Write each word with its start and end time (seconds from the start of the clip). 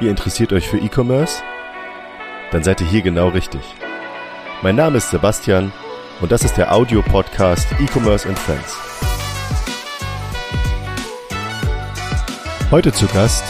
Ihr 0.00 0.10
interessiert 0.10 0.52
euch 0.52 0.68
für 0.68 0.78
E-Commerce? 0.78 1.42
Dann 2.52 2.62
seid 2.62 2.80
ihr 2.80 2.86
hier 2.86 3.02
genau 3.02 3.30
richtig. 3.30 3.62
Mein 4.62 4.76
Name 4.76 4.98
ist 4.98 5.10
Sebastian 5.10 5.72
und 6.20 6.30
das 6.30 6.44
ist 6.44 6.56
der 6.56 6.72
Audio-Podcast 6.72 7.66
E-Commerce 7.80 8.28
and 8.28 8.38
Friends. 8.38 8.76
Heute 12.70 12.92
zu 12.92 13.08
Gast 13.08 13.42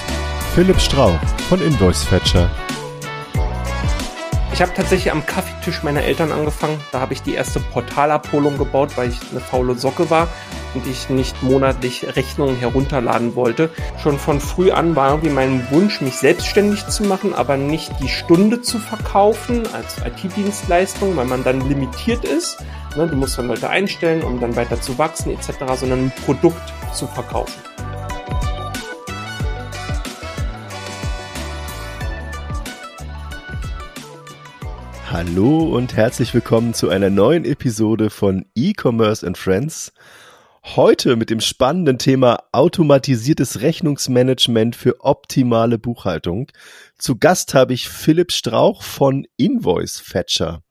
Philipp 0.55 0.81
Strauch 0.81 1.19
von 1.51 1.61
Invoice 1.61 2.05
Fetcher. 2.05 2.51
Ich 4.55 4.63
habe 4.63 4.73
tatsächlich 4.73 5.13
am 5.13 5.27
Kaffeetisch 5.27 5.83
meiner 5.83 6.03
Eltern 6.03 6.33
angefangen. 6.33 6.81
Da 6.93 7.01
habe 7.01 7.13
ich 7.13 7.21
die 7.21 7.35
erste 7.35 7.61
Portalabholung 7.61 8.57
gebaut, 8.57 8.97
weil 8.97 9.11
ich 9.11 9.19
eine 9.31 9.41
faule 9.41 9.75
Socke 9.75 10.09
war 10.09 10.29
ich 10.75 11.09
nicht 11.09 11.43
monatlich 11.43 12.17
Rechnungen 12.17 12.57
herunterladen 12.57 13.35
wollte. 13.35 13.71
Schon 14.03 14.19
von 14.19 14.41
früh 14.41 14.71
an 14.71 14.97
war 14.97 15.11
irgendwie 15.11 15.31
mein 15.31 15.71
Wunsch, 15.71 16.01
mich 16.01 16.17
selbstständig 16.17 16.87
zu 16.87 17.05
machen, 17.05 17.35
aber 17.35 17.57
nicht 17.57 17.93
die 18.03 18.09
Stunde 18.09 18.61
zu 18.61 18.79
verkaufen 18.79 19.67
als 19.73 19.97
IT-Dienstleistung, 19.99 21.17
weil 21.17 21.27
man 21.27 21.45
dann 21.45 21.69
limitiert 21.69 22.25
ist. 22.25 22.59
Ne, 22.97 23.07
du 23.07 23.17
musst 23.17 23.39
dann 23.39 23.49
Leute 23.49 23.69
einstellen, 23.71 24.23
um 24.23 24.41
dann 24.41 24.57
weiter 24.57 24.81
zu 24.81 24.99
wachsen 24.99 25.31
etc., 25.33 25.53
sondern 25.77 26.07
ein 26.07 26.13
Produkt 26.25 26.73
zu 26.95 27.07
verkaufen. 27.07 27.61
Hallo 35.11 35.75
und 35.75 35.97
herzlich 35.97 36.35
willkommen 36.35 36.75
zu 36.75 36.91
einer 36.91 37.09
neuen 37.09 37.47
Episode 37.47 38.11
von 38.11 38.45
E-Commerce 38.55 39.27
and 39.27 39.39
Friends. 39.39 39.93
Heute 40.77 41.17
mit 41.17 41.31
dem 41.31 41.41
spannenden 41.41 41.99
Thema 41.99 42.45
automatisiertes 42.53 43.63
Rechnungsmanagement 43.63 44.77
für 44.77 45.01
optimale 45.01 45.79
Buchhaltung. 45.79 46.53
Zu 46.99 47.19
Gast 47.19 47.55
habe 47.55 47.73
ich 47.73 47.89
Philipp 47.89 48.33
Strauch 48.33 48.83
von 48.83 49.27
Invoice 49.39 49.99
Fetcher. 49.99 50.63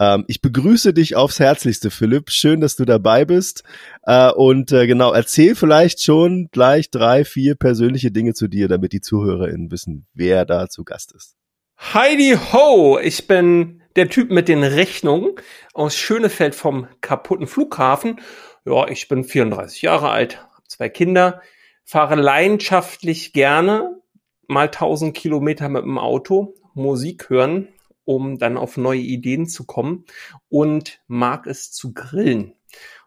Ähm, 0.00 0.24
ich 0.26 0.40
begrüße 0.40 0.94
dich 0.94 1.16
aufs 1.16 1.38
Herzlichste, 1.38 1.90
Philipp. 1.90 2.30
Schön, 2.30 2.62
dass 2.62 2.76
du 2.76 2.86
dabei 2.86 3.26
bist. 3.26 3.62
Äh, 4.04 4.30
und 4.30 4.72
äh, 4.72 4.86
genau, 4.86 5.12
erzähl 5.12 5.54
vielleicht 5.54 6.02
schon 6.02 6.48
gleich 6.50 6.90
drei, 6.90 7.26
vier 7.26 7.56
persönliche 7.56 8.10
Dinge 8.10 8.32
zu 8.32 8.48
dir, 8.48 8.68
damit 8.68 8.92
die 8.92 9.02
ZuhörerInnen 9.02 9.70
wissen, 9.70 10.06
wer 10.14 10.46
da 10.46 10.68
zu 10.68 10.82
Gast 10.82 11.12
ist. 11.12 11.36
Heidi 11.78 12.38
Ho, 12.52 12.98
ich 12.98 13.26
bin 13.26 13.82
der 13.96 14.08
Typ 14.08 14.30
mit 14.30 14.48
den 14.48 14.62
Rechnungen 14.62 15.32
aus 15.74 15.96
Schönefeld 15.96 16.54
vom 16.54 16.86
kaputten 17.00 17.46
Flughafen 17.46 18.20
ja, 18.66 18.88
ich 18.88 19.08
bin 19.08 19.24
34 19.24 19.82
Jahre 19.82 20.10
alt, 20.10 20.42
habe 20.42 20.66
zwei 20.66 20.88
Kinder, 20.88 21.40
fahre 21.84 22.16
leidenschaftlich 22.16 23.32
gerne 23.32 24.00
mal 24.48 24.66
1000 24.66 25.16
Kilometer 25.16 25.68
mit 25.68 25.84
dem 25.84 25.98
Auto, 25.98 26.54
Musik 26.74 27.30
hören, 27.30 27.68
um 28.04 28.38
dann 28.38 28.56
auf 28.56 28.76
neue 28.76 29.00
Ideen 29.00 29.48
zu 29.48 29.64
kommen 29.64 30.04
und 30.48 31.00
mag 31.06 31.46
es 31.46 31.72
zu 31.72 31.94
grillen. 31.94 32.54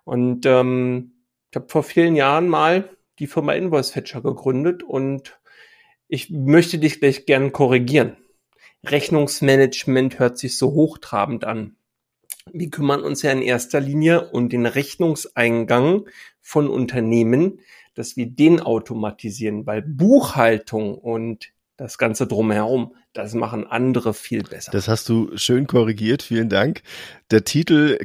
Und 0.05 0.45
ähm, 0.45 1.13
ich 1.51 1.55
habe 1.57 1.67
vor 1.67 1.83
vielen 1.83 2.15
Jahren 2.15 2.47
mal 2.47 2.89
die 3.19 3.27
Firma 3.27 3.53
Invoice 3.53 3.91
Fetcher 3.91 4.21
gegründet 4.21 4.81
und 4.81 5.39
ich 6.07 6.29
möchte 6.29 6.79
dich 6.79 6.99
gleich 6.99 7.25
gern 7.25 7.51
korrigieren. 7.51 8.17
Rechnungsmanagement 8.85 10.19
hört 10.19 10.37
sich 10.37 10.57
so 10.57 10.71
hochtrabend 10.71 11.43
an 11.43 11.75
wir 12.51 12.69
kümmern 12.69 13.01
uns 13.01 13.21
ja 13.21 13.31
in 13.31 13.41
erster 13.41 13.79
Linie 13.79 14.29
um 14.31 14.49
den 14.49 14.65
Rechnungseingang 14.65 16.07
von 16.41 16.67
Unternehmen, 16.67 17.59
dass 17.95 18.17
wir 18.17 18.27
den 18.27 18.59
automatisieren, 18.59 19.65
weil 19.65 19.81
Buchhaltung 19.81 20.97
und 20.97 21.51
das 21.77 21.97
Ganze 21.97 22.27
drumherum, 22.27 22.93
das 23.13 23.33
machen 23.33 23.65
andere 23.65 24.13
viel 24.13 24.43
besser. 24.43 24.71
Das 24.71 24.87
hast 24.87 25.07
du 25.09 25.35
schön 25.35 25.67
korrigiert, 25.67 26.21
vielen 26.21 26.49
Dank. 26.49 26.81
Der 27.31 27.43
Titel 27.43 27.97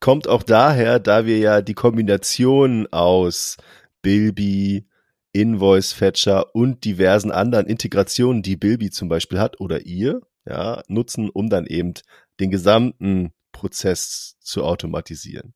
kommt 0.00 0.28
auch 0.28 0.42
daher, 0.42 0.98
da 0.98 1.26
wir 1.26 1.38
ja 1.38 1.62
die 1.62 1.74
Kombination 1.74 2.86
aus 2.90 3.56
Bilby, 4.02 4.86
Invoice 5.32 5.92
Fetcher 5.92 6.54
und 6.54 6.84
diversen 6.84 7.30
anderen 7.30 7.66
Integrationen, 7.66 8.42
die 8.42 8.56
Bilby 8.56 8.90
zum 8.90 9.08
Beispiel 9.08 9.38
hat 9.38 9.60
oder 9.60 9.86
ihr, 9.86 10.22
ja, 10.44 10.82
nutzen, 10.88 11.30
um 11.30 11.48
dann 11.48 11.66
eben 11.66 11.94
den 12.40 12.50
gesamten 12.50 13.32
Prozess 13.60 14.38
zu 14.40 14.64
automatisieren. 14.64 15.54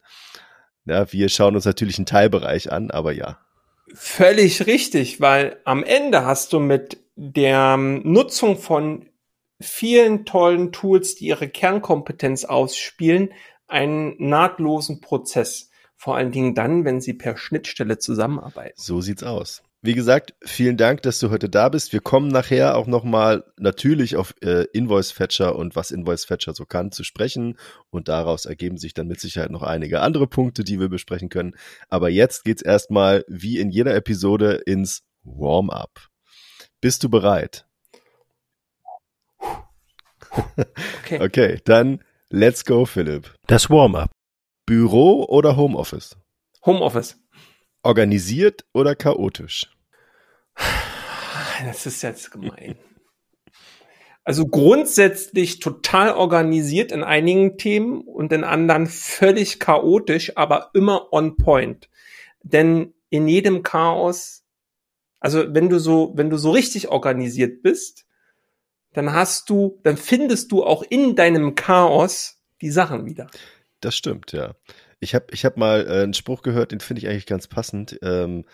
Ja, 0.84 1.10
wir 1.10 1.30
schauen 1.30 1.54
uns 1.54 1.64
natürlich 1.64 1.96
einen 1.96 2.04
Teilbereich 2.04 2.70
an, 2.70 2.90
aber 2.90 3.12
ja. 3.12 3.38
Völlig 3.94 4.66
richtig, 4.66 5.22
weil 5.22 5.58
am 5.64 5.82
Ende 5.82 6.26
hast 6.26 6.52
du 6.52 6.60
mit 6.60 6.98
der 7.16 7.78
Nutzung 7.78 8.58
von 8.58 9.08
vielen 9.58 10.26
tollen 10.26 10.72
Tools, 10.72 11.14
die 11.14 11.26
ihre 11.26 11.48
Kernkompetenz 11.48 12.44
ausspielen, 12.44 13.30
einen 13.66 14.16
nahtlosen 14.18 15.00
Prozess. 15.00 15.70
Vor 15.96 16.16
allen 16.16 16.32
Dingen 16.32 16.54
dann, 16.54 16.84
wenn 16.84 17.00
sie 17.00 17.14
per 17.14 17.38
Schnittstelle 17.38 17.98
zusammenarbeiten. 17.98 18.74
So 18.76 19.00
sieht's 19.00 19.22
aus. 19.22 19.62
Wie 19.84 19.92
gesagt, 19.92 20.34
vielen 20.42 20.78
Dank, 20.78 21.02
dass 21.02 21.18
du 21.18 21.28
heute 21.28 21.50
da 21.50 21.68
bist. 21.68 21.92
Wir 21.92 22.00
kommen 22.00 22.28
nachher 22.28 22.78
auch 22.78 22.86
nochmal 22.86 23.44
natürlich 23.58 24.16
auf 24.16 24.34
äh, 24.40 24.64
Invoice 24.72 25.10
Fetcher 25.10 25.56
und 25.56 25.76
was 25.76 25.90
Invoice 25.90 26.24
Fetcher 26.24 26.54
so 26.54 26.64
kann 26.64 26.90
zu 26.90 27.04
sprechen. 27.04 27.58
Und 27.90 28.08
daraus 28.08 28.46
ergeben 28.46 28.78
sich 28.78 28.94
dann 28.94 29.08
mit 29.08 29.20
Sicherheit 29.20 29.50
noch 29.50 29.62
einige 29.62 30.00
andere 30.00 30.26
Punkte, 30.26 30.64
die 30.64 30.80
wir 30.80 30.88
besprechen 30.88 31.28
können. 31.28 31.54
Aber 31.90 32.08
jetzt 32.08 32.44
geht's 32.44 32.62
erstmal 32.62 33.26
wie 33.28 33.58
in 33.58 33.68
jeder 33.68 33.94
Episode 33.94 34.54
ins 34.64 35.02
Warm-up. 35.22 36.08
Bist 36.80 37.04
du 37.04 37.10
bereit? 37.10 37.66
Okay. 39.38 41.20
okay, 41.20 41.60
dann 41.66 42.02
let's 42.30 42.64
go, 42.64 42.86
Philipp. 42.86 43.34
Das 43.48 43.68
Warm-up. 43.68 44.10
Büro 44.64 45.24
oder 45.24 45.58
Homeoffice? 45.58 46.16
Homeoffice. 46.64 47.18
Organisiert 47.84 48.64
oder 48.72 48.94
chaotisch? 48.94 49.70
Das 51.64 51.86
ist 51.86 52.02
jetzt 52.02 52.30
gemein. 52.30 52.76
Also 54.24 54.46
grundsätzlich 54.46 55.58
total 55.58 56.12
organisiert 56.12 56.92
in 56.92 57.04
einigen 57.04 57.58
Themen 57.58 58.00
und 58.00 58.32
in 58.32 58.42
anderen 58.42 58.86
völlig 58.86 59.60
chaotisch, 59.60 60.36
aber 60.36 60.70
immer 60.72 61.12
on 61.12 61.36
point. 61.36 61.90
Denn 62.42 62.94
in 63.10 63.28
jedem 63.28 63.62
Chaos, 63.62 64.44
also 65.20 65.54
wenn 65.54 65.68
du 65.68 65.78
so, 65.78 66.12
wenn 66.16 66.30
du 66.30 66.38
so 66.38 66.52
richtig 66.52 66.88
organisiert 66.88 67.62
bist, 67.62 68.06
dann 68.94 69.12
hast 69.12 69.50
du, 69.50 69.78
dann 69.82 69.98
findest 69.98 70.52
du 70.52 70.64
auch 70.64 70.82
in 70.82 71.16
deinem 71.16 71.54
Chaos 71.54 72.42
die 72.62 72.70
Sachen 72.70 73.04
wieder. 73.04 73.26
Das 73.80 73.94
stimmt, 73.94 74.32
ja. 74.32 74.54
Ich 75.04 75.14
habe 75.14 75.26
ich 75.30 75.44
hab 75.44 75.56
mal 75.56 75.86
äh, 75.86 76.02
einen 76.02 76.14
Spruch 76.14 76.42
gehört, 76.42 76.72
den 76.72 76.80
finde 76.80 77.00
ich 77.00 77.08
eigentlich 77.08 77.26
ganz 77.26 77.46
passend. 77.46 77.98
Ähm, 78.02 78.44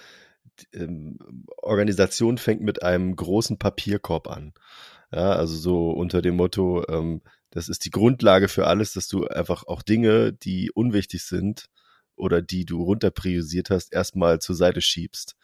ähm, 0.74 1.18
Organisation 1.56 2.38
fängt 2.38 2.60
mit 2.60 2.82
einem 2.82 3.16
großen 3.16 3.58
Papierkorb 3.58 4.28
an. 4.28 4.52
Ja, 5.12 5.32
also 5.32 5.56
so 5.56 5.90
unter 5.90 6.22
dem 6.22 6.36
Motto, 6.36 6.84
ähm, 6.88 7.22
das 7.50 7.68
ist 7.68 7.84
die 7.84 7.90
Grundlage 7.90 8.48
für 8.48 8.66
alles, 8.66 8.92
dass 8.92 9.08
du 9.08 9.26
einfach 9.26 9.64
auch 9.66 9.82
Dinge, 9.82 10.32
die 10.32 10.70
unwichtig 10.72 11.24
sind 11.24 11.66
oder 12.16 12.42
die 12.42 12.64
du 12.64 12.82
runterpriorisiert 12.82 13.70
hast, 13.70 13.92
erstmal 13.92 14.40
zur 14.40 14.54
Seite 14.54 14.80
schiebst. 14.80 15.36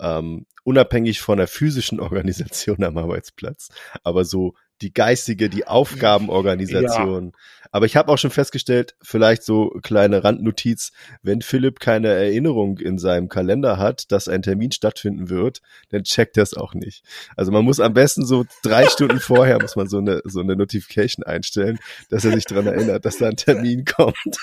Ähm, 0.00 0.46
unabhängig 0.64 1.20
von 1.20 1.38
der 1.38 1.48
physischen 1.48 2.00
Organisation 2.00 2.82
am 2.84 2.98
Arbeitsplatz, 2.98 3.68
aber 4.02 4.24
so 4.24 4.54
die 4.82 4.92
geistige, 4.92 5.48
die 5.48 5.66
Aufgabenorganisation. 5.66 7.26
Ja. 7.26 7.32
Aber 7.70 7.86
ich 7.86 7.96
habe 7.96 8.12
auch 8.12 8.18
schon 8.18 8.30
festgestellt, 8.30 8.94
vielleicht 9.02 9.44
so 9.44 9.70
kleine 9.82 10.24
Randnotiz, 10.24 10.92
wenn 11.22 11.40
Philipp 11.40 11.80
keine 11.80 12.08
Erinnerung 12.08 12.78
in 12.78 12.98
seinem 12.98 13.30
Kalender 13.30 13.78
hat, 13.78 14.12
dass 14.12 14.28
ein 14.28 14.42
Termin 14.42 14.72
stattfinden 14.72 15.30
wird, 15.30 15.62
dann 15.88 16.02
checkt 16.04 16.36
er 16.36 16.42
es 16.42 16.54
auch 16.54 16.74
nicht. 16.74 17.02
Also 17.34 17.50
man 17.50 17.64
muss 17.64 17.80
am 17.80 17.94
besten 17.94 18.26
so 18.26 18.44
drei 18.62 18.86
Stunden 18.88 19.20
vorher 19.20 19.60
muss 19.60 19.74
man 19.74 19.88
so 19.88 19.98
eine 19.98 20.20
so 20.24 20.40
eine 20.40 20.54
Notification 20.54 21.24
einstellen, 21.24 21.78
dass 22.10 22.26
er 22.26 22.32
sich 22.32 22.44
dran 22.44 22.66
erinnert, 22.66 23.06
dass 23.06 23.16
da 23.16 23.28
ein 23.28 23.36
Termin 23.36 23.84
kommt. 23.96 24.36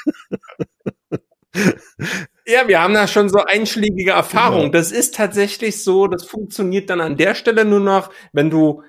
Ja, 2.45 2.67
wir 2.67 2.81
haben 2.81 2.93
da 2.95 3.07
schon 3.07 3.29
so 3.29 3.39
einschlägige 3.39 4.11
Erfahrungen. 4.11 4.71
Genau. 4.71 4.79
Das 4.79 4.91
ist 4.91 5.15
tatsächlich 5.15 5.83
so, 5.83 6.07
das 6.07 6.25
funktioniert 6.25 6.89
dann 6.89 7.01
an 7.01 7.17
der 7.17 7.35
Stelle 7.35 7.65
nur 7.65 7.79
noch, 7.79 8.11
wenn 8.33 8.49
du 8.49 8.83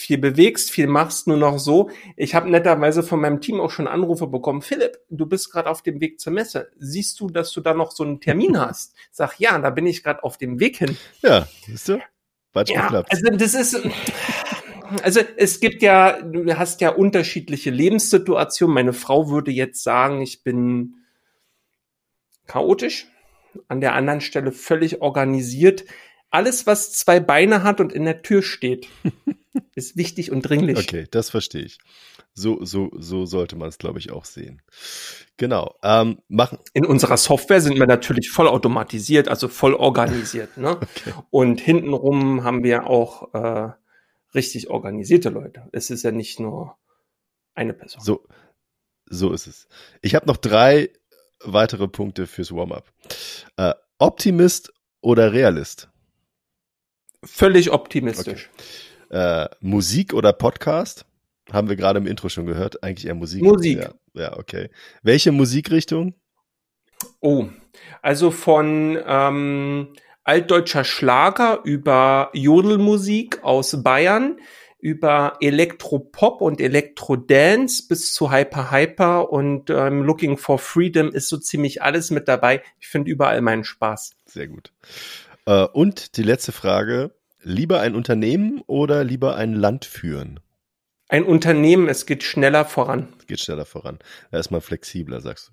viel 0.00 0.18
bewegst, 0.18 0.70
viel 0.70 0.86
machst, 0.86 1.26
nur 1.26 1.36
noch 1.36 1.58
so. 1.58 1.90
Ich 2.16 2.34
habe 2.34 2.50
netterweise 2.50 3.02
von 3.02 3.20
meinem 3.20 3.40
Team 3.40 3.60
auch 3.60 3.70
schon 3.70 3.86
Anrufe 3.86 4.26
bekommen. 4.26 4.62
Philipp, 4.62 4.98
du 5.08 5.26
bist 5.26 5.52
gerade 5.52 5.68
auf 5.68 5.82
dem 5.82 6.00
Weg 6.00 6.20
zur 6.20 6.32
Messe. 6.32 6.70
Siehst 6.78 7.20
du, 7.20 7.28
dass 7.28 7.52
du 7.52 7.60
da 7.60 7.74
noch 7.74 7.92
so 7.92 8.02
einen 8.04 8.20
Termin 8.20 8.58
hast? 8.58 8.94
Sag 9.10 9.38
ja, 9.38 9.58
da 9.58 9.70
bin 9.70 9.86
ich 9.86 10.02
gerade 10.02 10.24
auf 10.24 10.38
dem 10.38 10.58
Weg 10.58 10.78
hin. 10.78 10.96
Ja, 11.22 11.46
siehst 11.66 11.88
du? 11.88 11.98
Batsch 12.52 12.70
ja, 12.70 12.82
geklappt. 12.82 13.12
Also 13.12 13.30
das 13.36 13.54
ist. 13.54 13.80
Also 15.02 15.20
es 15.36 15.60
gibt 15.60 15.82
ja, 15.82 16.20
du 16.20 16.58
hast 16.58 16.80
ja 16.80 16.90
unterschiedliche 16.90 17.70
Lebenssituationen. 17.70 18.74
Meine 18.74 18.92
Frau 18.92 19.30
würde 19.30 19.52
jetzt 19.52 19.84
sagen, 19.84 20.20
ich 20.20 20.42
bin 20.42 20.96
chaotisch, 22.48 23.06
an 23.68 23.80
der 23.80 23.94
anderen 23.94 24.20
Stelle 24.20 24.50
völlig 24.50 25.00
organisiert 25.00 25.84
alles, 26.30 26.66
was 26.66 26.92
zwei 26.92 27.20
Beine 27.20 27.62
hat 27.62 27.80
und 27.80 27.92
in 27.92 28.04
der 28.04 28.22
Tür 28.22 28.42
steht, 28.42 28.88
ist 29.74 29.96
wichtig 29.96 30.30
und 30.30 30.42
dringlich. 30.42 30.78
Okay, 30.78 31.06
das 31.10 31.30
verstehe 31.30 31.62
ich. 31.62 31.78
So, 32.32 32.64
so, 32.64 32.90
so 32.96 33.26
sollte 33.26 33.56
man 33.56 33.68
es, 33.68 33.78
glaube 33.78 33.98
ich, 33.98 34.12
auch 34.12 34.24
sehen. 34.24 34.62
Genau. 35.36 35.74
Ähm, 35.82 36.20
machen. 36.28 36.58
In 36.72 36.86
unserer 36.86 37.16
Software 37.16 37.60
sind 37.60 37.78
wir 37.78 37.86
natürlich 37.86 38.30
voll 38.30 38.46
automatisiert, 38.46 39.28
also 39.28 39.48
voll 39.48 39.74
organisiert. 39.74 40.56
Ne? 40.56 40.78
Okay. 40.80 41.12
Und 41.30 41.60
hintenrum 41.60 42.44
haben 42.44 42.62
wir 42.62 42.86
auch 42.86 43.34
äh, 43.34 43.72
richtig 44.34 44.70
organisierte 44.70 45.28
Leute. 45.30 45.68
Es 45.72 45.90
ist 45.90 46.02
ja 46.02 46.12
nicht 46.12 46.40
nur 46.40 46.76
eine 47.54 47.74
Person. 47.74 48.02
So, 48.02 48.26
so 49.06 49.32
ist 49.32 49.46
es. 49.46 49.68
Ich 50.02 50.14
habe 50.14 50.26
noch 50.26 50.36
drei 50.36 50.90
weitere 51.42 51.88
Punkte 51.88 52.26
fürs 52.26 52.52
Warm-up. 52.52 52.92
Äh, 53.56 53.74
Optimist 53.98 54.72
oder 55.00 55.32
Realist? 55.32 55.88
Völlig 57.24 57.70
optimistisch. 57.70 58.50
Okay. 59.08 59.44
Äh, 59.44 59.48
Musik 59.60 60.14
oder 60.14 60.32
Podcast? 60.32 61.04
Haben 61.52 61.68
wir 61.68 61.76
gerade 61.76 61.98
im 61.98 62.06
Intro 62.06 62.28
schon 62.28 62.46
gehört. 62.46 62.82
Eigentlich 62.82 63.06
eher 63.06 63.14
Musik. 63.14 63.42
Musik. 63.42 63.78
Ja, 63.78 63.92
ja 64.14 64.38
okay. 64.38 64.70
Welche 65.02 65.32
Musikrichtung? 65.32 66.14
Oh, 67.20 67.46
also 68.02 68.30
von 68.30 68.98
ähm, 69.06 69.94
altdeutscher 70.22 70.84
Schlager 70.84 71.60
über 71.64 72.30
Jodelmusik 72.34 73.42
aus 73.42 73.82
Bayern 73.82 74.36
über 74.80 75.36
Elektropop 75.40 76.40
und 76.40 76.60
Elektrodance 76.60 77.86
bis 77.86 78.12
zu 78.14 78.32
Hyper 78.32 78.70
Hyper 78.70 79.30
und 79.30 79.70
ähm, 79.70 80.02
Looking 80.02 80.38
for 80.38 80.58
Freedom 80.58 81.12
ist 81.12 81.28
so 81.28 81.36
ziemlich 81.36 81.82
alles 81.82 82.10
mit 82.10 82.28
dabei. 82.28 82.62
Ich 82.78 82.88
finde 82.88 83.10
überall 83.10 83.40
meinen 83.42 83.64
Spaß. 83.64 84.12
Sehr 84.26 84.48
gut. 84.48 84.72
Äh, 85.50 85.66
und 85.72 86.16
die 86.16 86.22
letzte 86.22 86.52
Frage. 86.52 87.10
Lieber 87.42 87.80
ein 87.80 87.94
Unternehmen 87.94 88.62
oder 88.66 89.02
lieber 89.02 89.34
ein 89.34 89.54
Land 89.54 89.84
führen? 89.84 90.40
Ein 91.08 91.24
Unternehmen, 91.24 91.88
es 91.88 92.06
geht 92.06 92.22
schneller 92.22 92.64
voran. 92.64 93.08
Es 93.18 93.26
geht 93.26 93.40
schneller 93.40 93.64
voran. 93.64 93.98
Da 94.30 94.38
ist 94.38 94.50
man 94.50 94.60
flexibler, 94.60 95.20
sagst 95.20 95.48
du. 95.48 95.52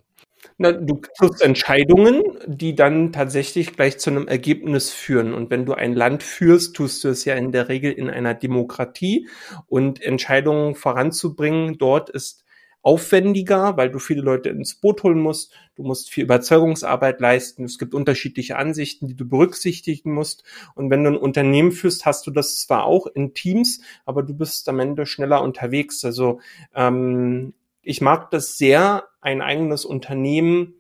Na, 0.58 0.72
du 0.72 1.02
triffst 1.18 1.42
Entscheidungen, 1.42 2.22
die 2.46 2.76
dann 2.76 3.12
tatsächlich 3.12 3.74
gleich 3.74 3.98
zu 3.98 4.12
einem 4.12 4.28
Ergebnis 4.28 4.92
führen. 4.92 5.34
Und 5.34 5.50
wenn 5.50 5.66
du 5.66 5.74
ein 5.74 5.94
Land 5.94 6.22
führst, 6.22 6.76
tust 6.76 7.04
du 7.04 7.08
es 7.08 7.26
ja 7.26 7.36
in 7.36 7.52
der 7.52 7.70
Regel 7.70 7.92
in 7.92 8.10
einer 8.10 8.36
Demokratie. 8.36 9.28
Und 9.66 10.02
Entscheidungen 10.02 10.76
voranzubringen 10.76 11.78
dort 11.80 12.10
ist 12.10 12.44
aufwendiger, 12.88 13.76
weil 13.76 13.90
du 13.90 14.00
viele 14.00 14.22
Leute 14.22 14.48
ins 14.48 14.76
Boot 14.76 15.04
holen 15.04 15.20
musst. 15.20 15.52
Du 15.76 15.84
musst 15.84 16.10
viel 16.10 16.24
Überzeugungsarbeit 16.24 17.20
leisten. 17.20 17.66
Es 17.66 17.78
gibt 17.80 17.94
unterschiedliche 17.94 18.56
Ansichten, 18.56 19.10
die 19.10 19.14
du 19.14 19.28
berücksichtigen 19.28 20.14
musst. 20.14 20.46
Und 20.74 20.90
wenn 20.90 21.04
du 21.04 21.10
ein 21.10 21.18
Unternehmen 21.18 21.74
führst, 21.74 22.06
hast 22.06 22.26
du 22.28 22.32
das 22.32 22.62
zwar 22.62 22.86
auch 22.86 23.06
in 23.06 23.34
Teams, 23.34 23.82
aber 24.06 24.24
du 24.24 24.34
bist 24.34 24.70
am 24.70 24.80
Ende 24.80 25.06
schneller 25.06 25.42
unterwegs. 25.42 26.06
Also 26.06 26.40
ähm, 26.74 27.54
ich 27.82 28.00
mag 28.00 28.32
das 28.32 28.58
sehr, 28.58 29.04
ein 29.20 29.42
eigenes 29.42 29.84
Unternehmen 29.84 30.76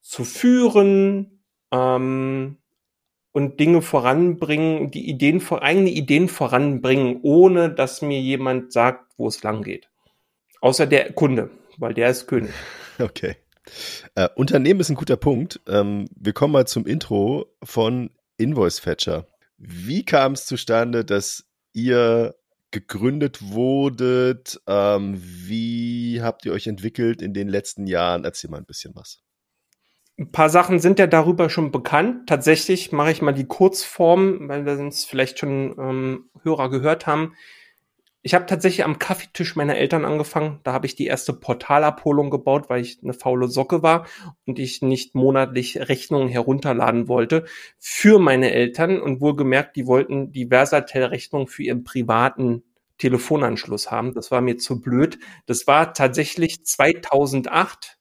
zu 0.00 0.24
führen 0.24 1.40
ähm, 1.70 2.56
und 3.30 3.60
Dinge 3.60 3.80
voranbringen, 3.80 4.90
die 4.90 5.08
Ideen, 5.08 5.40
eigene 5.52 5.90
Ideen 5.90 6.26
voranbringen, 6.28 7.20
ohne 7.22 7.70
dass 7.70 8.02
mir 8.02 8.20
jemand 8.20 8.72
sagt, 8.72 9.12
wo 9.16 9.28
es 9.28 9.44
lang 9.44 9.62
geht. 9.62 9.88
Außer 10.64 10.86
der 10.86 11.12
Kunde, 11.12 11.50
weil 11.76 11.92
der 11.92 12.08
ist 12.08 12.26
König. 12.26 12.50
Okay. 12.98 13.34
Äh, 14.14 14.28
Unternehmen 14.36 14.78
ist 14.78 14.88
ein 14.88 14.94
guter 14.94 15.16
Punkt. 15.16 15.60
Ähm, 15.66 16.08
wir 16.14 16.32
kommen 16.32 16.52
mal 16.52 16.66
zum 16.66 16.86
Intro 16.86 17.46
von 17.62 18.10
Invoice 18.36 18.78
Fetcher. 18.78 19.26
Wie 19.58 20.04
kam 20.04 20.32
es 20.32 20.46
zustande, 20.46 21.04
dass 21.04 21.44
ihr 21.72 22.36
gegründet 22.70 23.42
wurdet? 23.42 24.62
Ähm, 24.68 25.20
wie 25.20 26.22
habt 26.22 26.46
ihr 26.46 26.52
euch 26.52 26.68
entwickelt 26.68 27.20
in 27.20 27.34
den 27.34 27.48
letzten 27.48 27.88
Jahren? 27.88 28.24
Erzähl 28.24 28.48
mal 28.48 28.58
ein 28.58 28.64
bisschen 28.64 28.94
was. 28.94 29.20
Ein 30.16 30.30
paar 30.30 30.50
Sachen 30.50 30.78
sind 30.78 31.00
ja 31.00 31.08
darüber 31.08 31.50
schon 31.50 31.72
bekannt. 31.72 32.28
Tatsächlich 32.28 32.92
mache 32.92 33.10
ich 33.10 33.20
mal 33.20 33.32
die 33.32 33.48
Kurzform, 33.48 34.48
weil 34.48 34.64
wir 34.64 34.78
es 34.78 35.04
vielleicht 35.04 35.40
schon 35.40 35.74
ähm, 35.78 36.30
Hörer 36.42 36.70
gehört 36.70 37.08
haben. 37.08 37.34
Ich 38.26 38.32
habe 38.32 38.46
tatsächlich 38.46 38.86
am 38.86 38.98
Kaffeetisch 38.98 39.54
meiner 39.54 39.76
Eltern 39.76 40.06
angefangen. 40.06 40.58
Da 40.62 40.72
habe 40.72 40.86
ich 40.86 40.96
die 40.96 41.04
erste 41.04 41.34
Portalabholung 41.34 42.30
gebaut, 42.30 42.70
weil 42.70 42.80
ich 42.80 43.00
eine 43.02 43.12
faule 43.12 43.48
Socke 43.48 43.82
war 43.82 44.06
und 44.46 44.58
ich 44.58 44.80
nicht 44.80 45.14
monatlich 45.14 45.76
Rechnungen 45.76 46.28
herunterladen 46.28 47.06
wollte 47.06 47.44
für 47.78 48.18
meine 48.18 48.50
Eltern. 48.50 48.98
Und 48.98 49.20
wohlgemerkt, 49.20 49.76
die 49.76 49.86
wollten 49.86 50.32
die 50.32 50.46
Versatel-Rechnung 50.46 51.48
für 51.48 51.64
ihren 51.64 51.84
privaten 51.84 52.62
Telefonanschluss 52.96 53.90
haben. 53.90 54.14
Das 54.14 54.30
war 54.30 54.40
mir 54.40 54.56
zu 54.56 54.80
blöd. 54.80 55.18
Das 55.44 55.66
war 55.66 55.92
tatsächlich 55.92 56.64
2008 56.64 57.93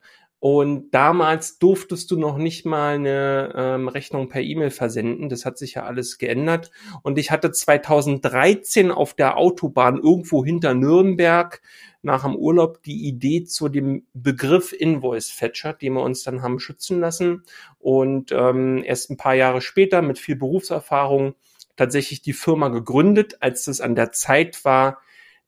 und 0.43 0.91
damals 0.91 1.57
durftest 1.57 2.11
du 2.11 2.19
noch 2.19 2.37
nicht 2.37 2.65
mal 2.65 2.95
eine 2.95 3.53
ähm, 3.55 3.87
Rechnung 3.87 4.27
per 4.27 4.41
E-Mail 4.41 4.71
versenden. 4.71 5.29
Das 5.29 5.45
hat 5.45 5.57
sich 5.57 5.75
ja 5.75 5.85
alles 5.85 6.17
geändert. 6.17 6.69
Und 7.01 7.17
ich 7.17 7.31
hatte 7.31 7.49
2013 7.49 8.91
auf 8.91 9.13
der 9.13 9.37
Autobahn 9.37 9.99
irgendwo 9.99 10.43
hinter 10.43 10.73
Nürnberg 10.73 11.61
nach 12.01 12.23
dem 12.23 12.35
Urlaub 12.35 12.83
die 12.83 13.07
Idee 13.07 13.45
zu 13.45 13.69
dem 13.69 14.05
Begriff 14.13 14.73
Invoice 14.73 15.29
Fetcher, 15.29 15.71
den 15.71 15.93
wir 15.93 16.01
uns 16.01 16.23
dann 16.23 16.41
haben 16.41 16.59
schützen 16.59 16.99
lassen. 16.99 17.43
Und 17.79 18.33
ähm, 18.33 18.83
erst 18.85 19.11
ein 19.11 19.17
paar 19.17 19.35
Jahre 19.35 19.61
später 19.61 20.01
mit 20.01 20.19
viel 20.19 20.35
Berufserfahrung 20.35 21.35
tatsächlich 21.77 22.21
die 22.21 22.33
Firma 22.33 22.67
gegründet, 22.67 23.37
als 23.39 23.67
es 23.67 23.79
an 23.79 23.95
der 23.95 24.11
Zeit 24.11 24.65
war, 24.65 24.97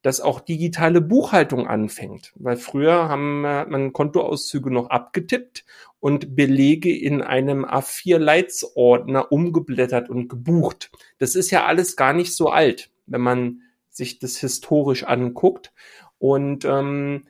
dass 0.06 0.22
auch 0.22 0.40
digitale 0.40 1.02
Buchhaltung 1.02 1.66
anfängt. 1.66 2.31
Weil 2.36 2.57
früher 2.57 3.10
haben 3.10 3.44
hat 3.44 3.72
man 3.72 3.92
Kontoauszüge 3.92 4.69
noch 4.69 4.92
abgetippt 4.92 5.66
und 6.00 6.36
Belege 6.36 6.96
in 6.96 7.24
einem 7.24 7.66
A4-Leitsordner 7.66 9.31
umgeblättert 9.31 10.07
und 10.12 10.28
gebucht. 10.28 10.92
Das 11.18 11.34
ist 11.34 11.50
ja 11.50 11.66
alles 11.66 11.96
gar 11.96 12.13
nicht 12.13 12.36
so 12.36 12.50
alt, 12.50 12.92
wenn 13.07 13.22
man 13.22 13.62
sich 13.90 14.19
das 14.19 14.38
historisch 14.38 15.06
anguckt. 15.06 15.74
Und 16.19 16.66
ähm, 16.66 17.24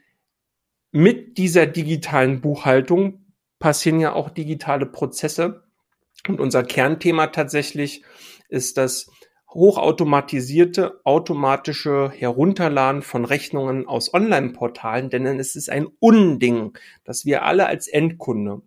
mit 0.92 1.38
dieser 1.38 1.68
digitalen 1.68 2.42
Buchhaltung 2.42 3.24
passieren 3.58 4.02
ja 4.02 4.12
auch 4.12 4.30
digitale 4.30 4.86
Prozesse. 4.86 5.64
Und 6.28 6.42
unser 6.42 6.64
Kernthema 6.64 7.28
tatsächlich 7.28 8.04
ist 8.50 8.76
das 8.76 9.10
hochautomatisierte, 9.56 11.00
automatische 11.06 12.12
Herunterladen 12.12 13.02
von 13.02 13.26
Rechnungen 13.26 13.88
aus 13.88 14.14
Online-Portalen, 14.14 15.10
denn 15.10 15.26
es 15.40 15.56
ist 15.56 15.70
ein 15.70 15.88
Unding, 16.00 16.78
dass 17.06 17.26
wir 17.26 17.44
alle 17.44 17.66
als 17.66 17.88
Endkunde, 17.88 18.62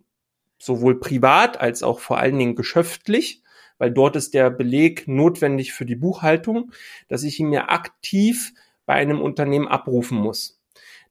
sowohl 0.57 0.99
privat 0.99 1.61
als 1.61 1.83
auch 1.83 1.99
vor 1.99 2.17
allen 2.17 2.37
Dingen 2.37 2.55
geschäftlich, 2.55 3.43
weil 3.77 3.91
dort 3.91 4.15
ist 4.15 4.33
der 4.33 4.49
Beleg 4.49 5.07
notwendig 5.07 5.73
für 5.73 5.85
die 5.85 5.95
Buchhaltung, 5.95 6.71
dass 7.07 7.23
ich 7.23 7.39
ihn 7.39 7.49
mir 7.49 7.69
aktiv 7.69 8.51
bei 8.87 8.95
einem 8.95 9.21
Unternehmen 9.21 9.67
abrufen 9.67 10.17
muss. 10.17 10.59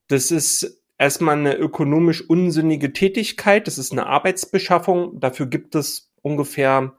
Das 0.09 0.33
ist 0.33 0.83
erstmal 0.99 1.39
eine 1.39 1.55
ökonomisch 1.55 2.29
unsinnige 2.29 2.93
Tätigkeit, 2.93 3.69
das 3.69 3.79
ist 3.79 3.93
eine 3.93 4.07
Arbeitsbeschaffung, 4.07 5.21
dafür 5.21 5.47
gibt 5.47 5.77
es 5.77 6.11
ungefähr 6.21 6.95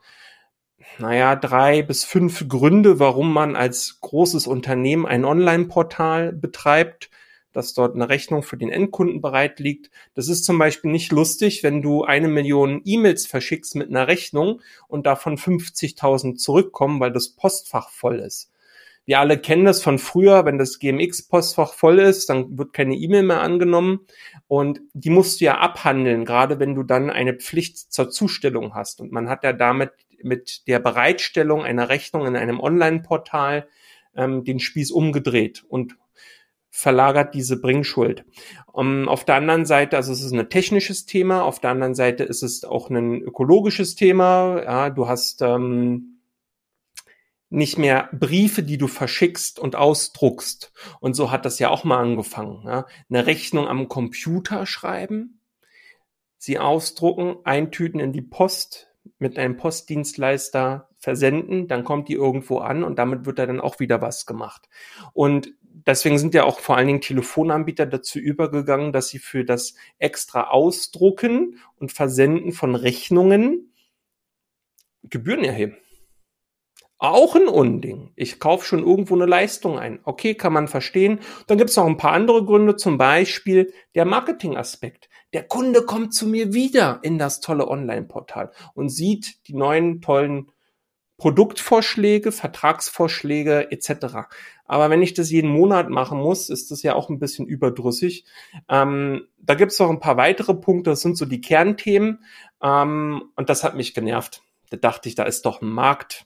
naja, 1.00 1.36
drei 1.36 1.82
bis 1.82 2.04
fünf 2.04 2.48
Gründe, 2.48 3.00
warum 3.00 3.34
man 3.34 3.56
als 3.56 4.00
großes 4.02 4.48
Unternehmen 4.48 5.06
ein 5.06 5.26
Online-Portal 5.26 6.34
betreibt, 6.34 7.10
dass 7.54 7.74
dort 7.74 7.96
eine 7.96 8.10
Rechnung 8.10 8.44
für 8.44 8.58
den 8.58 8.70
Endkunden 8.70 9.22
bereit 9.22 9.60
liegt. 9.60 9.90
Das 10.14 10.28
ist 10.28 10.46
zum 10.46 10.58
Beispiel 10.60 10.92
nicht 10.92 11.12
lustig, 11.12 11.64
wenn 11.64 11.82
du 11.82 12.04
eine 12.04 12.28
Million 12.28 12.82
E-Mails 12.86 13.26
verschickst 13.26 13.76
mit 13.76 13.90
einer 13.90 14.08
Rechnung 14.08 14.62
und 14.88 15.06
davon 15.06 15.38
50.000 15.38 16.36
zurückkommen, 16.36 17.00
weil 17.00 17.12
das 17.12 17.30
Postfach 17.30 17.90
voll 17.90 18.20
ist. 18.20 18.52
Wir 19.06 19.20
alle 19.20 19.40
kennen 19.40 19.66
das 19.66 19.82
von 19.82 19.98
früher, 19.98 20.46
wenn 20.46 20.60
das 20.60 20.78
GMX-Postfach 20.78 21.74
voll 21.74 21.98
ist, 21.98 22.30
dann 22.30 22.60
wird 22.60 22.74
keine 22.74 22.94
E-Mail 22.94 23.24
mehr 23.24 23.42
angenommen 23.42 24.02
und 24.48 24.82
die 24.94 25.10
musst 25.10 25.42
du 25.42 25.46
ja 25.46 25.58
abhandeln, 25.58 26.26
gerade 26.26 26.60
wenn 26.60 26.76
du 26.76 26.84
dann 26.84 27.10
eine 27.10 27.34
Pflicht 27.34 27.92
zur 27.92 28.12
Zustellung 28.12 28.76
hast. 28.76 29.02
Und 29.02 29.12
man 29.12 29.28
hat 29.28 29.44
ja 29.44 29.52
damit 29.52 29.94
mit 30.24 30.68
der 30.68 30.80
Bereitstellung 30.80 31.64
einer 31.64 31.90
Rechnung 31.90 32.26
in 32.26 32.36
einem 32.36 32.60
Online-Portal 32.60 33.68
ähm, 34.16 34.44
den 34.44 34.60
Spieß 34.60 34.92
umgedreht 34.92 35.64
und 35.68 35.96
verlagert 36.70 37.34
diese 37.34 37.60
Bringschuld. 37.60 38.26
Um, 38.68 39.10
auf 39.10 39.26
der 39.26 39.36
anderen 39.36 39.66
Seite, 39.66 39.98
also 39.98 40.14
es 40.14 40.22
ist 40.22 40.32
ein 40.32 40.50
technisches 40.50 41.06
Thema, 41.06 41.44
auf 41.44 41.60
der 41.60 41.72
anderen 41.72 41.96
Seite 41.96 42.24
ist 42.24 42.44
es 42.44 42.64
auch 42.64 42.90
ein 42.90 43.22
ökologisches 43.22 43.96
Thema. 43.96 44.62
Ja, 44.64 44.90
du 44.90 45.08
hast 45.08 45.42
ähm, 45.42 46.20
nicht 47.50 47.78
mehr 47.78 48.10
Briefe, 48.14 48.62
die 48.62 48.78
du 48.78 48.88
verschickst 48.88 49.60
und 49.60 49.76
ausdruckst. 49.76 50.72
Und 51.00 51.16
so 51.16 51.32
hat 51.32 51.46
das 51.46 51.60
ja 51.60 51.70
auch 51.70 51.84
mal 51.84 52.00
angefangen. 52.00 52.64
Ja? 52.66 52.86
Eine 53.10 53.26
Rechnung 53.26 53.68
am 53.68 53.88
Computer 53.88 54.66
schreiben, 54.66 55.42
sie 56.38 56.60
ausdrucken, 56.60 57.38
eintüten 57.44 58.00
in 58.00 58.14
die 58.14 58.22
Post, 58.22 58.89
mit 59.18 59.38
einem 59.38 59.58
Postdienstleister 59.58 60.90
versenden, 60.98 61.68
dann 61.68 61.84
kommt 61.84 62.10
die 62.10 62.14
irgendwo 62.14 62.60
an 62.60 62.84
und 62.84 63.00
damit 63.00 63.26
wird 63.26 63.40
da 63.40 63.46
dann 63.46 63.62
auch 63.62 63.80
wieder 63.80 64.02
was 64.02 64.26
gemacht. 64.26 64.70
Und 65.14 65.54
deswegen 65.64 66.20
sind 66.20 66.34
ja 66.34 66.44
auch 66.44 66.60
vor 66.60 66.78
allen 66.78 66.88
Dingen 66.88 67.02
Telefonanbieter 67.02 67.86
dazu 67.86 68.20
übergegangen, 68.20 68.92
dass 68.92 69.10
sie 69.10 69.20
für 69.20 69.46
das 69.46 69.76
extra 69.98 70.50
Ausdrucken 70.50 71.58
und 71.78 71.92
Versenden 71.92 72.52
von 72.52 72.76
Rechnungen 72.76 73.74
Gebühren 75.04 75.44
erheben. 75.44 75.78
Auch 76.98 77.34
ein 77.36 77.48
Unding. 77.48 78.12
Ich 78.18 78.42
kaufe 78.42 78.66
schon 78.66 78.86
irgendwo 78.86 79.16
eine 79.16 79.26
Leistung 79.26 79.80
ein. 79.80 80.00
Okay, 80.04 80.36
kann 80.36 80.52
man 80.52 80.68
verstehen. 80.68 81.22
Dann 81.48 81.58
gibt 81.58 81.70
es 81.70 81.78
noch 81.78 81.86
ein 81.86 81.96
paar 81.96 82.12
andere 82.12 82.44
Gründe, 82.44 82.76
zum 82.76 82.98
Beispiel 82.98 83.74
der 83.96 84.04
Marketingaspekt. 84.04 85.09
Der 85.34 85.44
Kunde 85.44 85.84
kommt 85.84 86.14
zu 86.14 86.28
mir 86.28 86.54
wieder 86.54 87.00
in 87.04 87.18
das 87.20 87.40
tolle 87.40 87.68
Online-Portal 87.68 88.52
und 88.74 88.90
sieht 88.90 89.48
die 89.48 89.54
neuen 89.54 90.02
tollen 90.02 90.52
Produktvorschläge, 91.18 92.32
Vertragsvorschläge 92.32 93.72
etc. 93.72 94.30
Aber 94.66 94.90
wenn 94.90 95.02
ich 95.02 95.14
das 95.14 95.30
jeden 95.30 95.52
Monat 95.52 95.90
machen 95.90 96.18
muss, 96.18 96.50
ist 96.50 96.72
das 96.72 96.82
ja 96.82 96.96
auch 96.96 97.10
ein 97.10 97.20
bisschen 97.20 97.46
überdrüssig. 97.46 98.26
Ähm, 98.70 99.28
da 99.38 99.54
gibt 99.54 99.74
es 99.74 99.80
noch 99.80 99.90
ein 99.90 100.00
paar 100.00 100.18
weitere 100.18 100.54
Punkte, 100.56 100.92
das 100.92 101.02
sind 101.02 101.18
so 101.18 101.26
die 101.26 101.42
Kernthemen 101.42 102.24
ähm, 102.64 103.24
und 103.36 103.50
das 103.50 103.64
hat 103.64 103.76
mich 103.76 103.94
genervt. 103.94 104.42
Da 104.70 104.78
dachte 104.78 105.10
ich, 105.10 105.16
da 105.16 105.24
ist 105.24 105.46
doch 105.46 105.62
ein 105.62 105.70
Markt 105.70 106.26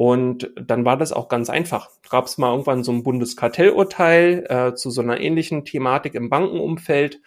und 0.00 0.50
dann 0.56 0.86
war 0.86 0.96
das 0.96 1.12
auch 1.12 1.28
ganz 1.28 1.50
einfach. 1.50 1.90
Gab 2.08 2.24
es 2.24 2.38
mal 2.38 2.52
irgendwann 2.52 2.82
so 2.82 2.90
ein 2.90 3.02
Bundeskartellurteil 3.02 4.46
äh, 4.48 4.74
zu 4.74 4.88
so 4.88 5.02
einer 5.02 5.20
ähnlichen 5.20 5.66
Thematik 5.66 6.14
im 6.14 6.30
Bankenumfeld. 6.30 7.20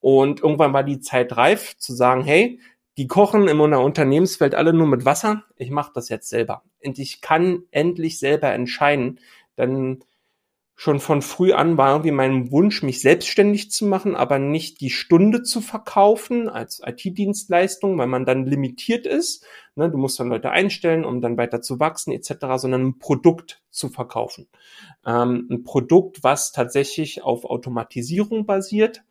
Und 0.00 0.40
irgendwann 0.40 0.72
war 0.72 0.84
die 0.84 1.00
Zeit 1.00 1.36
reif 1.36 1.76
zu 1.76 1.92
sagen, 1.92 2.24
hey, 2.24 2.60
die 2.96 3.08
kochen 3.08 3.46
in 3.46 3.60
einer 3.60 3.82
Unternehmenswelt 3.82 4.54
alle 4.54 4.72
nur 4.72 4.86
mit 4.86 5.04
Wasser. 5.04 5.44
Ich 5.56 5.68
mache 5.68 5.92
das 5.94 6.08
jetzt 6.08 6.30
selber. 6.30 6.62
Und 6.82 6.98
ich 6.98 7.20
kann 7.20 7.64
endlich 7.70 8.18
selber 8.18 8.50
entscheiden. 8.54 9.20
Denn 9.58 10.02
schon 10.76 10.98
von 10.98 11.22
früh 11.22 11.52
an 11.52 11.76
war 11.78 11.92
irgendwie 11.92 12.10
mein 12.10 12.50
Wunsch, 12.50 12.82
mich 12.82 13.00
selbstständig 13.00 13.70
zu 13.70 13.86
machen, 13.86 14.16
aber 14.16 14.38
nicht 14.38 14.80
die 14.80 14.90
Stunde 14.90 15.42
zu 15.42 15.60
verkaufen 15.60 16.48
als 16.48 16.82
IT-Dienstleistung, 16.84 17.96
weil 17.96 18.08
man 18.08 18.24
dann 18.24 18.44
limitiert 18.46 19.06
ist. 19.06 19.46
Ne, 19.76 19.90
du 19.90 19.98
musst 19.98 20.18
dann 20.18 20.28
Leute 20.28 20.50
einstellen, 20.50 21.04
um 21.04 21.20
dann 21.20 21.36
weiter 21.36 21.62
zu 21.62 21.78
wachsen 21.78 22.12
etc., 22.12 22.34
sondern 22.56 22.86
ein 22.86 22.98
Produkt 22.98 23.62
zu 23.70 23.88
verkaufen. 23.88 24.48
Ähm, 25.06 25.46
ein 25.50 25.62
Produkt, 25.64 26.22
was 26.22 26.52
tatsächlich 26.52 27.22
auf 27.22 27.44
Automatisierung 27.44 28.46
basiert 28.46 29.04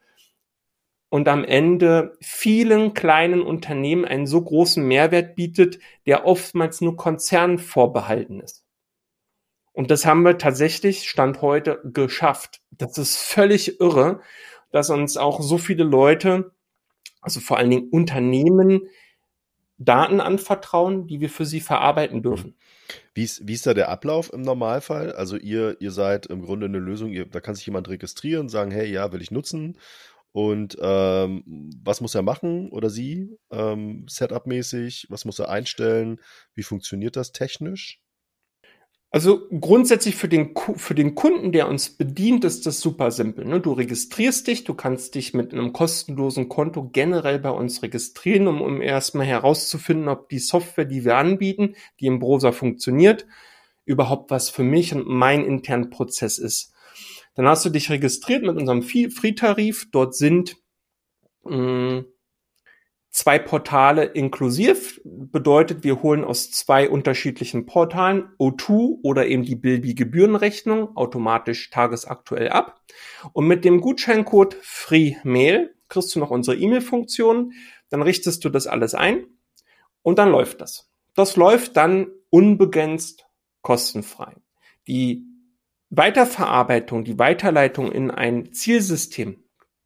und 1.14 1.28
am 1.28 1.44
Ende 1.44 2.18
vielen 2.22 2.96
kleinen 2.96 3.44
Unternehmen 3.44 4.04
einen 4.04 4.26
so 4.26 4.42
großen 4.42 4.84
Mehrwert 4.84 5.36
bietet, 5.36 5.78
der 6.08 6.26
oftmals 6.26 6.82
nur 6.82 6.98
Konzernen 6.98 7.60
vorbehalten 7.60 8.40
ist. 8.40 8.63
Und 9.74 9.92
das 9.92 10.06
haben 10.06 10.24
wir 10.24 10.38
tatsächlich 10.38 11.10
Stand 11.10 11.42
heute 11.42 11.82
geschafft. 11.84 12.62
Das 12.72 12.98
ist 12.98 13.18
völlig 13.18 13.80
irre, 13.80 14.22
dass 14.72 14.90
uns 14.90 15.18
auch 15.18 15.42
so 15.42 15.58
viele 15.58 15.84
Leute, 15.84 16.52
also 17.22 17.40
vor 17.40 17.58
allen 17.58 17.72
Dingen 17.72 17.90
Unternehmen, 17.90 18.88
Daten 19.78 20.22
anvertrauen, 20.22 21.08
die 21.08 21.20
wir 21.20 21.30
für 21.30 21.46
sie 21.46 21.60
verarbeiten 21.60 22.22
dürfen. 22.22 22.56
Wie 23.14 23.24
ist, 23.24 23.48
wie 23.48 23.54
ist 23.54 23.66
da 23.66 23.74
der 23.74 23.90
Ablauf 23.90 24.32
im 24.32 24.42
Normalfall? 24.42 25.12
Also 25.14 25.38
ihr, 25.38 25.78
ihr 25.80 25.92
seid 25.92 26.28
im 26.28 26.44
Grunde 26.44 26.68
eine 26.68 26.80
Lösung, 26.80 27.12
ihr, 27.12 27.26
da 27.26 27.42
kann 27.42 27.56
sich 27.56 27.66
jemand 27.66 27.90
registrieren, 27.90 28.50
sagen, 28.50 28.72
hey, 28.72 28.90
ja, 28.90 29.12
will 29.12 29.22
ich 29.22 29.32
nutzen. 29.32 29.78
Und 30.32 30.78
ähm, 30.82 31.72
was 31.84 32.02
muss 32.02 32.16
er 32.16 32.24
machen 32.24 32.70
oder 32.72 32.90
sie? 32.90 33.38
Ähm, 33.52 34.06
Setup-mäßig, 34.08 35.08
was 35.10 35.26
muss 35.26 35.40
er 35.40 35.50
einstellen? 35.50 36.20
Wie 36.56 36.64
funktioniert 36.64 37.16
das 37.16 37.32
technisch? 37.32 38.03
Also 39.14 39.48
grundsätzlich 39.48 40.16
für 40.16 40.28
den, 40.28 40.56
für 40.76 40.96
den 40.96 41.14
Kunden, 41.14 41.52
der 41.52 41.68
uns 41.68 41.92
bedient, 41.92 42.44
ist 42.44 42.66
das 42.66 42.80
super 42.80 43.12
simpel. 43.12 43.46
Ne? 43.46 43.62
Du 43.62 43.72
registrierst 43.72 44.48
dich, 44.48 44.64
du 44.64 44.74
kannst 44.74 45.14
dich 45.14 45.36
mit 45.36 45.54
einem 45.54 45.72
kostenlosen 45.72 46.50
Konto 46.50 46.90
generell 46.90 47.38
bei 47.38 47.52
uns 47.52 47.84
registrieren, 47.84 48.48
um, 48.48 48.60
um 48.60 48.82
erstmal 48.82 49.28
herauszufinden, 49.28 50.08
ob 50.10 50.30
die 50.30 50.40
Software, 50.40 50.86
die 50.86 51.06
wir 51.06 51.16
anbieten, 51.18 51.76
die 52.00 52.08
im 52.08 52.18
Browser 52.18 52.54
funktioniert, 52.54 53.28
überhaupt 53.86 54.32
was 54.32 54.50
für 54.50 54.64
mich 54.64 54.96
und 54.96 55.08
mein 55.08 55.46
internen 55.46 55.92
Prozess 55.92 56.40
ist. 56.40 56.74
Dann 57.36 57.48
hast 57.48 57.64
du 57.66 57.70
dich 57.70 57.92
registriert 57.92 58.42
mit 58.42 58.58
unserem 58.58 58.82
Free-Tarif. 58.82 59.90
Dort 59.92 60.16
sind 60.16 60.56
mh, 61.44 61.52
hm, 61.52 62.06
zwei 63.14 63.40
Portale 63.40 64.04
inklusiv. 64.04 65.00
Bedeutet, 65.06 65.84
wir 65.84 66.02
holen 66.02 66.26
aus 66.26 66.52
zwei 66.52 66.90
unterschiedlichen 66.90 67.66
Portalen 67.66 68.30
O2 68.40 68.98
oder 69.04 69.28
eben 69.28 69.44
die 69.44 69.56
Bilby 69.56 69.94
Gebührenrechnung 69.94 70.98
automatisch 70.98 71.70
tagesaktuell 71.70 72.50
ab. 72.50 72.82
Und 73.32 73.48
mit 73.48 73.64
dem 73.64 73.80
Gutscheincode 73.80 74.58
FreeMail 74.62 75.74
kriegst 75.88 76.14
du 76.16 76.20
noch 76.20 76.32
unsere 76.32 76.58
E-Mail-Funktion. 76.58 77.54
Dann 77.90 78.02
richtest 78.02 78.44
du 78.44 78.50
das 78.50 78.68
alles 78.68 78.96
ein 78.96 79.26
und 80.02 80.18
dann 80.18 80.32
läuft 80.32 80.60
das. 80.60 80.90
Das 81.16 81.36
läuft 81.36 81.78
dann 81.78 82.08
unbegrenzt 82.32 83.28
kostenfrei. 83.62 84.36
Die 84.88 85.24
Weiterverarbeitung, 85.92 87.04
die 87.04 87.20
Weiterleitung 87.20 87.92
in 87.92 88.10
ein 88.10 88.52
Zielsystem 88.52 89.43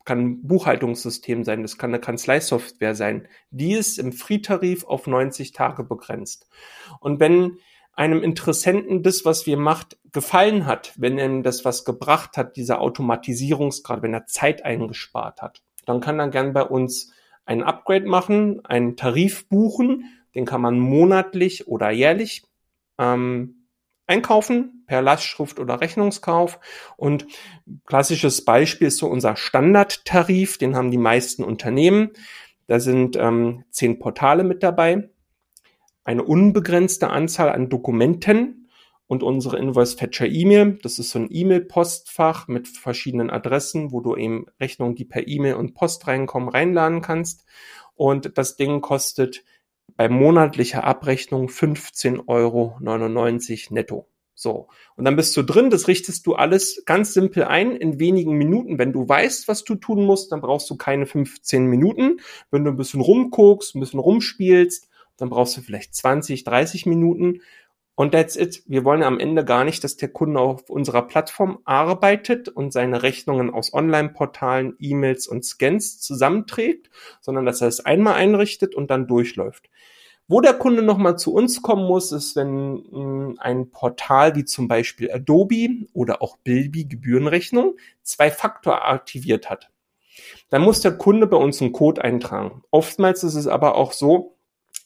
kann 0.07 0.19
ein 0.21 0.47
Buchhaltungssystem 0.47 1.43
sein, 1.43 1.61
das 1.61 1.77
kann 1.77 1.91
eine 1.91 1.99
Kanzleisoftware 1.99 2.95
sein. 2.95 3.27
Die 3.51 3.73
ist 3.73 3.99
im 3.99 4.13
Free-Tarif 4.13 4.85
auf 4.85 5.05
90 5.05 5.51
Tage 5.51 5.83
begrenzt. 5.83 6.47
Und 6.99 7.19
wenn 7.19 7.57
einem 7.93 8.23
Interessenten 8.23 9.03
das, 9.03 9.25
was 9.25 9.45
wir 9.45 9.57
macht, 9.57 9.97
gefallen 10.13 10.65
hat, 10.65 10.93
wenn 10.97 11.19
ihm 11.19 11.43
das 11.43 11.65
was 11.65 11.83
gebracht 11.83 12.37
hat, 12.37 12.55
dieser 12.55 12.79
Automatisierungsgrad, 12.79 14.01
wenn 14.01 14.13
er 14.13 14.25
Zeit 14.25 14.63
eingespart 14.63 15.41
hat, 15.41 15.61
dann 15.85 15.99
kann 15.99 16.19
er 16.19 16.29
gern 16.29 16.53
bei 16.53 16.63
uns 16.63 17.11
ein 17.45 17.61
Upgrade 17.61 18.07
machen, 18.07 18.63
einen 18.65 18.95
Tarif 18.95 19.49
buchen, 19.49 20.05
den 20.35 20.45
kann 20.45 20.61
man 20.61 20.79
monatlich 20.79 21.67
oder 21.67 21.91
jährlich 21.91 22.43
ähm, 22.97 23.56
einkaufen 24.07 24.83
per 24.87 25.01
Lastschrift 25.01 25.59
oder 25.59 25.81
Rechnungskauf. 25.81 26.59
Und 26.95 27.27
klassisches 27.85 28.43
Beispiel 28.43 28.87
ist 28.87 28.97
so 28.97 29.07
unser 29.07 29.35
Standardtarif, 29.35 30.57
den 30.57 30.75
haben 30.75 30.91
die 30.91 30.97
meisten 30.97 31.43
Unternehmen. 31.43 32.11
Da 32.67 32.79
sind 32.79 33.15
ähm, 33.15 33.63
zehn 33.69 33.99
Portale 33.99 34.43
mit 34.43 34.63
dabei, 34.63 35.09
eine 36.03 36.23
unbegrenzte 36.23 37.09
Anzahl 37.09 37.49
an 37.49 37.69
Dokumenten 37.69 38.69
und 39.07 39.23
unsere 39.23 39.57
Invoice 39.57 39.93
Fetcher 39.93 40.27
E-Mail. 40.27 40.79
Das 40.83 40.99
ist 40.99 41.11
so 41.11 41.19
ein 41.19 41.29
E-Mail-Postfach 41.29 42.47
mit 42.47 42.67
verschiedenen 42.67 43.29
Adressen, 43.29 43.91
wo 43.91 44.01
du 44.01 44.15
eben 44.15 44.45
Rechnungen, 44.59 44.95
die 44.95 45.05
per 45.05 45.27
E-Mail 45.27 45.55
und 45.55 45.73
Post 45.73 46.07
reinkommen, 46.07 46.49
reinladen 46.49 47.01
kannst. 47.01 47.45
Und 47.95 48.37
das 48.37 48.57
Ding 48.57 48.81
kostet 48.81 49.43
bei 49.95 50.09
monatlicher 50.09 50.83
Abrechnung 50.83 51.47
15,99 51.47 52.27
Euro 52.27 52.77
netto. 53.73 54.07
So. 54.39 54.67
Und 54.95 55.05
dann 55.05 55.15
bist 55.15 55.35
du 55.35 55.41
drin, 55.41 55.71
das 55.71 55.87
richtest 55.87 56.27
du 56.27 56.35
alles 56.35 56.83
ganz 56.85 57.13
simpel 57.13 57.45
ein 57.45 57.75
in 57.75 57.99
wenigen 57.99 58.33
Minuten. 58.33 58.77
Wenn 58.77 58.93
du 58.93 59.09
weißt, 59.09 59.47
was 59.47 59.63
du 59.63 59.73
tun 59.73 60.05
musst, 60.05 60.31
dann 60.31 60.41
brauchst 60.41 60.69
du 60.69 60.77
keine 60.77 61.07
15 61.07 61.65
Minuten. 61.65 62.19
Wenn 62.51 62.63
du 62.63 62.69
ein 62.69 62.77
bisschen 62.77 63.01
rumguckst, 63.01 63.75
ein 63.75 63.79
bisschen 63.79 63.99
rumspielst, 63.99 64.89
dann 65.17 65.29
brauchst 65.29 65.57
du 65.57 65.61
vielleicht 65.61 65.95
20, 65.95 66.43
30 66.43 66.85
Minuten. 66.85 67.41
Und 67.95 68.11
that's 68.11 68.35
it. 68.35 68.61
Wir 68.67 68.85
wollen 68.85 69.01
am 69.01 69.19
Ende 69.19 69.43
gar 69.43 69.63
nicht, 69.63 69.83
dass 69.83 69.97
der 69.97 70.09
Kunde 70.09 70.39
auf 70.39 70.69
unserer 70.69 71.07
Plattform 71.07 71.57
arbeitet 71.65 72.47
und 72.47 72.71
seine 72.71 73.01
Rechnungen 73.01 73.49
aus 73.49 73.73
Online-Portalen, 73.73 74.75
E-Mails 74.77 75.27
und 75.27 75.43
Scans 75.45 75.99
zusammenträgt, 75.99 76.91
sondern 77.21 77.47
dass 77.47 77.61
er 77.61 77.69
es 77.69 77.79
einmal 77.79 78.13
einrichtet 78.13 78.75
und 78.75 78.91
dann 78.91 79.07
durchläuft. 79.07 79.67
Wo 80.29 80.41
der 80.41 80.55
Kunde 80.55 80.81
nochmal 80.81 81.17
zu 81.17 81.33
uns 81.33 81.61
kommen 81.61 81.85
muss, 81.85 82.11
ist, 82.11 82.35
wenn 82.35 82.83
hm, 82.89 83.37
ein 83.39 83.71
Portal 83.71 84.35
wie 84.35 84.43
zum 84.43 84.67
Beispiel 84.67 85.09
Adobe 85.09 85.87
oder 85.93 86.21
auch 86.21 86.35
Bilby 86.37 86.83
Gebührenrechnung 86.83 87.77
zwei 88.03 88.29
Faktor 88.29 88.85
aktiviert 88.85 89.49
hat. 89.49 89.69
Dann 90.49 90.63
muss 90.63 90.81
der 90.81 90.97
Kunde 90.97 91.27
bei 91.27 91.37
uns 91.37 91.61
einen 91.61 91.71
Code 91.71 92.03
eintragen. 92.03 92.63
Oftmals 92.71 93.23
ist 93.23 93.35
es 93.35 93.47
aber 93.47 93.75
auch 93.75 93.93
so, 93.93 94.35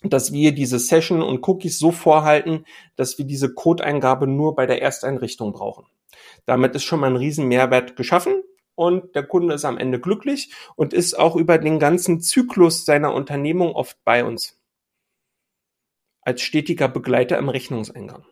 dass 0.03 0.31
wir 0.31 0.51
diese 0.51 0.77
Session 0.77 1.23
und 1.23 1.47
Cookies 1.47 1.79
so 1.79 1.91
vorhalten, 1.91 2.65
dass 2.95 3.17
wir 3.17 3.25
diese 3.25 3.53
Codeingabe 3.53 4.27
nur 4.27 4.55
bei 4.55 4.67
der 4.67 4.81
Ersteinrichtung 4.81 5.53
brauchen. 5.53 5.85
Damit 6.45 6.75
ist 6.75 6.83
schon 6.83 6.99
mal 6.99 7.07
ein 7.07 7.15
riesen 7.15 7.47
Mehrwert 7.47 7.95
geschaffen 7.95 8.43
und 8.75 9.15
der 9.15 9.23
Kunde 9.23 9.55
ist 9.55 9.65
am 9.65 9.77
Ende 9.77 9.99
glücklich 9.99 10.53
und 10.75 10.93
ist 10.93 11.17
auch 11.17 11.35
über 11.35 11.57
den 11.57 11.79
ganzen 11.79 12.21
Zyklus 12.21 12.85
seiner 12.85 13.13
Unternehmung 13.13 13.73
oft 13.73 13.97
bei 14.03 14.23
uns. 14.23 14.60
Als 16.21 16.41
stetiger 16.41 16.87
Begleiter 16.87 17.37
im 17.37 17.49
Rechnungseingang. 17.49 18.25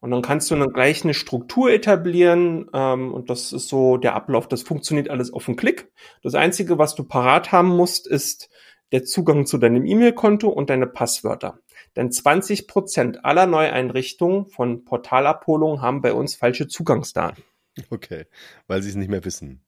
Und 0.00 0.10
dann 0.10 0.22
kannst 0.22 0.50
du 0.50 0.56
dann 0.56 0.72
gleich 0.72 1.04
eine 1.04 1.14
Struktur 1.14 1.70
etablieren 1.70 2.68
ähm, 2.72 3.14
und 3.14 3.30
das 3.30 3.52
ist 3.52 3.68
so 3.68 3.96
der 3.96 4.14
Ablauf. 4.14 4.46
Das 4.46 4.62
funktioniert 4.62 5.08
alles 5.08 5.32
auf 5.32 5.48
einen 5.48 5.56
Klick. 5.56 5.90
Das 6.22 6.34
Einzige, 6.34 6.78
was 6.78 6.94
du 6.94 7.04
parat 7.04 7.50
haben 7.50 7.68
musst, 7.68 8.06
ist 8.06 8.50
der 8.92 9.04
Zugang 9.04 9.46
zu 9.46 9.58
deinem 9.58 9.84
E-Mail-Konto 9.84 10.48
und 10.48 10.70
deine 10.70 10.86
Passwörter. 10.86 11.58
Denn 11.96 12.12
20 12.12 12.68
Prozent 12.68 13.24
aller 13.24 13.46
Neueinrichtungen 13.46 14.46
von 14.46 14.84
Portalabholungen 14.84 15.80
haben 15.82 16.02
bei 16.02 16.12
uns 16.12 16.36
falsche 16.36 16.68
Zugangsdaten. 16.68 17.42
Okay, 17.90 18.26
weil 18.66 18.82
sie 18.82 18.90
es 18.90 18.96
nicht 18.96 19.10
mehr 19.10 19.24
wissen, 19.24 19.64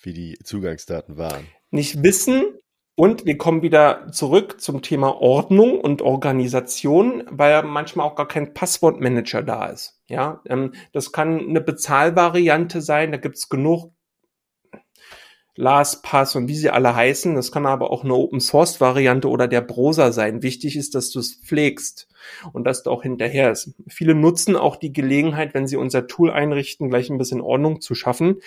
wie 0.00 0.12
die 0.12 0.38
Zugangsdaten 0.42 1.18
waren. 1.18 1.46
Nicht 1.70 2.02
wissen 2.02 2.44
und 2.98 3.26
wir 3.26 3.38
kommen 3.38 3.62
wieder 3.62 4.08
zurück 4.10 4.60
zum 4.60 4.82
Thema 4.82 5.20
Ordnung 5.22 5.80
und 5.80 6.02
Organisation, 6.02 7.22
weil 7.30 7.62
manchmal 7.62 8.04
auch 8.04 8.16
gar 8.16 8.26
kein 8.26 8.54
Passwortmanager 8.54 9.44
da 9.44 9.66
ist. 9.66 10.02
Ja, 10.08 10.42
ähm, 10.46 10.72
das 10.92 11.12
kann 11.12 11.38
eine 11.38 11.60
Bezahlvariante 11.60 12.80
sein. 12.80 13.12
Da 13.12 13.18
gibt's 13.18 13.48
genug 13.48 13.92
LastPass 15.54 16.34
und 16.34 16.48
wie 16.48 16.56
sie 16.56 16.70
alle 16.70 16.96
heißen. 16.96 17.36
Das 17.36 17.52
kann 17.52 17.66
aber 17.66 17.92
auch 17.92 18.02
eine 18.02 18.14
Open 18.14 18.40
Source 18.40 18.80
Variante 18.80 19.28
oder 19.28 19.46
der 19.46 19.60
Browser 19.60 20.12
sein. 20.12 20.42
Wichtig 20.42 20.76
ist, 20.76 20.96
dass 20.96 21.12
du 21.12 21.20
es 21.20 21.36
pflegst 21.36 22.08
und 22.52 22.64
dass 22.64 22.82
du 22.82 22.90
auch 22.90 23.04
hinterher 23.04 23.52
ist. 23.52 23.76
Viele 23.86 24.16
nutzen 24.16 24.56
auch 24.56 24.74
die 24.74 24.92
Gelegenheit, 24.92 25.54
wenn 25.54 25.68
sie 25.68 25.76
unser 25.76 26.08
Tool 26.08 26.32
einrichten, 26.32 26.90
gleich 26.90 27.10
ein 27.10 27.18
bisschen 27.18 27.42
Ordnung 27.42 27.80
zu 27.80 27.94
schaffen. 27.94 28.40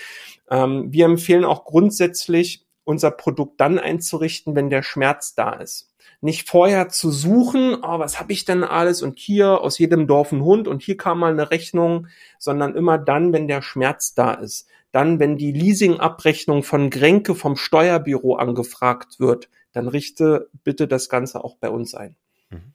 Ähm, 0.50 0.88
wir 0.92 1.06
empfehlen 1.06 1.46
auch 1.46 1.64
grundsätzlich, 1.64 2.66
unser 2.84 3.12
Produkt 3.12 3.60
dann 3.62 3.80
einzurichten, 3.80 4.56
wenn 4.56 4.70
der 4.70 4.84
Schmerz 4.84 5.36
da 5.36 5.54
ist 5.54 5.92
nicht 6.22 6.48
vorher 6.48 6.90
zu 6.90 7.12
suchen, 7.12 7.76
oh, 7.82 8.00
was 8.00 8.20
habe 8.20 8.32
ich 8.32 8.46
denn 8.46 8.64
alles 8.64 9.02
und 9.02 9.18
hier 9.18 9.62
aus 9.62 9.80
jedem 9.80 10.06
Dorf 10.06 10.32
ein 10.32 10.44
Hund 10.44 10.68
und 10.68 10.84
hier 10.84 10.96
kam 10.96 11.20
mal 11.20 11.32
eine 11.32 11.50
Rechnung, 11.50 12.08
sondern 12.38 12.76
immer 12.76 13.00
dann, 13.00 13.34
wenn 13.34 13.48
der 13.48 13.64
Schmerz 13.64 14.14
da 14.14 14.34
ist. 14.34 14.68
Dann, 14.92 15.20
wenn 15.20 15.38
die 15.38 15.52
Leasingabrechnung 15.52 16.64
von 16.64 16.90
Grenke 16.90 17.34
vom 17.34 17.56
Steuerbüro 17.56 18.36
angefragt 18.36 19.20
wird, 19.20 19.50
dann 19.72 19.88
richte 19.88 20.50
bitte 20.64 20.88
das 20.88 21.10
Ganze 21.10 21.44
auch 21.44 21.56
bei 21.56 21.70
uns 21.70 21.96
ein. 21.96 22.16
Mhm. 22.50 22.74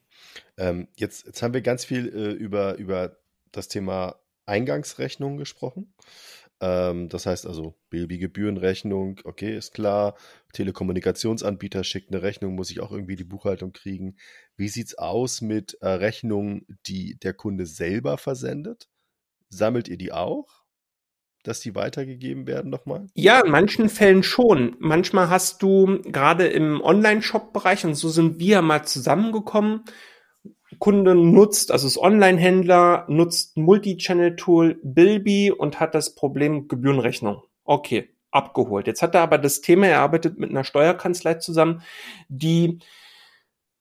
Ähm, 0.57 0.87
jetzt, 0.97 1.25
jetzt 1.25 1.41
haben 1.41 1.53
wir 1.53 1.61
ganz 1.61 1.85
viel 1.85 2.07
äh, 2.09 2.31
über, 2.31 2.75
über 2.75 3.15
das 3.51 3.69
Thema 3.69 4.15
Eingangsrechnung 4.45 5.37
gesprochen. 5.37 5.93
Ähm, 6.59 7.09
das 7.09 7.25
heißt 7.25 7.45
also, 7.45 7.75
Bilby-Gebührenrechnung, 7.89 9.19
okay, 9.23 9.55
ist 9.55 9.73
klar. 9.73 10.15
Telekommunikationsanbieter 10.53 11.83
schickt 11.83 12.11
eine 12.11 12.21
Rechnung, 12.21 12.55
muss 12.55 12.71
ich 12.71 12.79
auch 12.79 12.91
irgendwie 12.91 13.15
die 13.15 13.23
Buchhaltung 13.23 13.73
kriegen. 13.73 14.17
Wie 14.55 14.69
sieht's 14.69 14.97
aus 14.97 15.41
mit 15.41 15.77
äh, 15.81 15.87
Rechnungen, 15.87 16.65
die 16.87 17.17
der 17.19 17.33
Kunde 17.33 17.65
selber 17.65 18.17
versendet? 18.17 18.89
Sammelt 19.49 19.87
ihr 19.87 19.97
die 19.97 20.11
auch? 20.11 20.67
dass 21.47 21.61
die 21.61 21.75
weitergegeben 21.75 22.45
werden 22.45 22.69
nochmal? 22.69 23.07
Ja, 23.13 23.39
in 23.39 23.51
manchen 23.51 23.87
Fällen 23.87 24.21
schon. 24.21 24.75
Manchmal 24.79 25.29
hast 25.29 25.61
du 25.63 26.01
gerade 26.03 26.47
im 26.47 26.81
Online-Shop-Bereich, 26.81 27.85
und 27.85 27.95
so 27.95 28.09
sind 28.09 28.39
wir 28.39 28.61
mal 28.61 28.83
zusammengekommen, 28.83 29.85
Kunde 30.79 31.15
nutzt, 31.15 31.71
also 31.71 31.87
ist 31.87 31.97
Online-Händler, 31.97 33.05
nutzt 33.07 33.57
Multi-Channel-Tool 33.57 34.79
Bilby 34.83 35.51
und 35.51 35.79
hat 35.79 35.95
das 35.95 36.13
Problem 36.15 36.67
Gebührenrechnung. 36.67 37.43
Okay, 37.63 38.09
abgeholt. 38.31 38.87
Jetzt 38.87 39.01
hat 39.01 39.15
er 39.15 39.21
aber 39.21 39.37
das 39.37 39.61
Thema, 39.61 39.87
er 39.87 40.01
arbeitet 40.01 40.37
mit 40.37 40.49
einer 40.49 40.63
Steuerkanzlei 40.63 41.35
zusammen, 41.35 41.81
die 42.27 42.79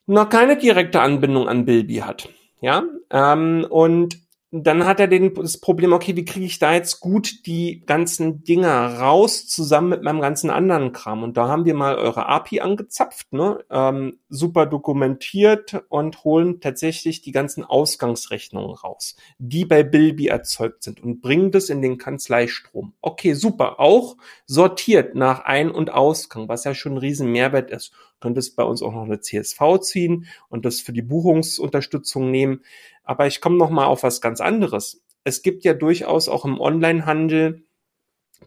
noch 0.07 0.29
keine 0.29 0.57
direkte 0.57 1.01
Anbindung 1.01 1.49
an 1.49 1.65
Bilby 1.65 1.97
hat. 1.97 2.29
Ja, 2.61 2.85
ähm, 3.11 3.67
und 3.69 4.19
dann 4.53 4.87
hat 4.87 5.01
er 5.01 5.09
den, 5.09 5.35
das 5.35 5.59
Problem, 5.59 5.93
okay, 5.93 6.15
wie 6.15 6.25
kriege 6.25 6.47
ich 6.47 6.61
da 6.61 6.73
jetzt 6.73 7.01
gut 7.01 7.47
die 7.47 7.83
ganzen 7.85 8.45
Dinger 8.45 9.01
raus, 9.01 9.49
zusammen 9.49 9.89
mit 9.89 10.03
meinem 10.03 10.21
ganzen 10.21 10.51
anderen 10.51 10.93
Kram. 10.93 11.25
Und 11.25 11.37
da 11.37 11.49
haben 11.49 11.65
wir 11.65 11.75
mal 11.75 11.97
eure 11.97 12.27
API 12.27 12.61
angezapft, 12.61 13.33
ne? 13.33 13.65
ähm, 13.71 14.21
super 14.29 14.67
dokumentiert 14.67 15.83
und 15.89 16.23
holen 16.23 16.61
tatsächlich 16.61 17.23
die 17.23 17.33
ganzen 17.33 17.65
Ausgangsrechnungen 17.65 18.71
raus, 18.71 19.17
die 19.39 19.65
bei 19.65 19.83
Bilby 19.83 20.29
erzeugt 20.29 20.85
sind 20.85 21.03
und 21.03 21.21
bringen 21.21 21.51
das 21.51 21.69
in 21.69 21.83
den 21.83 21.99
Kanzleistrom. 21.99 22.95
Okay, 23.01 23.35
super. 23.35 23.81
Auch 23.81 24.17
sortiert 24.47 25.17
nach 25.17 25.41
Ein- 25.41 25.73
und 25.73 25.93
Ausgang, 25.93 26.49
was 26.49 26.63
ja 26.63 26.75
schon 26.75 26.95
ein 26.95 26.99
riesen 26.99 27.33
Mehrwert 27.33 27.71
ist. 27.73 27.93
Könntest 28.21 28.57
bei 28.57 28.65
uns 28.65 28.83
auch 28.83 28.93
noch 28.93 29.05
eine 29.05 29.21
CSV 29.21 29.81
ziehen 29.81 30.27
und 30.49 30.65
das 30.65 30.81
für 30.81 30.93
die 30.93 31.03
Buchungsunterstützung 31.03 32.31
nehmen. 32.31 32.63
Aber 33.05 33.27
ich 33.27 33.41
komme 33.41 33.57
noch 33.57 33.71
mal 33.71 33.87
auf 33.87 34.03
was 34.03 34.21
ganz 34.21 34.41
anderes. 34.41 35.03
Es 35.25 35.43
gibt 35.43 35.65
ja 35.65 35.75
durchaus 35.75 36.29
auch 36.29 36.45
im 36.45 36.61
Onlinehandel 36.61 37.65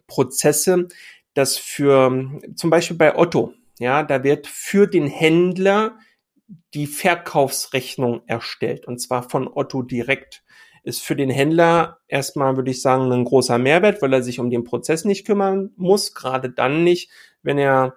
Prozesse, 0.06 0.88
dass 1.34 1.56
für 1.56 2.40
zum 2.56 2.70
Beispiel 2.70 2.96
bei 2.96 3.16
Otto, 3.16 3.54
ja, 3.78 4.02
da 4.02 4.24
wird 4.24 4.46
für 4.46 4.86
den 4.86 5.06
Händler 5.06 5.98
die 6.74 6.86
Verkaufsrechnung 6.86 8.22
erstellt 8.26 8.86
und 8.86 8.98
zwar 8.98 9.28
von 9.28 9.48
Otto 9.48 9.82
direkt. 9.82 10.42
Ist 10.82 11.02
für 11.02 11.14
den 11.14 11.28
Händler 11.28 11.98
erstmal, 12.08 12.56
würde 12.56 12.70
ich 12.70 12.80
sagen, 12.80 13.12
ein 13.12 13.24
großer 13.24 13.58
Mehrwert, 13.58 14.00
weil 14.00 14.14
er 14.14 14.22
sich 14.22 14.40
um 14.40 14.48
den 14.48 14.64
Prozess 14.64 15.04
nicht 15.04 15.26
kümmern 15.26 15.72
muss, 15.76 16.14
gerade 16.14 16.50
dann 16.50 16.84
nicht, 16.84 17.10
wenn 17.42 17.58
er 17.58 17.96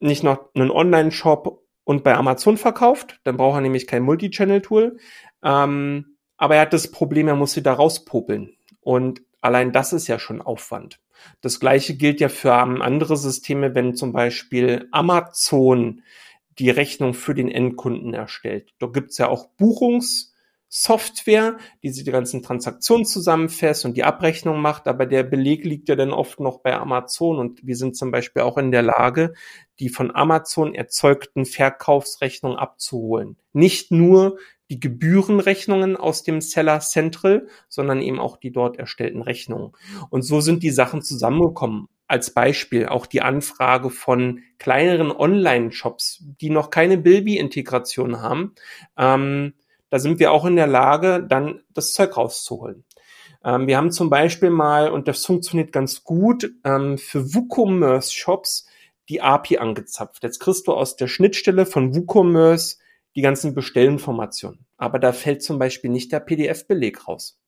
nicht 0.00 0.22
noch 0.24 0.54
einen 0.54 0.70
Online-Shop 0.70 1.62
und 1.84 2.04
bei 2.04 2.14
Amazon 2.14 2.56
verkauft, 2.56 3.20
dann 3.24 3.36
braucht 3.36 3.58
er 3.58 3.60
nämlich 3.60 3.86
kein 3.86 4.02
Multi-Channel-Tool. 4.02 4.98
Ähm, 5.42 6.16
aber 6.36 6.56
er 6.56 6.62
hat 6.62 6.72
das 6.72 6.90
Problem, 6.90 7.28
er 7.28 7.36
muss 7.36 7.52
sie 7.52 7.62
da 7.62 7.74
rauspopeln. 7.74 8.56
Und 8.80 9.22
allein 9.40 9.72
das 9.72 9.92
ist 9.92 10.08
ja 10.08 10.18
schon 10.18 10.40
Aufwand. 10.40 11.00
Das 11.42 11.60
gleiche 11.60 11.96
gilt 11.96 12.20
ja 12.20 12.30
für 12.30 12.54
andere 12.54 13.16
Systeme, 13.16 13.74
wenn 13.74 13.94
zum 13.94 14.12
Beispiel 14.12 14.88
Amazon 14.90 16.02
die 16.58 16.70
Rechnung 16.70 17.14
für 17.14 17.34
den 17.34 17.50
Endkunden 17.50 18.14
erstellt. 18.14 18.72
Da 18.78 18.86
gibt's 18.86 19.18
ja 19.18 19.28
auch 19.28 19.48
Buchungssoftware, 20.70 21.58
die 21.82 21.90
sie 21.90 22.04
die 22.04 22.12
ganzen 22.12 22.42
Transaktionen 22.42 23.04
zusammenfasst 23.04 23.84
und 23.84 23.96
die 23.96 24.04
Abrechnung 24.04 24.60
macht, 24.60 24.86
aber 24.86 25.04
der 25.04 25.24
Beleg 25.24 25.64
liegt 25.64 25.88
ja 25.88 25.96
dann 25.96 26.12
oft 26.12 26.38
noch 26.40 26.60
bei 26.60 26.74
Amazon 26.74 27.38
und 27.38 27.66
wir 27.66 27.76
sind 27.76 27.96
zum 27.96 28.10
Beispiel 28.12 28.42
auch 28.42 28.56
in 28.56 28.70
der 28.70 28.82
Lage, 28.82 29.34
die 29.80 29.88
von 29.88 30.14
Amazon 30.14 30.74
erzeugten 30.74 31.44
Verkaufsrechnungen 31.44 32.58
abzuholen. 32.58 33.36
Nicht 33.52 33.90
nur 33.90 34.38
die 34.70 34.78
Gebührenrechnungen 34.78 35.96
aus 35.96 36.22
dem 36.22 36.40
Seller 36.40 36.78
Central, 36.78 37.48
sondern 37.68 38.00
eben 38.00 38.20
auch 38.20 38.36
die 38.36 38.52
dort 38.52 38.76
erstellten 38.76 39.22
Rechnungen. 39.22 39.72
Und 40.10 40.22
so 40.22 40.40
sind 40.40 40.62
die 40.62 40.70
Sachen 40.70 41.02
zusammengekommen. 41.02 41.88
Als 42.06 42.32
Beispiel 42.32 42.86
auch 42.86 43.06
die 43.06 43.22
Anfrage 43.22 43.90
von 43.90 44.42
kleineren 44.58 45.10
Online-Shops, 45.10 46.24
die 46.40 46.50
noch 46.50 46.70
keine 46.70 46.98
Bilby-Integration 46.98 48.20
haben. 48.20 48.54
Ähm, 48.96 49.54
da 49.90 49.98
sind 49.98 50.18
wir 50.18 50.32
auch 50.32 50.44
in 50.44 50.56
der 50.56 50.66
Lage, 50.66 51.24
dann 51.28 51.62
das 51.74 51.92
Zeug 51.92 52.16
rauszuholen. 52.16 52.84
Ähm, 53.44 53.66
wir 53.66 53.76
haben 53.76 53.90
zum 53.90 54.10
Beispiel 54.10 54.50
mal, 54.50 54.90
und 54.90 55.08
das 55.08 55.24
funktioniert 55.24 55.72
ganz 55.72 56.04
gut, 56.04 56.50
ähm, 56.64 56.98
für 56.98 57.34
WooCommerce-Shops 57.34 58.66
die 59.08 59.20
API 59.20 59.58
angezapft. 59.58 60.22
Jetzt 60.22 60.38
kriegst 60.38 60.66
du 60.68 60.72
aus 60.72 60.96
der 60.96 61.08
Schnittstelle 61.08 61.66
von 61.66 61.94
WooCommerce 61.94 62.78
die 63.16 63.22
ganzen 63.22 63.54
Bestellinformationen. 63.54 64.66
Aber 64.76 64.98
da 64.98 65.12
fällt 65.12 65.42
zum 65.42 65.58
Beispiel 65.58 65.90
nicht 65.90 66.12
der 66.12 66.20
PDF-Beleg 66.20 67.08
raus. 67.08 67.40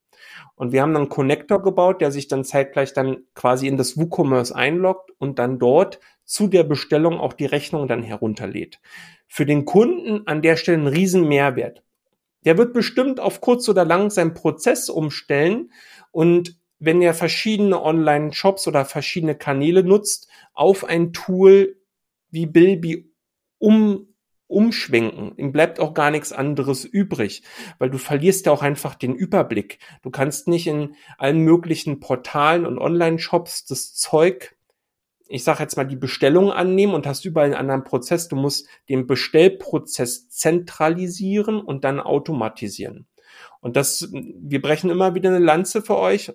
Und 0.55 0.73
wir 0.73 0.83
haben 0.83 0.93
dann 0.93 1.03
einen 1.03 1.11
Connector 1.11 1.63
gebaut, 1.63 2.01
der 2.01 2.11
sich 2.11 2.29
dann 2.29 2.45
zeitgleich 2.45 2.93
dann 2.93 3.25
quasi 3.35 3.69
in 3.69 3.77
das 3.77 3.97
WooCommerce 3.97 4.55
einloggt 4.55 5.11
und 5.19 5.39
dann 5.39 5.59
dort 5.59 6.01
zu 6.25 6.47
der 6.47 6.65
Bestellung 6.65 7.21
auch 7.21 7.33
die 7.33 7.47
Rechnung 7.47 7.89
dann 7.89 8.03
herunterlädt. 8.03 8.81
Für 9.27 9.47
den 9.47 9.65
Kunden 9.65 10.27
an 10.27 10.43
der 10.43 10.57
Stelle 10.57 10.79
ein 10.79 10.87
riesen 10.87 11.29
Mehrwert. 11.29 11.83
Der 12.45 12.59
wird 12.59 12.73
bestimmt 12.73 13.21
auf 13.21 13.41
kurz 13.41 13.69
oder 13.69 13.85
lang 13.85 14.11
seinen 14.11 14.35
Prozess 14.35 14.89
umstellen 14.89 15.73
und 16.11 16.57
wenn 16.79 17.01
er 17.01 17.15
verschiedene 17.15 17.81
Online-Shops 17.81 18.67
oder 18.67 18.85
verschiedene 18.85 19.37
Kanäle 19.37 19.85
nutzt, 19.85 20.29
auf 20.53 20.85
ein 20.85 21.13
Tool 21.13 21.77
wie 22.31 22.47
Bilby 22.47 23.13
um 23.59 24.09
umschwenken. 24.53 25.33
Ihm 25.37 25.51
bleibt 25.51 25.81
auch 25.81 25.95
gar 25.95 26.11
nichts 26.11 26.33
anderes 26.33 26.85
übrig, 26.85 27.43
weil 27.79 27.91
du 27.91 27.99
verlierst 27.99 28.47
ja 28.47 28.53
auch 28.53 28.63
einfach 28.63 28.95
den 28.95 29.15
Überblick. 29.15 29.79
Du 30.03 30.11
kannst 30.11 30.47
nicht 30.47 30.67
in 30.67 30.95
allen 31.19 31.39
möglichen 31.39 32.01
Portalen 32.01 32.67
und 32.67 32.79
Online-Shops 32.79 33.65
das 33.65 33.95
Zeug, 33.95 34.57
ich 35.33 35.45
sage 35.45 35.63
jetzt 35.63 35.77
mal, 35.77 35.85
die 35.85 35.97
Bestellung 35.97 36.53
annehmen 36.53 36.95
und 36.95 37.07
hast 37.07 37.25
überall 37.25 37.47
einen 37.47 37.55
anderen 37.55 37.85
Prozess. 37.85 38.29
Du 38.29 38.37
musst 38.37 38.67
den 38.89 39.07
Bestellprozess 39.07 40.29
zentralisieren 40.29 41.61
und 41.61 41.85
dann 41.85 42.01
automatisieren. 42.01 43.07
Und 43.61 43.77
das, 43.77 44.09
wir 44.13 44.61
brechen 44.61 44.91
immer 44.91 45.15
wieder 45.15 45.31
eine 45.31 45.39
Lanze 45.39 45.83
für 45.83 45.97
euch 45.97 46.33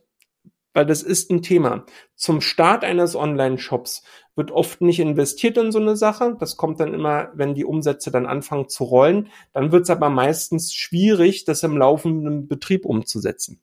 weil 0.78 0.86
das 0.86 1.02
ist 1.02 1.32
ein 1.32 1.42
Thema. 1.42 1.86
Zum 2.16 2.40
Start 2.40 2.84
eines 2.84 3.16
Online-Shops 3.16 4.04
wird 4.36 4.52
oft 4.52 4.80
nicht 4.80 5.00
investiert 5.00 5.58
in 5.58 5.72
so 5.72 5.80
eine 5.80 5.98
Sache. 5.98 6.38
Das 6.40 6.56
kommt 6.56 6.80
dann 6.80 6.94
immer, 6.94 7.32
wenn 7.34 7.56
die 7.56 7.66
Umsätze 7.66 8.12
dann 8.12 8.28
anfangen 8.28 8.70
zu 8.70 8.84
rollen. 8.84 9.30
Dann 9.54 9.72
wird 9.72 9.86
es 9.86 9.90
aber 9.90 10.12
meistens 10.12 10.76
schwierig, 10.76 11.46
das 11.46 11.64
im 11.64 11.78
laufenden 11.78 12.48
Betrieb 12.48 12.86
umzusetzen. 12.86 13.60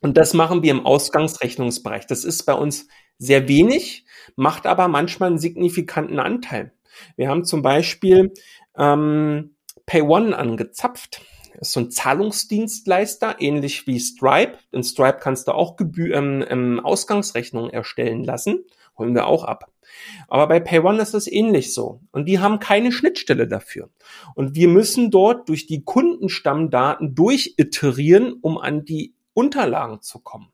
Und 0.00 0.16
das 0.16 0.32
machen 0.32 0.62
wir 0.62 0.70
im 0.70 0.86
Ausgangsrechnungsbereich. 0.86 2.06
Das 2.06 2.24
ist 2.24 2.44
bei 2.44 2.54
uns 2.54 2.88
sehr 3.18 3.46
wenig, 3.46 4.06
macht 4.36 4.66
aber 4.66 4.88
manchmal 4.88 5.30
einen 5.30 5.38
signifikanten 5.38 6.18
Anteil. 6.18 6.72
Wir 7.16 7.28
haben 7.28 7.44
zum 7.44 7.62
Beispiel 7.62 8.32
ähm, 8.76 9.54
PayOne 9.86 10.36
angezapft. 10.36 11.22
Das 11.58 11.68
ist 11.68 11.74
so 11.74 11.80
ein 11.80 11.90
Zahlungsdienstleister, 11.90 13.36
ähnlich 13.40 13.86
wie 13.86 14.00
Stripe. 14.00 14.58
In 14.72 14.82
Stripe 14.82 15.18
kannst 15.20 15.48
du 15.48 15.52
auch 15.52 15.76
Gebühr, 15.76 16.14
ähm, 16.14 16.44
ähm, 16.48 16.80
Ausgangsrechnungen 16.80 17.70
erstellen 17.70 18.24
lassen. 18.24 18.64
Holen 18.96 19.14
wir 19.14 19.26
auch 19.26 19.44
ab. 19.44 19.70
Aber 20.28 20.46
bei 20.46 20.60
PayOne 20.60 21.02
ist 21.02 21.14
es 21.14 21.30
ähnlich 21.30 21.74
so. 21.74 22.00
Und 22.12 22.26
die 22.26 22.38
haben 22.38 22.60
keine 22.60 22.92
Schnittstelle 22.92 23.48
dafür. 23.48 23.90
Und 24.34 24.54
wir 24.54 24.68
müssen 24.68 25.10
dort 25.10 25.48
durch 25.48 25.66
die 25.66 25.84
Kundenstammdaten 25.84 27.14
durchiterieren, 27.14 28.34
um 28.40 28.58
an 28.58 28.84
die 28.84 29.14
Unterlagen 29.34 30.02
zu 30.02 30.20
kommen. 30.20 30.52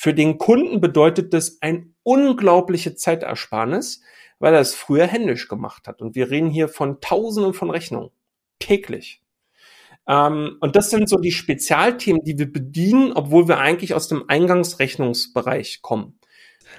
Für 0.00 0.14
den 0.14 0.38
Kunden 0.38 0.80
bedeutet 0.80 1.34
das 1.34 1.60
ein 1.60 1.96
unglaubliche 2.04 2.94
Zeitersparnis, 2.94 4.00
weil 4.38 4.54
er 4.54 4.60
es 4.60 4.72
früher 4.72 5.08
händisch 5.08 5.48
gemacht 5.48 5.88
hat. 5.88 6.00
Und 6.00 6.14
wir 6.14 6.30
reden 6.30 6.50
hier 6.50 6.68
von 6.68 7.00
Tausenden 7.00 7.52
von 7.52 7.68
Rechnungen 7.68 8.10
täglich. 8.60 9.24
Ähm, 10.06 10.56
und 10.60 10.76
das 10.76 10.90
sind 10.90 11.08
so 11.08 11.16
die 11.16 11.32
Spezialthemen, 11.32 12.22
die 12.22 12.38
wir 12.38 12.52
bedienen, 12.52 13.12
obwohl 13.12 13.48
wir 13.48 13.58
eigentlich 13.58 13.92
aus 13.92 14.06
dem 14.06 14.22
Eingangsrechnungsbereich 14.28 15.82
kommen. 15.82 16.20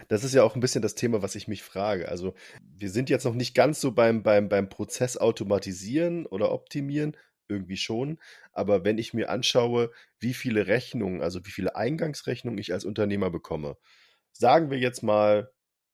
Das 0.08 0.23
ist 0.23 0.34
ja 0.34 0.43
auch 0.43 0.55
ein 0.55 0.62
bisschen 0.62 0.82
das 0.82 0.95
Thema, 0.95 1.21
was 1.21 1.36
ich 1.36 1.49
mich 1.49 1.62
frage. 1.62 2.08
Also 2.08 2.36
wir 2.62 2.89
sind 2.89 3.10
jetzt 3.10 3.25
noch 3.25 3.36
nicht 3.36 3.53
ganz 3.53 3.82
so 3.82 3.91
beim, 3.91 4.23
beim, 4.23 4.47
beim 4.47 4.69
Prozess 4.69 5.17
automatisieren 5.17 6.25
oder 6.25 6.53
optimieren, 6.53 7.17
irgendwie 7.50 7.78
schon. 7.78 8.20
Aber 8.54 8.86
wenn 8.86 8.98
ich 8.98 9.14
mir 9.14 9.30
anschaue, 9.30 9.92
wie 10.20 10.34
viele 10.34 10.68
Rechnungen, 10.68 11.22
also 11.22 11.46
wie 11.46 11.52
viele 11.52 11.76
Eingangsrechnungen 11.76 12.60
ich 12.60 12.74
als 12.74 12.86
Unternehmer 12.86 13.30
bekomme, 13.30 13.78
sagen 14.32 14.72
wir 14.72 14.78
jetzt 14.80 15.04
mal, 15.04 15.52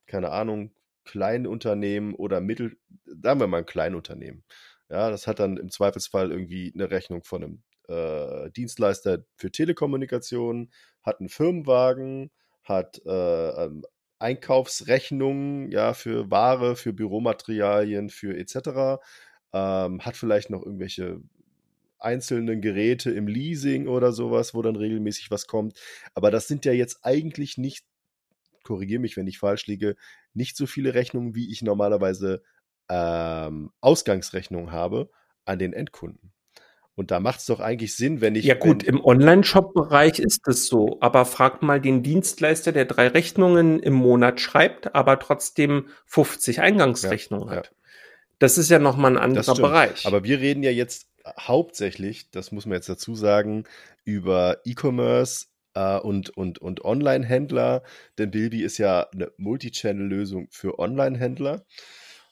keine 0.07 0.31
Ahnung, 0.31 0.71
Kleinunternehmen 1.05 2.15
oder 2.15 2.41
Mittel, 2.41 2.77
sagen 3.05 3.39
wir 3.39 3.47
mal 3.47 3.59
ein 3.59 3.65
Kleinunternehmen. 3.65 4.43
Ja, 4.89 5.09
das 5.09 5.27
hat 5.27 5.39
dann 5.39 5.57
im 5.57 5.69
Zweifelsfall 5.69 6.31
irgendwie 6.31 6.71
eine 6.73 6.91
Rechnung 6.91 7.23
von 7.23 7.43
einem 7.43 7.63
äh, 7.87 8.51
Dienstleister 8.51 9.25
für 9.35 9.51
Telekommunikation, 9.51 10.71
hat 11.03 11.19
einen 11.19 11.29
Firmenwagen, 11.29 12.31
hat 12.63 13.01
äh, 13.05 13.65
ähm, 13.65 13.83
Einkaufsrechnungen, 14.19 15.71
ja, 15.71 15.93
für 15.93 16.31
Ware, 16.31 16.75
für 16.75 16.93
Büromaterialien, 16.93 18.09
für 18.09 18.37
etc. 18.37 19.01
Ähm, 19.53 20.01
hat 20.01 20.17
vielleicht 20.17 20.49
noch 20.49 20.63
irgendwelche 20.63 21.21
einzelnen 22.05 22.61
Geräte 22.61 23.11
im 23.11 23.27
Leasing 23.27 23.87
oder 23.87 24.11
sowas, 24.11 24.53
wo 24.53 24.61
dann 24.61 24.75
regelmäßig 24.75 25.31
was 25.31 25.47
kommt. 25.47 25.77
Aber 26.13 26.31
das 26.31 26.47
sind 26.47 26.65
ja 26.65 26.71
jetzt 26.71 26.99
eigentlich 27.03 27.57
nicht, 27.57 27.85
korrigiere 28.63 29.01
mich, 29.01 29.17
wenn 29.17 29.27
ich 29.27 29.39
falsch 29.39 29.67
liege, 29.67 29.95
nicht 30.33 30.55
so 30.55 30.65
viele 30.65 30.93
Rechnungen, 30.93 31.35
wie 31.35 31.51
ich 31.51 31.61
normalerweise 31.61 32.43
ähm, 32.89 33.71
Ausgangsrechnungen 33.81 34.71
habe 34.71 35.09
an 35.45 35.59
den 35.59 35.73
Endkunden. 35.73 36.31
Und 36.95 37.11
da 37.11 37.19
macht 37.19 37.39
es 37.39 37.45
doch 37.45 37.59
eigentlich 37.59 37.95
Sinn, 37.95 38.21
wenn 38.21 38.35
ich. 38.35 38.45
Ja, 38.45 38.55
gut, 38.55 38.81
im 38.81 39.03
Online-Shop-Bereich 39.03 40.19
ist 40.19 40.47
es 40.47 40.67
so. 40.67 40.97
Aber 41.01 41.25
fragt 41.25 41.61
mal 41.61 41.81
den 41.81 42.03
Dienstleister, 42.03 42.71
der 42.71 42.85
drei 42.85 43.09
Rechnungen 43.09 43.81
im 43.81 43.93
Monat 43.93 44.39
schreibt, 44.39 44.95
aber 44.95 45.19
trotzdem 45.19 45.89
50 46.05 46.61
Eingangsrechnungen 46.61 47.49
ja, 47.49 47.55
hat. 47.55 47.65
Ja. 47.65 47.71
Das 48.39 48.57
ist 48.57 48.69
ja 48.69 48.79
nochmal 48.79 49.11
ein 49.11 49.21
anderer 49.21 49.55
Bereich. 49.55 50.05
Aber 50.05 50.23
wir 50.23 50.39
reden 50.39 50.63
ja 50.63 50.71
jetzt 50.71 51.07
hauptsächlich, 51.39 52.29
das 52.31 52.51
muss 52.51 52.65
man 52.65 52.75
jetzt 52.75 52.89
dazu 52.89 53.15
sagen, 53.15 53.65
über 54.03 54.59
E-Commerce 54.65 55.47
äh, 55.73 55.97
und, 55.99 56.29
und, 56.31 56.59
und 56.59 56.83
Online-Händler. 56.83 57.83
Denn 58.17 58.31
Bilby 58.31 58.63
ist 58.63 58.77
ja 58.77 59.07
eine 59.11 59.31
Multi-Channel-Lösung 59.37 60.47
für 60.51 60.79
Online-Händler. 60.79 61.65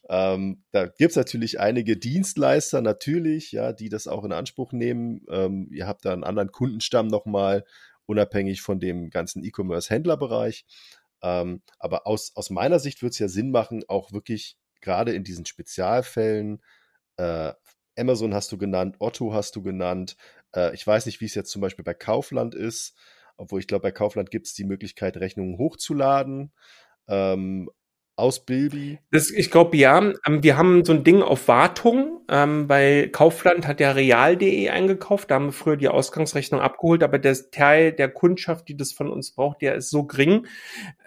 Ähm, 0.10 0.64
da 0.72 0.88
gibt 0.88 1.12
es 1.12 1.16
natürlich 1.16 1.60
einige 1.60 1.98
Dienstleister, 1.98 2.82
natürlich, 2.82 3.52
ja, 3.52 3.72
die 3.72 3.90
das 3.90 4.08
auch 4.08 4.26
in 4.26 4.34
Anspruch 4.34 4.74
nehmen. 4.74 5.26
Ähm, 5.30 5.70
ihr 5.72 5.88
habt 5.88 6.06
da 6.06 6.14
einen 6.14 6.26
anderen 6.26 6.52
Kundenstamm 6.52 7.08
nochmal, 7.08 7.64
unabhängig 8.06 8.62
von 8.62 8.80
dem 8.80 9.10
ganzen 9.10 9.44
E-Commerce-Händlerbereich. 9.44 10.66
Ähm, 11.22 11.62
aber 11.80 12.06
aus, 12.06 12.34
aus 12.36 12.50
meiner 12.50 12.80
Sicht 12.80 13.02
würde 13.02 13.12
es 13.12 13.20
ja 13.20 13.30
Sinn 13.30 13.52
machen, 13.52 13.84
auch 13.88 14.12
wirklich 14.12 14.58
gerade 14.82 15.14
in 15.14 15.24
diesen 15.24 15.46
Spezialfällen, 15.46 16.62
äh, 17.16 17.54
Amazon 17.98 18.34
hast 18.34 18.52
du 18.52 18.58
genannt, 18.58 18.96
Otto 19.00 19.34
hast 19.34 19.56
du 19.56 19.62
genannt. 19.62 20.18
Äh, 20.56 20.74
ich 20.74 20.86
weiß 20.86 21.06
nicht, 21.06 21.22
wie 21.22 21.26
es 21.26 21.36
jetzt 21.36 21.52
zum 21.52 21.62
Beispiel 21.62 21.86
bei 21.86 21.94
Kaufland 21.94 22.56
ist, 22.56 22.96
obwohl 23.38 23.60
ich 23.60 23.68
glaube, 23.68 23.84
bei 23.84 23.92
Kaufland 23.92 24.32
gibt 24.32 24.48
es 24.48 24.54
die 24.54 24.64
Möglichkeit, 24.64 25.18
Rechnungen 25.18 25.58
hochzuladen. 25.58 26.52
Ähm, 27.08 27.70
aus 28.16 28.46
Bilby? 28.46 29.00
Das, 29.12 29.32
ich 29.32 29.50
glaube, 29.50 29.76
ja. 29.78 30.00
Ähm, 30.00 30.44
wir 30.44 30.58
haben 30.58 30.86
so 30.86 30.94
ein 30.94 31.04
Ding 31.04 31.22
auf 31.22 31.48
Wartung, 31.48 32.22
ähm, 32.30 32.70
weil 32.70 33.10
Kaufland 33.10 33.68
hat 33.68 33.80
ja 33.80 33.92
real.de 33.92 34.70
eingekauft. 34.70 35.32
Da 35.32 35.36
haben 35.36 35.48
wir 35.48 35.52
früher 35.52 35.78
die 35.78 35.88
Ausgangsrechnung 35.88 36.62
abgeholt, 36.62 37.04
aber 37.04 37.20
der 37.20 37.36
Teil 37.52 37.92
der 37.92 38.10
Kundschaft, 38.10 38.68
die 38.68 38.78
das 38.78 38.92
von 38.92 39.10
uns 39.10 39.32
braucht, 39.32 39.62
der 39.62 39.76
ist 39.76 39.90
so 39.90 40.04
gering. 40.06 40.46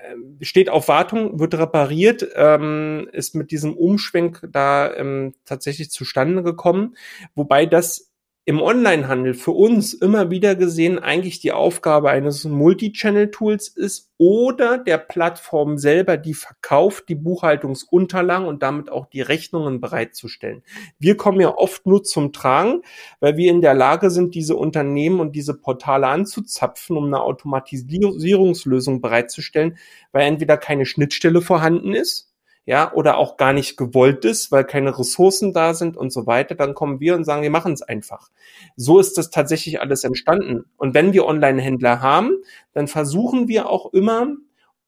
Ähm, 0.04 0.38
steht 0.40 0.68
auf 0.68 0.88
Wartung, 0.88 1.38
wird 1.38 1.54
repariert, 1.54 2.26
ähm, 2.34 3.08
ist 3.12 3.34
mit 3.34 3.50
diesem 3.50 3.76
Umschwenk 3.76 4.46
da 4.50 4.92
ähm, 4.94 5.34
tatsächlich 5.44 5.90
zustande 5.90 6.42
gekommen. 6.42 6.96
Wobei 7.34 7.66
das 7.66 8.12
im 8.48 8.62
Onlinehandel 8.62 9.34
für 9.34 9.50
uns 9.50 9.92
immer 9.92 10.30
wieder 10.30 10.54
gesehen 10.54 11.00
eigentlich 11.00 11.40
die 11.40 11.50
Aufgabe 11.50 12.10
eines 12.10 12.44
Multi-Channel-Tools 12.44 13.66
ist 13.66 14.12
oder 14.18 14.78
der 14.78 14.98
Plattform 14.98 15.78
selber, 15.78 16.16
die 16.16 16.32
verkauft, 16.32 17.08
die 17.08 17.16
Buchhaltungsunterlagen 17.16 18.46
und 18.46 18.62
damit 18.62 18.88
auch 18.88 19.06
die 19.06 19.20
Rechnungen 19.20 19.80
bereitzustellen. 19.80 20.62
Wir 21.00 21.16
kommen 21.16 21.40
ja 21.40 21.58
oft 21.58 21.86
nur 21.86 22.04
zum 22.04 22.32
Tragen, 22.32 22.82
weil 23.18 23.36
wir 23.36 23.50
in 23.50 23.62
der 23.62 23.74
Lage 23.74 24.10
sind, 24.10 24.36
diese 24.36 24.54
Unternehmen 24.54 25.18
und 25.18 25.34
diese 25.34 25.54
Portale 25.54 26.06
anzuzapfen, 26.06 26.96
um 26.96 27.06
eine 27.06 27.22
Automatisierungslösung 27.22 29.00
bereitzustellen, 29.00 29.76
weil 30.12 30.22
entweder 30.22 30.56
keine 30.56 30.86
Schnittstelle 30.86 31.42
vorhanden 31.42 31.94
ist, 31.94 32.32
ja, 32.66 32.92
oder 32.92 33.16
auch 33.16 33.36
gar 33.36 33.52
nicht 33.52 33.76
gewollt 33.76 34.24
ist, 34.24 34.50
weil 34.50 34.64
keine 34.64 34.98
Ressourcen 34.98 35.52
da 35.52 35.72
sind 35.72 35.96
und 35.96 36.12
so 36.12 36.26
weiter, 36.26 36.56
dann 36.56 36.74
kommen 36.74 36.98
wir 36.98 37.14
und 37.14 37.24
sagen, 37.24 37.42
wir 37.42 37.50
machen 37.50 37.72
es 37.72 37.82
einfach. 37.82 38.28
So 38.76 38.98
ist 38.98 39.16
das 39.16 39.30
tatsächlich 39.30 39.80
alles 39.80 40.02
entstanden. 40.02 40.64
Und 40.76 40.92
wenn 40.92 41.12
wir 41.12 41.26
Online-Händler 41.26 42.02
haben, 42.02 42.32
dann 42.72 42.88
versuchen 42.88 43.46
wir 43.46 43.70
auch 43.70 43.92
immer, 43.92 44.34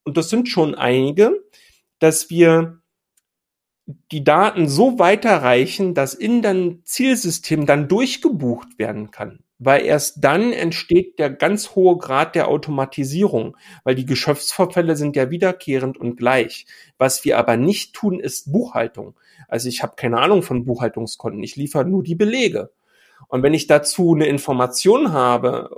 und 0.02 0.16
das 0.16 0.28
sind 0.28 0.48
schon 0.48 0.74
einige, 0.74 1.32
dass 2.00 2.30
wir 2.30 2.80
die 4.10 4.24
Daten 4.24 4.68
so 4.68 4.98
weiterreichen, 4.98 5.94
dass 5.94 6.14
in 6.14 6.42
dein 6.42 6.82
Zielsystem 6.84 7.64
dann 7.64 7.88
durchgebucht 7.88 8.78
werden 8.78 9.10
kann 9.12 9.44
weil 9.58 9.84
erst 9.84 10.22
dann 10.22 10.52
entsteht 10.52 11.18
der 11.18 11.30
ganz 11.30 11.74
hohe 11.74 11.98
Grad 11.98 12.34
der 12.34 12.48
Automatisierung, 12.48 13.56
weil 13.84 13.94
die 13.94 14.06
Geschäftsvorfälle 14.06 14.96
sind 14.96 15.16
ja 15.16 15.30
wiederkehrend 15.30 15.98
und 15.98 16.16
gleich. 16.16 16.66
Was 16.96 17.24
wir 17.24 17.38
aber 17.38 17.56
nicht 17.56 17.94
tun, 17.94 18.20
ist 18.20 18.52
Buchhaltung. 18.52 19.14
Also 19.48 19.68
ich 19.68 19.82
habe 19.82 19.96
keine 19.96 20.18
Ahnung 20.18 20.42
von 20.42 20.64
Buchhaltungskonten, 20.64 21.42
ich 21.42 21.56
liefere 21.56 21.84
nur 21.84 22.02
die 22.02 22.14
Belege. 22.14 22.70
Und 23.28 23.42
wenn 23.42 23.54
ich 23.54 23.66
dazu 23.66 24.14
eine 24.14 24.26
Information 24.26 25.12
habe, 25.12 25.70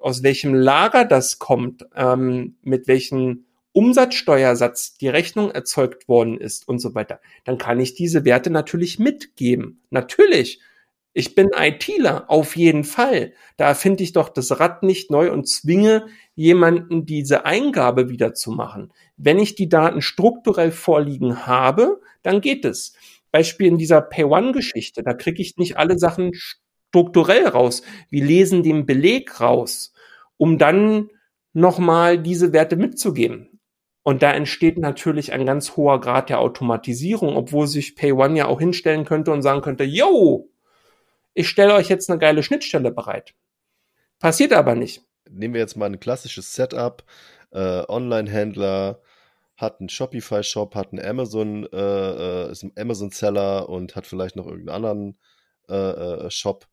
aus 0.00 0.22
welchem 0.22 0.54
Lager 0.54 1.04
das 1.04 1.38
kommt, 1.38 1.84
ähm, 1.96 2.56
mit 2.62 2.86
welchem 2.86 3.46
Umsatzsteuersatz 3.72 4.96
die 4.96 5.08
Rechnung 5.08 5.50
erzeugt 5.50 6.08
worden 6.08 6.38
ist 6.38 6.66
und 6.68 6.78
so 6.78 6.94
weiter, 6.94 7.20
dann 7.44 7.58
kann 7.58 7.80
ich 7.80 7.94
diese 7.94 8.24
Werte 8.24 8.50
natürlich 8.50 8.98
mitgeben. 8.98 9.82
Natürlich. 9.90 10.60
Ich 11.18 11.34
bin 11.34 11.48
ITler, 11.56 12.28
auf 12.28 12.56
jeden 12.56 12.84
Fall. 12.84 13.32
Da 13.56 13.72
finde 13.72 14.02
ich 14.02 14.12
doch 14.12 14.28
das 14.28 14.60
Rad 14.60 14.82
nicht 14.82 15.10
neu 15.10 15.32
und 15.32 15.48
zwinge 15.48 16.08
jemanden, 16.34 17.06
diese 17.06 17.46
Eingabe 17.46 18.10
wieder 18.10 18.34
zu 18.34 18.50
machen. 18.50 18.92
Wenn 19.16 19.38
ich 19.38 19.54
die 19.54 19.70
Daten 19.70 20.02
strukturell 20.02 20.72
vorliegen 20.72 21.46
habe, 21.46 22.02
dann 22.22 22.42
geht 22.42 22.66
es. 22.66 22.94
Beispiel 23.30 23.66
in 23.66 23.78
dieser 23.78 24.02
Pay-One-Geschichte, 24.02 25.02
da 25.02 25.14
kriege 25.14 25.40
ich 25.40 25.56
nicht 25.56 25.78
alle 25.78 25.98
Sachen 25.98 26.32
strukturell 26.34 27.48
raus. 27.48 27.80
Wir 28.10 28.22
lesen 28.22 28.62
den 28.62 28.84
Beleg 28.84 29.40
raus, 29.40 29.94
um 30.36 30.58
dann 30.58 31.08
nochmal 31.54 32.18
diese 32.18 32.52
Werte 32.52 32.76
mitzugeben. 32.76 33.58
Und 34.02 34.22
da 34.22 34.32
entsteht 34.32 34.76
natürlich 34.76 35.32
ein 35.32 35.46
ganz 35.46 35.78
hoher 35.78 35.98
Grad 35.98 36.28
der 36.28 36.40
Automatisierung, 36.40 37.36
obwohl 37.36 37.68
sich 37.68 37.96
Pay 37.96 38.12
One 38.12 38.36
ja 38.36 38.48
auch 38.48 38.60
hinstellen 38.60 39.06
könnte 39.06 39.32
und 39.32 39.40
sagen 39.40 39.62
könnte, 39.62 39.84
yo, 39.84 40.50
ich 41.36 41.50
stelle 41.50 41.74
euch 41.74 41.88
jetzt 41.88 42.10
eine 42.10 42.18
geile 42.18 42.42
Schnittstelle 42.42 42.90
bereit. 42.90 43.34
Passiert 44.18 44.54
aber 44.54 44.74
nicht. 44.74 45.02
Nehmen 45.28 45.52
wir 45.52 45.60
jetzt 45.60 45.76
mal 45.76 45.86
ein 45.86 46.00
klassisches 46.00 46.54
Setup. 46.54 47.04
Äh, 47.52 47.84
Online-Händler 47.88 49.02
hat 49.56 49.80
einen 49.80 49.90
Shopify-Shop, 49.90 50.74
hat 50.74 50.92
einen 50.92 51.04
Amazon, 51.04 51.68
äh, 51.72 51.76
äh 51.76 52.50
ist 52.50 52.62
ein 52.62 52.72
Amazon-Seller 52.76 53.68
und 53.68 53.96
hat 53.96 54.06
vielleicht 54.06 54.36
noch 54.36 54.46
irgendeinen 54.46 54.76
anderen 54.76 55.18
äh, 55.68 55.74
äh, 56.26 56.30
Shop. 56.30 56.66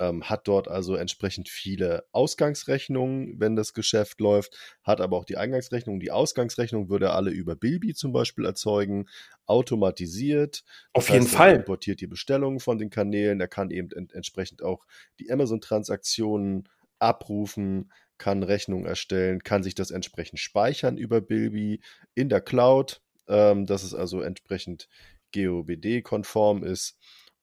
Ähm, 0.00 0.24
hat 0.24 0.48
dort 0.48 0.66
also 0.66 0.96
entsprechend 0.96 1.48
viele 1.48 2.04
Ausgangsrechnungen, 2.10 3.38
wenn 3.38 3.54
das 3.54 3.74
Geschäft 3.74 4.20
läuft, 4.20 4.56
hat 4.82 5.00
aber 5.00 5.18
auch 5.18 5.26
die 5.26 5.36
Eingangsrechnung. 5.36 6.00
Die 6.00 6.10
Ausgangsrechnung 6.10 6.88
würde 6.88 7.06
er 7.06 7.14
alle 7.14 7.30
über 7.30 7.54
Bilby 7.54 7.94
zum 7.94 8.12
Beispiel 8.12 8.46
erzeugen, 8.46 9.06
automatisiert. 9.46 10.64
Auf 10.94 11.06
das 11.06 11.14
jeden 11.14 11.24
heißt, 11.26 11.36
Fall. 11.36 11.50
Er 11.50 11.56
importiert 11.56 12.00
die 12.00 12.06
Bestellungen 12.06 12.60
von 12.60 12.78
den 12.78 12.88
Kanälen, 12.88 13.40
er 13.40 13.48
kann 13.48 13.70
eben 13.70 13.90
ent 13.92 14.14
entsprechend 14.14 14.62
auch 14.62 14.86
die 15.20 15.30
Amazon-Transaktionen 15.30 16.66
abrufen, 16.98 17.92
kann 18.16 18.42
Rechnungen 18.42 18.86
erstellen, 18.86 19.42
kann 19.42 19.62
sich 19.62 19.74
das 19.74 19.90
entsprechend 19.90 20.40
speichern 20.40 20.96
über 20.96 21.20
Bilby 21.20 21.80
in 22.14 22.30
der 22.30 22.40
Cloud, 22.40 23.02
ähm, 23.28 23.66
dass 23.66 23.82
es 23.82 23.94
also 23.94 24.22
entsprechend 24.22 24.88
GOBD-konform 25.34 26.64
ist 26.64 26.98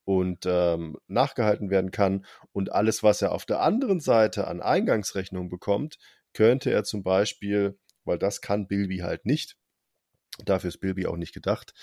und 0.07 0.45
ähm, 0.45 0.95
nachgehalten 1.07 1.69
werden 1.69 1.91
kann. 1.91 2.25
Und 2.53 2.71
alles, 2.71 3.03
was 3.03 3.21
er 3.21 3.33
auf 3.33 3.45
der 3.45 3.59
anderen 3.59 3.99
Seite 3.99 4.47
an 4.47 4.61
Eingangsrechnungen 4.61 5.49
bekommt, 5.49 5.97
könnte 6.31 6.71
er 6.71 6.85
zum 6.85 7.03
Beispiel, 7.03 7.77
weil 8.05 8.17
das 8.17 8.39
kann 8.39 8.69
Bilby 8.69 8.99
halt 8.99 9.25
nicht, 9.25 9.57
dafür 10.45 10.69
ist 10.69 10.77
Bilby 10.77 11.07
auch 11.07 11.17
nicht 11.17 11.33
gedacht, 11.33 11.73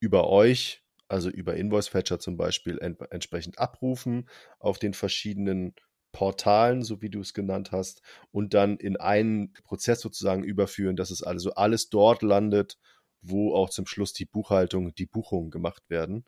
über 0.00 0.30
euch, 0.30 0.84
also 1.06 1.28
über 1.28 1.54
Invoice 1.54 1.88
Fetcher 1.88 2.18
zum 2.18 2.38
Beispiel, 2.38 2.78
ent 2.78 2.98
entsprechend 3.10 3.58
abrufen 3.58 4.30
auf 4.58 4.78
den 4.78 4.94
verschiedenen 4.94 5.74
Portalen, 6.12 6.82
so 6.82 7.02
wie 7.02 7.10
du 7.10 7.20
es 7.20 7.34
genannt 7.34 7.72
hast, 7.72 8.00
und 8.30 8.54
dann 8.54 8.78
in 8.78 8.96
einen 8.96 9.52
Prozess 9.64 10.00
sozusagen 10.00 10.44
überführen, 10.44 10.96
dass 10.96 11.10
es 11.10 11.22
also 11.22 11.52
alles 11.52 11.90
dort 11.90 12.22
landet, 12.22 12.78
wo 13.20 13.54
auch 13.54 13.68
zum 13.68 13.86
Schluss 13.86 14.14
die 14.14 14.24
Buchhaltung, 14.24 14.94
die 14.94 15.04
Buchungen 15.04 15.50
gemacht 15.50 15.82
werden. 15.90 16.24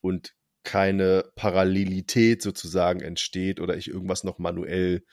Und 0.00 0.34
keine 0.66 1.24
Parallelität 1.36 2.42
sozusagen 2.42 3.00
entsteht 3.00 3.60
oder 3.60 3.76
ich 3.76 3.86
irgendwas 3.86 4.24
noch 4.24 4.38
manuell 4.38 5.04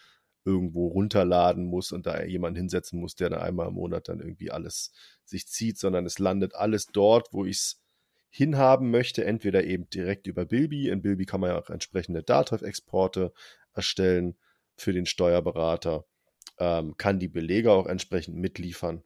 irgendwo 0.45 0.87
runterladen 0.87 1.65
muss 1.65 1.91
und 1.91 2.07
da 2.07 2.23
jemand 2.23 2.57
hinsetzen 2.57 2.99
muss, 2.99 3.15
der 3.15 3.29
dann 3.29 3.39
einmal 3.39 3.67
im 3.67 3.75
Monat 3.75 4.09
dann 4.09 4.19
irgendwie 4.19 4.49
alles 4.49 4.91
sich 5.23 5.47
zieht, 5.47 5.77
sondern 5.77 6.07
es 6.07 6.17
landet 6.17 6.55
alles 6.55 6.87
dort, 6.87 7.31
wo 7.33 7.45
ich 7.45 7.57
es 7.57 7.81
hinhaben 8.29 8.89
möchte, 8.89 9.25
entweder 9.25 9.63
eben 9.63 9.87
direkt 9.91 10.25
über 10.25 10.43
Bilby. 10.43 10.89
In 10.89 11.03
Bilby 11.03 11.25
kann 11.25 11.39
man 11.39 11.51
ja 11.51 11.59
auch 11.59 11.69
entsprechende 11.69 12.23
Datev-Exporte 12.23 13.31
erstellen 13.73 14.35
für 14.75 14.91
den 14.91 15.05
Steuerberater, 15.05 16.03
ähm, 16.57 16.97
kann 16.97 17.19
die 17.19 17.27
Belege 17.27 17.71
auch 17.71 17.85
entsprechend 17.85 18.37
mitliefern 18.37 19.03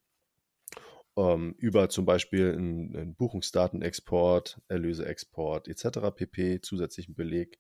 ähm, 1.18 1.56
über 1.58 1.90
zum 1.90 2.06
Beispiel 2.06 2.54
einen, 2.54 2.96
einen 2.96 3.16
Buchungsdatenexport, 3.16 4.62
Erlöseexport 4.68 5.68
etc. 5.68 6.00
pp. 6.16 6.62
zusätzlichen 6.62 7.16
Beleg. 7.16 7.60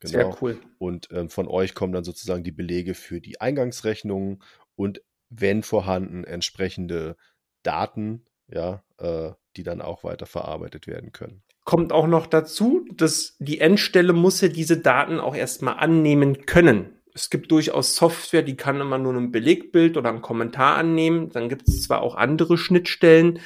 Genau. 0.00 0.12
Sehr 0.12 0.42
cool. 0.42 0.58
Und 0.78 1.08
ähm, 1.12 1.28
von 1.28 1.46
euch 1.46 1.74
kommen 1.74 1.92
dann 1.92 2.04
sozusagen 2.04 2.42
die 2.42 2.52
Belege 2.52 2.94
für 2.94 3.20
die 3.20 3.40
Eingangsrechnungen 3.40 4.42
und 4.74 5.02
wenn 5.28 5.62
vorhanden 5.62 6.24
entsprechende 6.24 7.16
Daten, 7.62 8.24
ja, 8.48 8.82
äh, 8.98 9.32
die 9.56 9.62
dann 9.62 9.80
auch 9.80 10.04
weiter 10.04 10.26
verarbeitet 10.26 10.86
werden 10.86 11.12
können. 11.12 11.42
Kommt 11.64 11.92
auch 11.92 12.06
noch 12.06 12.26
dazu, 12.26 12.86
dass 12.94 13.36
die 13.38 13.60
Endstelle 13.60 14.12
muss 14.12 14.40
ja 14.40 14.48
diese 14.48 14.78
Daten 14.78 15.18
auch 15.18 15.34
erstmal 15.34 15.76
annehmen 15.76 16.44
können 16.46 16.94
es 17.14 17.30
gibt 17.30 17.52
durchaus 17.52 17.94
Software, 17.94 18.42
die 18.42 18.56
kann 18.56 18.80
immer 18.80 18.98
nur 18.98 19.14
ein 19.14 19.30
Belegbild 19.30 19.96
oder 19.96 20.10
einen 20.10 20.20
Kommentar 20.20 20.76
annehmen. 20.76 21.30
Dann 21.30 21.48
gibt 21.48 21.68
es 21.68 21.82
zwar 21.82 22.02
auch 22.02 22.16
andere 22.16 22.58
Schnittstellen, 22.58 23.38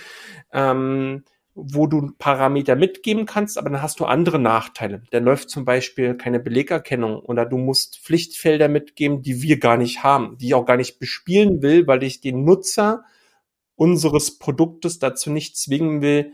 ähm, 0.53 1.25
wo 1.55 1.87
du 1.87 2.13
Parameter 2.19 2.77
mitgeben 2.77 3.27
kannst, 3.27 3.59
aber 3.59 3.69
dann 3.69 3.83
hast 3.83 4.01
du 4.01 4.07
andere 4.07 4.39
Nachteile. 4.39 5.03
Da 5.11 5.19
läuft 5.19 5.51
zum 5.51 5.67
Beispiel 5.67 6.15
keine 6.15 6.41
Belegerkennung 6.41 7.19
oder 7.19 7.45
du 7.45 7.59
musst 7.59 7.99
Pflichtfelder 7.99 8.69
mitgeben, 8.69 9.21
die 9.21 9.43
wir 9.43 9.59
gar 9.59 9.77
nicht 9.77 10.03
haben, 10.03 10.39
die 10.39 10.47
ich 10.47 10.55
auch 10.55 10.65
gar 10.65 10.77
nicht 10.79 10.99
bespielen 10.99 11.61
will, 11.61 11.87
weil 11.87 12.03
ich 12.05 12.23
den 12.23 12.45
Nutzer 12.45 13.05
unseres 13.75 14.39
Produktes 14.39 14.99
dazu 14.99 15.31
nicht 15.31 15.59
zwingen 15.59 16.01
will, 16.01 16.33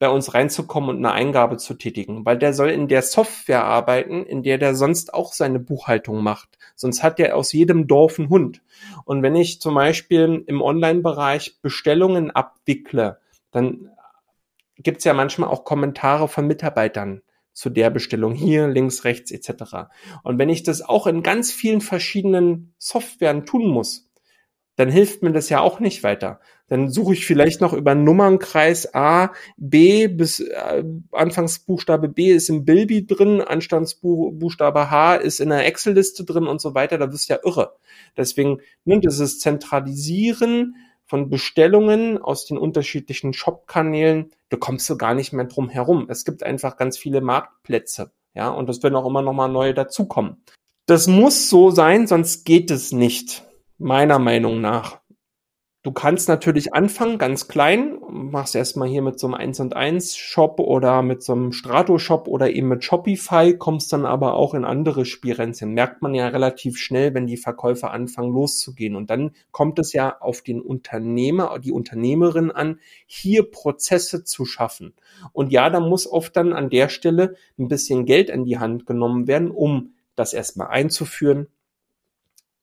bei 0.00 0.08
uns 0.08 0.32
reinzukommen 0.32 0.88
und 0.90 1.04
eine 1.04 1.12
Eingabe 1.12 1.58
zu 1.58 1.74
tätigen, 1.74 2.24
weil 2.24 2.38
der 2.38 2.54
soll 2.54 2.70
in 2.70 2.88
der 2.88 3.02
Software 3.02 3.64
arbeiten, 3.64 4.24
in 4.24 4.42
der 4.42 4.56
der 4.56 4.74
sonst 4.74 5.12
auch 5.12 5.34
seine 5.34 5.60
Buchhaltung 5.60 6.22
macht. 6.22 6.58
Sonst 6.74 7.02
hat 7.02 7.18
der 7.18 7.36
aus 7.36 7.52
jedem 7.52 7.86
Dorf 7.86 8.18
einen 8.18 8.30
Hund. 8.30 8.62
Und 9.04 9.22
wenn 9.22 9.36
ich 9.36 9.60
zum 9.60 9.74
Beispiel 9.74 10.42
im 10.46 10.62
Online-Bereich 10.62 11.60
Bestellungen 11.60 12.30
abwickle, 12.30 13.18
dann 13.50 13.90
gibt's 14.78 15.04
ja 15.04 15.12
manchmal 15.12 15.50
auch 15.50 15.64
Kommentare 15.64 16.28
von 16.28 16.46
Mitarbeitern 16.46 17.20
zu 17.52 17.68
der 17.68 17.90
Bestellung 17.90 18.32
hier, 18.32 18.68
links, 18.68 19.04
rechts 19.04 19.30
etc. 19.30 19.90
Und 20.22 20.38
wenn 20.38 20.48
ich 20.48 20.62
das 20.62 20.80
auch 20.80 21.06
in 21.06 21.22
ganz 21.22 21.52
vielen 21.52 21.82
verschiedenen 21.82 22.72
Softwaren 22.78 23.44
tun 23.44 23.68
muss, 23.68 24.10
dann 24.76 24.88
hilft 24.88 25.22
mir 25.22 25.32
das 25.32 25.50
ja 25.50 25.60
auch 25.60 25.78
nicht 25.78 26.02
weiter. 26.04 26.40
Dann 26.70 26.88
suche 26.88 27.14
ich 27.14 27.26
vielleicht 27.26 27.60
noch 27.60 27.72
über 27.72 27.96
Nummernkreis 27.96 28.94
A, 28.94 29.32
B 29.56 30.06
bis 30.06 30.38
äh, 30.38 30.84
Anfangsbuchstabe 31.10 32.08
B 32.08 32.30
ist 32.30 32.48
im 32.48 32.64
Bilby 32.64 33.06
drin, 33.06 33.40
Anstandsbuchstabe 33.40 34.88
H 34.88 35.16
ist 35.16 35.40
in 35.40 35.48
der 35.48 35.66
Excel-Liste 35.66 36.24
drin 36.24 36.46
und 36.46 36.60
so 36.60 36.74
weiter. 36.76 36.96
Da 36.96 37.12
wirst 37.12 37.28
du 37.28 37.34
ja 37.34 37.40
irre. 37.44 37.74
Deswegen 38.16 38.60
nimmt 38.84 39.04
es 39.04 39.18
das 39.18 39.40
Zentralisieren 39.40 40.76
von 41.06 41.28
Bestellungen 41.28 42.18
aus 42.18 42.46
den 42.46 42.56
unterschiedlichen 42.56 43.32
Shop-Kanälen, 43.32 44.30
da 44.48 44.56
kommst 44.56 44.88
du 44.88 44.96
gar 44.96 45.14
nicht 45.14 45.32
mehr 45.32 45.46
drum 45.46 45.68
herum. 45.68 46.06
Es 46.08 46.24
gibt 46.24 46.44
einfach 46.44 46.76
ganz 46.76 46.96
viele 46.96 47.20
Marktplätze. 47.20 48.12
Ja, 48.32 48.48
und 48.50 48.70
es 48.70 48.80
werden 48.84 48.94
auch 48.94 49.06
immer 49.06 49.22
noch 49.22 49.32
mal 49.32 49.48
neue 49.48 49.74
dazukommen. 49.74 50.44
Das 50.86 51.08
muss 51.08 51.50
so 51.50 51.72
sein, 51.72 52.06
sonst 52.06 52.44
geht 52.44 52.70
es 52.70 52.92
nicht 52.92 53.42
meiner 53.76 54.20
Meinung 54.20 54.60
nach. 54.60 54.99
Du 55.82 55.92
kannst 55.92 56.28
natürlich 56.28 56.74
anfangen, 56.74 57.16
ganz 57.16 57.48
klein, 57.48 58.00
machst 58.10 58.54
erstmal 58.54 58.86
hier 58.86 59.00
mit 59.00 59.18
so 59.18 59.28
einem 59.28 59.32
1 59.32 59.60
und 59.60 59.74
1 59.74 60.14
Shop 60.14 60.60
oder 60.60 61.00
mit 61.00 61.22
so 61.22 61.32
einem 61.32 61.52
Strato 61.52 61.96
Shop 61.96 62.28
oder 62.28 62.50
eben 62.50 62.68
mit 62.68 62.84
Shopify, 62.84 63.56
kommst 63.56 63.90
dann 63.94 64.04
aber 64.04 64.34
auch 64.34 64.52
in 64.52 64.66
andere 64.66 65.06
Spielränzchen. 65.06 65.72
Merkt 65.72 66.02
man 66.02 66.14
ja 66.14 66.28
relativ 66.28 66.76
schnell, 66.76 67.14
wenn 67.14 67.26
die 67.26 67.38
Verkäufer 67.38 67.92
anfangen 67.92 68.34
loszugehen. 68.34 68.94
Und 68.94 69.08
dann 69.08 69.30
kommt 69.52 69.78
es 69.78 69.94
ja 69.94 70.20
auf 70.20 70.42
den 70.42 70.60
Unternehmer, 70.60 71.58
die 71.58 71.72
Unternehmerin 71.72 72.50
an, 72.50 72.78
hier 73.06 73.50
Prozesse 73.50 74.22
zu 74.22 74.44
schaffen. 74.44 74.92
Und 75.32 75.50
ja, 75.50 75.70
da 75.70 75.80
muss 75.80 76.06
oft 76.06 76.36
dann 76.36 76.52
an 76.52 76.68
der 76.68 76.90
Stelle 76.90 77.36
ein 77.58 77.68
bisschen 77.68 78.04
Geld 78.04 78.28
in 78.28 78.44
die 78.44 78.58
Hand 78.58 78.84
genommen 78.84 79.26
werden, 79.26 79.50
um 79.50 79.94
das 80.14 80.34
erstmal 80.34 80.68
einzuführen, 80.68 81.46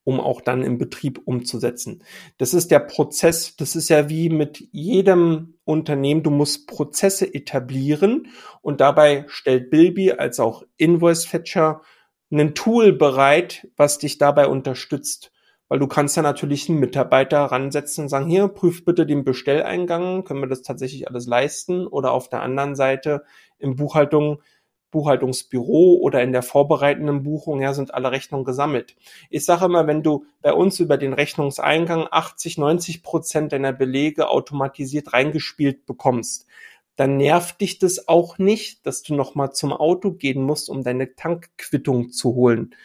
um 0.07 0.21
auch 0.21 0.39
dann 0.39 0.63
im 0.63 0.77
Betrieb 0.77 1.19
umzusetzen. 1.25 2.01
Das 2.37 2.53
ist 2.53 2.71
der 2.71 2.79
Prozess, 2.79 3.57
das 3.57 3.75
ist 3.75 3.89
ja 3.89 4.07
wie 4.07 4.29
mit 4.29 4.65
jedem 4.71 5.55
Unternehmen, 5.65 6.23
du 6.23 6.29
musst 6.31 6.65
Prozesse 6.65 7.33
etablieren 7.33 8.27
und 8.61 8.79
dabei 8.79 9.25
stellt 9.27 9.69
Bilby 9.69 10.13
als 10.13 10.39
auch 10.39 10.63
Invoice 10.77 11.25
Fetcher 11.25 11.81
ein 12.31 12.55
Tool 12.55 12.93
bereit, 12.93 13.67
was 13.75 13.97
dich 13.97 14.17
dabei 14.17 14.47
unterstützt. 14.47 15.33
Weil 15.67 15.79
du 15.79 15.87
kannst 15.87 16.15
ja 16.15 16.23
natürlich 16.23 16.69
einen 16.69 16.79
Mitarbeiter 16.79 17.39
ransetzen 17.39 18.05
und 18.05 18.09
sagen, 18.09 18.29
hier, 18.29 18.47
prüf 18.47 18.85
bitte 18.85 19.05
den 19.05 19.25
Bestelleingang, 19.25 20.23
können 20.23 20.39
wir 20.39 20.47
das 20.47 20.61
tatsächlich 20.61 21.09
alles 21.09 21.27
leisten? 21.27 21.85
Oder 21.85 22.13
auf 22.13 22.29
der 22.29 22.41
anderen 22.41 22.77
Seite 22.77 23.23
in 23.59 23.75
Buchhaltung, 23.75 24.41
Buchhaltungsbüro 24.91 25.97
oder 26.01 26.23
in 26.23 26.31
der 26.31 26.43
vorbereitenden 26.43 27.23
Buchung, 27.23 27.61
ja, 27.61 27.73
sind 27.73 27.93
alle 27.93 28.11
Rechnungen 28.11 28.45
gesammelt. 28.45 28.95
Ich 29.29 29.45
sage 29.45 29.65
immer, 29.65 29.87
wenn 29.87 30.03
du 30.03 30.25
bei 30.41 30.53
uns 30.53 30.79
über 30.79 30.97
den 30.97 31.13
Rechnungseingang 31.13 32.07
80, 32.09 32.57
90 32.57 33.03
Prozent 33.03 33.51
deiner 33.51 33.73
Belege 33.73 34.29
automatisiert 34.29 35.13
reingespielt 35.13 35.85
bekommst, 35.85 36.47
dann 36.95 37.17
nervt 37.17 37.61
dich 37.61 37.79
das 37.79 38.07
auch 38.07 38.39
nicht, 38.39 38.85
dass 38.85 39.03
du 39.03 39.13
nochmal 39.13 39.53
zum 39.53 39.71
Auto 39.71 40.11
gehen 40.11 40.41
musst, 40.41 40.69
um 40.69 40.83
deine 40.83 41.15
Tankquittung 41.15 42.11
zu 42.11 42.33
holen. 42.33 42.75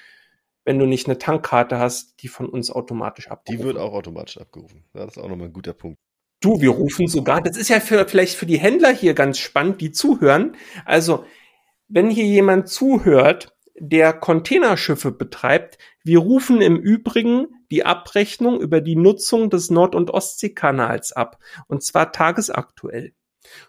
Wenn 0.65 0.79
du 0.79 0.87
nicht 0.87 1.07
eine 1.07 1.19
Tankkarte 1.19 1.79
hast, 1.79 2.23
die 2.23 2.29
von 2.29 2.49
uns 2.49 2.71
automatisch 2.71 3.29
abgerufen 3.29 3.61
Die 3.61 3.67
wird 3.67 3.79
auch 3.79 3.95
automatisch 3.95 4.39
abgerufen. 4.39 4.85
das 4.93 5.17
ist 5.17 5.19
auch 5.19 5.29
nochmal 5.29 5.49
ein 5.49 5.53
guter 5.53 5.73
Punkt. 5.73 5.99
Du, 6.41 6.61
wir 6.61 6.71
rufen 6.71 7.07
sogar, 7.07 7.41
das 7.41 7.57
ist 7.57 7.69
ja 7.69 7.81
für, 7.81 8.07
vielleicht 8.07 8.37
für 8.37 8.47
die 8.47 8.59
Händler 8.59 8.93
hier 8.93 9.15
ganz 9.15 9.39
spannend, 9.39 9.81
die 9.81 9.93
zuhören. 9.93 10.57
Also, 10.85 11.25
wenn 11.93 12.09
hier 12.09 12.25
jemand 12.25 12.69
zuhört, 12.69 13.55
der 13.79 14.15
Containerschiffe 14.15 15.13
betreibt, 15.13 15.77
wir 16.03 16.21
rufen 16.21 16.63
im 16.63 16.77
Übrigen 16.77 17.49
die 17.71 17.85
Abrechnung 17.85 18.61
über 18.61 18.81
die 18.81 18.97
Nutzung 18.97 19.51
des 19.51 19.71
Nord- 19.71 19.95
und 19.95 20.11
Ostseekanals 20.11 21.13
ab, 21.13 21.39
und 21.67 21.83
zwar 21.83 22.13
tagesaktuell. 22.13 23.13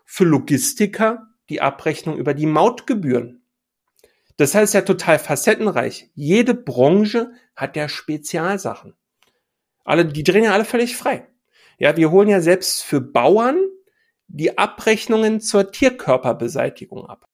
Für 0.06 0.24
Logistiker 0.24 1.28
die 1.50 1.60
Abrechnung 1.62 2.18
über 2.18 2.34
die 2.34 2.46
Mautgebühren. 2.46 3.46
Das 4.38 4.56
heißt 4.56 4.74
ja 4.74 4.82
total 4.82 5.20
facettenreich. 5.20 6.10
Jede 6.14 6.54
Branche 6.54 7.32
hat 7.58 7.76
ja 7.76 7.90
Spezialsachen. 7.90 8.96
Alle, 9.84 10.06
die 10.06 10.24
drehen 10.24 10.46
ja 10.46 10.54
alle 10.54 10.66
völlig 10.66 10.96
frei. 10.96 11.28
Ja, 11.78 11.98
wir 11.98 12.12
holen 12.12 12.30
ja 12.30 12.40
selbst 12.40 12.84
für 12.84 13.02
Bauern 13.02 13.58
die 14.28 14.58
Abrechnungen 14.58 15.42
zur 15.42 15.72
Tierkörperbeseitigung 15.72 17.06
ab. 17.06 17.28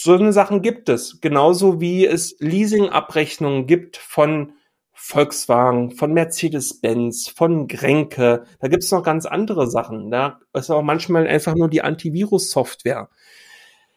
So 0.00 0.14
eine 0.14 0.32
Sachen 0.32 0.62
gibt 0.62 0.88
es. 0.88 1.20
Genauso 1.20 1.80
wie 1.80 2.06
es 2.06 2.36
Leasingabrechnungen 2.38 3.66
gibt 3.66 3.96
von 3.96 4.52
Volkswagen, 4.92 5.90
von 5.90 6.12
Mercedes-Benz, 6.12 7.28
von 7.28 7.66
Grenke. 7.66 8.44
Da 8.60 8.68
gibt 8.68 8.84
es 8.84 8.92
noch 8.92 9.02
ganz 9.02 9.26
andere 9.26 9.68
Sachen. 9.68 10.10
Da 10.10 10.40
ist 10.54 10.70
auch 10.70 10.82
manchmal 10.82 11.26
einfach 11.26 11.54
nur 11.54 11.68
die 11.68 11.82
Antivirus-Software. 11.82 13.08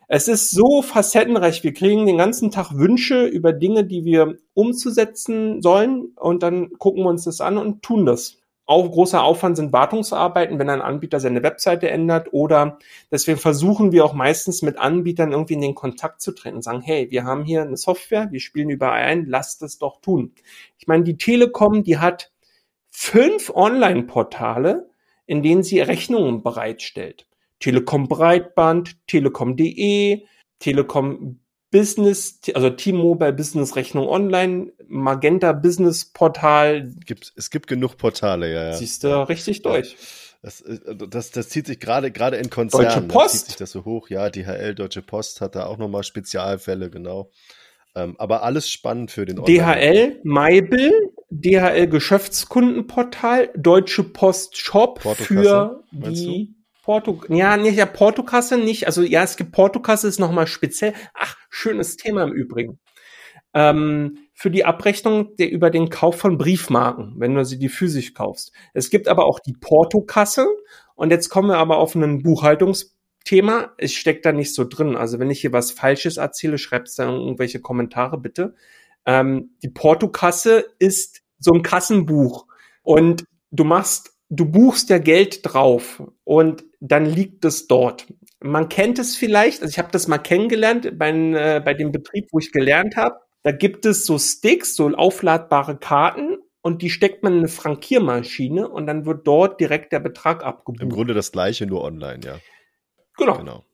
Es 0.08 0.28
ist 0.28 0.52
so 0.52 0.82
facettenreich. 0.82 1.64
Wir 1.64 1.74
kriegen 1.74 2.06
den 2.06 2.18
ganzen 2.18 2.52
Tag 2.52 2.76
Wünsche 2.76 3.26
über 3.26 3.54
Dinge, 3.54 3.86
die 3.86 4.04
wir 4.04 4.38
umzusetzen 4.54 5.62
sollen. 5.62 6.14
Und 6.16 6.44
dann 6.44 6.72
gucken 6.80 7.04
wir 7.04 7.10
uns 7.10 7.26
das 7.26 7.42
an 7.42 7.58
und 7.58 7.84
tun 7.84 8.06
das 8.06 8.41
auch 8.66 8.90
großer 8.90 9.24
Aufwand 9.24 9.58
sind 9.58 9.74
Wartungsarbeiten, 9.74 10.60
wenn 10.60 10.70
ein 10.70 10.82
Anbieter 10.82 11.20
seine 11.20 11.44
Webseite 11.44 11.90
ändert 11.90 12.32
oder 12.32 12.80
deswegen 13.12 13.38
versuchen 13.38 13.92
wir 13.92 14.06
auch 14.06 14.14
meistens 14.14 14.62
mit 14.62 14.78
Anbietern 14.78 15.32
irgendwie 15.32 15.56
in 15.56 15.62
den 15.62 15.76
Kontakt 15.76 16.22
zu 16.22 16.32
treten 16.32 16.58
und 16.58 16.62
sagen, 16.62 16.82
hey, 16.82 17.12
wir 17.12 17.26
haben 17.26 17.44
hier 17.44 17.64
eine 17.64 17.78
Software, 17.78 18.32
wir 18.32 18.40
spielen 18.40 18.70
überall 18.70 19.04
ein, 19.04 19.26
lasst 19.26 19.62
es 19.64 19.78
doch 19.78 20.00
tun. 20.02 20.34
Ich 20.78 20.88
meine, 20.88 21.04
die 21.04 21.18
Telekom, 21.18 21.84
die 21.84 21.98
hat 21.98 22.32
fünf 22.90 23.50
Online-Portale, 23.50 24.90
in 25.26 25.44
denen 25.44 25.64
sie 25.64 25.80
Rechnungen 25.80 26.44
bereitstellt. 26.44 27.28
Telekom 27.60 28.08
Breitband, 28.08 29.06
Telekom.de, 29.08 30.26
Telekom 30.60 31.40
Business, 31.72 32.40
also 32.54 32.70
T-Mobile 32.70 33.34
Business 33.34 33.76
Rechnung 33.76 34.08
Online, 34.08 34.72
Magenta 34.88 35.54
Business 35.54 36.06
Portal. 36.06 36.92
Gibt, 37.06 37.34
es 37.36 37.50
gibt 37.50 37.68
genug 37.68 37.98
Portale, 37.98 38.54
ja. 38.54 38.64
ja. 38.66 38.74
Siehst 38.74 39.04
du 39.04 39.08
ja. 39.08 39.24
richtig 39.24 39.64
durch. 39.64 39.96
Das, 40.42 40.62
äh, 40.62 40.80
das, 41.10 41.32
das 41.32 41.50
zieht 41.50 41.68
sich 41.68 41.80
gerade 41.80 42.12
gerade 42.12 42.38
in 42.38 42.50
Konzernen. 42.50 42.88
Deutsche 42.88 43.02
Post. 43.02 43.34
zieht 43.34 43.46
sich 43.48 43.56
das 43.56 43.72
so 43.72 43.86
hoch. 43.86 44.10
Ja, 44.10 44.30
DHL, 44.30 44.76
Deutsche 44.76 45.02
Post 45.02 45.42
hat 45.42 45.56
da 45.56 45.66
auch 45.66 45.78
nochmal 45.78 46.04
Spezialfälle, 46.04 46.90
genau. 46.90 47.32
Ähm, 47.96 48.16
aber 48.18 48.44
alles 48.44 48.70
spannend 48.70 49.12
für 49.12 49.26
den 49.26 49.40
Online 49.40 49.60
DHL, 49.60 50.20
Maibel, 50.24 50.92
DHL 51.30 51.88
Geschäftskundenportal, 51.88 53.50
Deutsche 53.56 54.04
Post 54.04 54.58
Shop 54.58 55.02
für 55.02 55.84
die 55.92 56.56
Porto, 56.82 57.22
ja, 57.30 57.58
nicht, 57.58 57.78
ja, 57.78 57.86
Portokasse 57.86 58.58
nicht. 58.58 58.88
Also 58.88 59.04
ja, 59.04 59.24
es 59.24 59.38
gibt 59.38 59.52
Portokasse, 59.52 60.08
ist 60.08 60.20
nochmal 60.20 60.48
speziell. 60.48 60.94
Ach, 61.14 61.36
schönes 61.50 61.96
Thema 61.96 62.24
im 62.24 62.34
Übrigen. 62.34 62.80
Ähm, 63.54 64.18
für 64.34 64.50
die 64.50 64.66
Abrechnung 64.66 65.36
der, 65.36 65.52
über 65.52 65.70
den 65.70 65.90
Kauf 65.90 66.18
von 66.18 66.38
Briefmarken, 66.38 67.16
wenn 67.18 67.36
du 67.36 67.46
sie 67.46 67.60
die 67.60 67.70
physisch 67.70 68.14
kaufst. 68.14 68.52
Es 68.74 68.90
gibt 68.90 69.08
aber 69.08 69.26
auch 69.26 69.40
die 69.40 69.54
Portokasse. 69.54 70.48
Und 70.96 71.12
jetzt 71.12 71.30
kommen 71.30 71.50
wir 71.50 71.58
aber 71.58 71.78
auf 71.78 71.94
ein 71.94 72.24
Buchhaltungsthema. 72.24 73.74
Es 73.78 73.94
steckt 73.94 74.26
da 74.26 74.32
nicht 74.32 74.56
so 74.56 74.66
drin. 74.68 74.96
Also 74.96 75.20
wenn 75.20 75.30
ich 75.30 75.42
hier 75.42 75.54
was 75.54 75.72
Falsches 75.72 76.18
erzähle, 76.18 76.58
schreibst 76.58 76.98
dann 76.98 77.14
irgendwelche 77.14 77.60
Kommentare 77.60 78.18
bitte. 78.18 78.56
Ähm, 79.06 79.56
die 79.62 79.70
Portokasse 79.70 80.66
ist 80.80 81.22
so 81.38 81.52
ein 81.52 81.62
Kassenbuch. 81.62 82.48
Und 82.84 83.26
du 83.52 83.64
machst 83.64 84.11
du 84.32 84.46
buchst 84.46 84.90
ja 84.90 84.98
Geld 84.98 85.42
drauf 85.44 86.02
und 86.24 86.64
dann 86.80 87.06
liegt 87.06 87.46
es 87.46 87.68
dort. 87.68 88.08
Man 88.40 88.70
kennt 88.70 88.98
es 88.98 89.16
vielleicht, 89.16 89.62
also 89.62 89.72
ich 89.72 89.78
habe 89.78 89.92
das 89.92 90.08
mal 90.08 90.18
kennengelernt 90.18 90.98
bei, 90.98 91.12
äh, 91.12 91.62
bei 91.64 91.76
dem 91.76 91.92
Betrieb, 91.92 92.30
wo 92.32 92.40
ich 92.40 92.52
gelernt 92.52 92.96
habe. 92.96 93.18
Da 93.44 93.52
gibt 93.52 93.86
es 93.86 94.06
so 94.06 94.18
Sticks, 94.18 94.76
so 94.76 94.88
aufladbare 94.88 95.78
Karten 95.78 96.38
und 96.62 96.82
die 96.82 96.90
steckt 96.90 97.24
man 97.24 97.34
in 97.34 97.40
eine 97.40 97.48
Frankiermaschine 97.50 98.68
und 98.68 98.88
dann 98.88 99.06
wird 99.06 99.28
dort 99.28 99.60
direkt 99.60 99.92
der 99.92 100.00
Betrag 100.00 100.44
abgebucht. 100.44 100.82
Im 100.82 100.90
Grunde 100.90 101.14
das 101.14 101.32
gleiche, 101.32 101.66
nur 101.68 101.84
online, 101.84 102.22
ja. 102.24 102.40
Genau. 103.18 103.38
genau. 103.38 103.66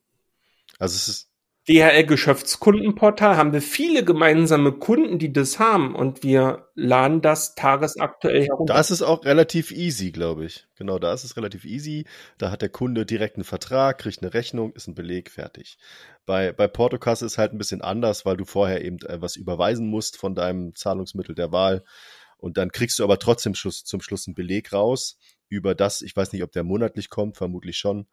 Also 0.79 0.95
es 0.95 1.07
ist 1.07 1.31
DHL-Geschäftskundenportal 1.69 3.35
haben 3.35 3.51
wir 3.51 3.61
viele 3.61 4.05
gemeinsame 4.05 4.71
Kunden, 4.71 5.19
die 5.19 5.33
das 5.33 5.59
haben 5.59 5.95
und 5.95 6.23
wir 6.23 6.69
laden 6.75 7.21
das 7.21 7.55
tagesaktuell 7.55 8.45
herunter. 8.45 8.73
Da 8.73 8.79
ist 8.79 9.01
auch 9.01 9.25
relativ 9.25 9.71
easy, 9.71 10.11
glaube 10.11 10.45
ich. 10.45 10.65
Genau, 10.75 10.97
da 10.97 11.13
ist 11.13 11.25
es 11.25 11.35
relativ 11.35 11.65
easy. 11.65 12.05
Da 12.37 12.51
hat 12.51 12.61
der 12.61 12.69
Kunde 12.69 13.05
direkt 13.05 13.35
einen 13.35 13.43
Vertrag, 13.43 13.97
kriegt 13.97 14.21
eine 14.21 14.33
Rechnung, 14.33 14.71
ist 14.73 14.87
ein 14.87 14.95
Beleg, 14.95 15.29
fertig. 15.29 15.77
Bei, 16.25 16.53
bei 16.53 16.67
Portokasse 16.69 17.25
ist 17.25 17.37
halt 17.37 17.53
ein 17.53 17.57
bisschen 17.57 17.81
anders, 17.81 18.25
weil 18.25 18.37
du 18.37 18.45
vorher 18.45 18.85
eben 18.85 18.99
was 19.19 19.35
überweisen 19.35 19.89
musst 19.89 20.17
von 20.17 20.35
deinem 20.35 20.73
Zahlungsmittel 20.73 21.35
der 21.35 21.51
Wahl 21.51 21.83
und 22.37 22.57
dann 22.57 22.71
kriegst 22.71 22.99
du 22.99 23.03
aber 23.03 23.19
trotzdem 23.19 23.53
zum 23.55 24.01
Schluss 24.01 24.27
einen 24.27 24.35
Beleg 24.35 24.71
raus 24.71 25.17
über 25.49 25.75
das, 25.75 26.01
ich 26.01 26.15
weiß 26.15 26.33
nicht, 26.33 26.43
ob 26.43 26.51
der 26.51 26.63
monatlich 26.63 27.09
kommt, 27.09 27.37
vermutlich 27.37 27.77
schon 27.77 28.07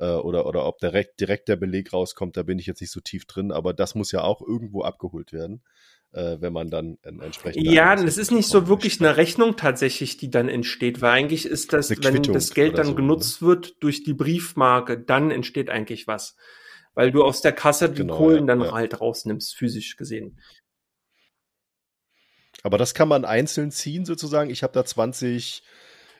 äh, 0.00 0.14
oder, 0.14 0.46
oder 0.46 0.66
ob 0.66 0.78
direkt, 0.78 1.20
direkt 1.20 1.48
der 1.48 1.56
Beleg 1.56 1.92
rauskommt, 1.92 2.36
da 2.36 2.42
bin 2.42 2.58
ich 2.58 2.66
jetzt 2.66 2.80
nicht 2.80 2.90
so 2.90 3.00
tief 3.00 3.26
drin, 3.26 3.52
aber 3.52 3.74
das 3.74 3.94
muss 3.94 4.10
ja 4.10 4.22
auch 4.22 4.40
irgendwo 4.40 4.82
abgeholt 4.82 5.32
werden. 5.32 5.62
Äh, 6.12 6.38
wenn 6.40 6.52
man 6.52 6.70
dann 6.70 6.98
entsprechend. 7.04 7.64
Ja, 7.64 7.94
es 7.94 8.18
ist 8.18 8.32
nicht 8.32 8.48
so 8.48 8.66
wirklich 8.66 9.00
eine 9.00 9.16
Rechnung 9.16 9.56
tatsächlich, 9.56 10.16
die 10.16 10.28
dann 10.28 10.48
entsteht, 10.48 11.00
weil 11.00 11.12
eigentlich 11.12 11.46
ist 11.46 11.72
das, 11.72 11.88
wenn 11.88 12.22
das 12.24 12.52
Geld 12.52 12.78
dann 12.78 12.86
so, 12.86 12.94
genutzt 12.96 13.42
ne? 13.42 13.46
wird 13.46 13.76
durch 13.80 14.02
die 14.02 14.14
Briefmarke, 14.14 14.98
dann 14.98 15.30
entsteht 15.30 15.70
eigentlich 15.70 16.08
was. 16.08 16.34
Weil 16.94 17.12
du 17.12 17.22
aus 17.22 17.42
der 17.42 17.52
Kasse 17.52 17.88
die 17.88 17.98
genau, 17.98 18.16
Kohlen 18.16 18.48
ja, 18.48 18.56
dann 18.56 18.60
ja. 18.60 18.72
halt 18.72 19.00
rausnimmst, 19.00 19.54
physisch 19.54 19.96
gesehen. 19.96 20.40
Aber 22.64 22.76
das 22.76 22.92
kann 22.92 23.06
man 23.06 23.24
einzeln 23.24 23.70
ziehen 23.70 24.04
sozusagen. 24.04 24.50
Ich 24.50 24.64
habe 24.64 24.72
da 24.72 24.84
20 24.84 25.62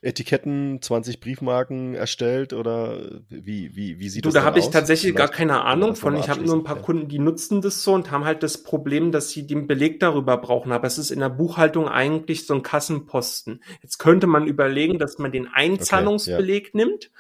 Etiketten, 0.02 0.80
20 0.80 1.20
Briefmarken 1.20 1.94
erstellt 1.94 2.54
oder 2.54 3.20
wie, 3.28 3.76
wie, 3.76 3.98
wie 3.98 4.08
sieht 4.08 4.24
du, 4.24 4.28
das 4.28 4.34
da 4.34 4.44
habe 4.44 4.58
ich 4.58 4.70
tatsächlich 4.70 5.14
gar 5.14 5.28
keine 5.28 5.62
Ahnung 5.62 5.94
von. 5.94 6.16
Ich 6.16 6.30
habe 6.30 6.40
nur 6.42 6.56
ein 6.56 6.64
paar 6.64 6.76
ja. 6.76 6.82
Kunden, 6.82 7.08
die 7.08 7.18
nutzen 7.18 7.60
das 7.60 7.82
so 7.82 7.92
und 7.92 8.10
haben 8.10 8.24
halt 8.24 8.42
das 8.42 8.62
Problem, 8.62 9.12
dass 9.12 9.28
sie 9.28 9.46
den 9.46 9.66
Beleg 9.66 10.00
darüber 10.00 10.38
brauchen. 10.38 10.72
Aber 10.72 10.86
es 10.86 10.96
ist 10.96 11.10
in 11.10 11.20
der 11.20 11.28
Buchhaltung 11.28 11.86
eigentlich 11.86 12.46
so 12.46 12.54
ein 12.54 12.62
Kassenposten. 12.62 13.62
Jetzt 13.82 13.98
könnte 13.98 14.26
man 14.26 14.46
überlegen, 14.46 14.98
dass 14.98 15.18
man 15.18 15.32
den 15.32 15.48
Einzahlungsbeleg 15.48 16.68
okay, 16.68 16.78
ja. 16.78 16.86
nimmt 16.86 17.10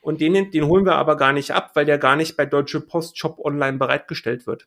und 0.00 0.22
den, 0.22 0.50
den 0.50 0.66
holen 0.66 0.86
wir 0.86 0.94
aber 0.94 1.18
gar 1.18 1.34
nicht 1.34 1.50
ab, 1.50 1.72
weil 1.74 1.84
der 1.84 1.98
gar 1.98 2.16
nicht 2.16 2.38
bei 2.38 2.46
Deutsche 2.46 2.80
Post 2.80 3.18
Shop 3.18 3.38
online 3.38 3.76
bereitgestellt 3.76 4.46
wird. 4.46 4.66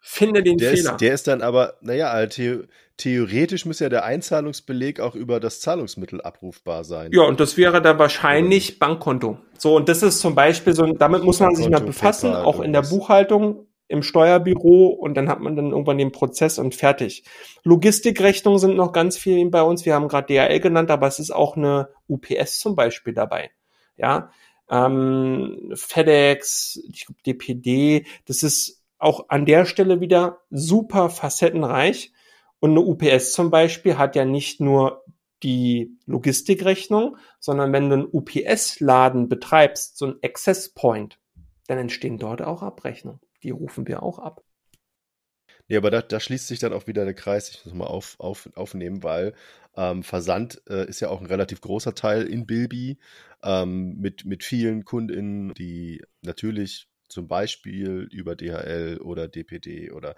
Finde 0.00 0.42
den 0.42 0.56
der 0.56 0.72
Fehler. 0.72 0.92
Ist, 0.92 1.00
der 1.00 1.14
ist 1.14 1.28
dann 1.28 1.42
aber, 1.42 1.74
naja, 1.82 2.08
also 2.08 2.62
theoretisch 2.96 3.66
muss 3.66 3.80
ja 3.80 3.88
der 3.88 4.04
Einzahlungsbeleg 4.04 5.00
auch 5.00 5.14
über 5.14 5.40
das 5.40 5.60
Zahlungsmittel 5.60 6.20
abrufbar 6.22 6.84
sein. 6.84 7.12
Ja, 7.12 7.22
und 7.22 7.38
das 7.38 7.56
wäre 7.56 7.82
dann 7.82 7.98
wahrscheinlich 7.98 8.78
Bankkonto. 8.78 9.38
So, 9.58 9.76
und 9.76 9.88
das 9.88 10.02
ist 10.02 10.20
zum 10.20 10.34
Beispiel 10.34 10.72
so, 10.72 10.86
damit 10.86 11.22
muss 11.22 11.40
man 11.40 11.54
sich 11.54 11.68
mal 11.68 11.80
befassen, 11.80 12.30
PayPal, 12.30 12.44
auch 12.44 12.60
in 12.60 12.72
der 12.72 12.82
Buchhaltung, 12.82 13.66
im 13.88 14.02
Steuerbüro 14.02 14.86
und 14.86 15.14
dann 15.14 15.28
hat 15.28 15.40
man 15.40 15.56
dann 15.56 15.72
irgendwann 15.72 15.98
den 15.98 16.12
Prozess 16.12 16.58
und 16.58 16.76
fertig. 16.76 17.24
Logistikrechnungen 17.64 18.60
sind 18.60 18.76
noch 18.76 18.92
ganz 18.92 19.18
viel 19.18 19.50
bei 19.50 19.62
uns. 19.62 19.84
Wir 19.84 19.94
haben 19.94 20.06
gerade 20.06 20.32
DHL 20.32 20.60
genannt, 20.60 20.90
aber 20.92 21.08
es 21.08 21.18
ist 21.18 21.32
auch 21.32 21.56
eine 21.56 21.88
UPS 22.06 22.60
zum 22.60 22.76
Beispiel 22.76 23.14
dabei. 23.14 23.50
Ja, 23.96 24.30
ähm, 24.70 25.72
FedEx, 25.74 26.80
ich 26.92 27.06
glaube 27.06 27.20
DPD, 27.26 28.06
das 28.26 28.44
ist 28.44 28.79
auch 29.00 29.26
an 29.28 29.46
der 29.46 29.64
Stelle 29.64 30.00
wieder 30.00 30.40
super 30.50 31.10
facettenreich. 31.10 32.12
Und 32.60 32.70
eine 32.72 32.80
UPS 32.80 33.32
zum 33.32 33.50
Beispiel 33.50 33.96
hat 33.96 34.16
ja 34.16 34.24
nicht 34.24 34.60
nur 34.60 35.04
die 35.42 35.98
Logistikrechnung, 36.06 37.16
sondern 37.38 37.72
wenn 37.72 37.88
du 37.88 37.94
einen 37.94 38.08
UPS-Laden 38.10 39.28
betreibst, 39.28 39.96
so 39.96 40.06
ein 40.06 40.18
Access 40.22 40.68
Point, 40.68 41.18
dann 41.66 41.78
entstehen 41.78 42.18
dort 42.18 42.42
auch 42.42 42.62
Abrechnungen. 42.62 43.20
Die 43.42 43.50
rufen 43.50 43.86
wir 43.88 44.02
auch 44.02 44.18
ab. 44.18 44.44
Ja, 45.66 45.78
aber 45.78 45.90
da, 45.90 46.02
da 46.02 46.18
schließt 46.18 46.48
sich 46.48 46.58
dann 46.58 46.72
auch 46.72 46.88
wieder 46.88 47.04
der 47.04 47.14
Kreis, 47.14 47.50
ich 47.50 47.64
muss 47.64 47.74
mal 47.74 47.86
auf, 47.86 48.16
auf, 48.18 48.50
aufnehmen, 48.56 49.04
weil 49.04 49.34
ähm, 49.76 50.02
Versand 50.02 50.60
äh, 50.68 50.86
ist 50.86 50.98
ja 50.98 51.08
auch 51.08 51.20
ein 51.20 51.26
relativ 51.26 51.60
großer 51.60 51.94
Teil 51.94 52.26
in 52.26 52.44
Bilby 52.44 52.98
ähm, 53.44 53.96
mit, 53.98 54.24
mit 54.24 54.42
vielen 54.42 54.84
KundInnen, 54.84 55.54
die 55.54 56.02
natürlich 56.22 56.89
zum 57.10 57.28
Beispiel 57.28 58.08
über 58.10 58.36
DHL 58.36 58.98
oder 59.02 59.28
DPD 59.28 59.90
oder 59.90 60.14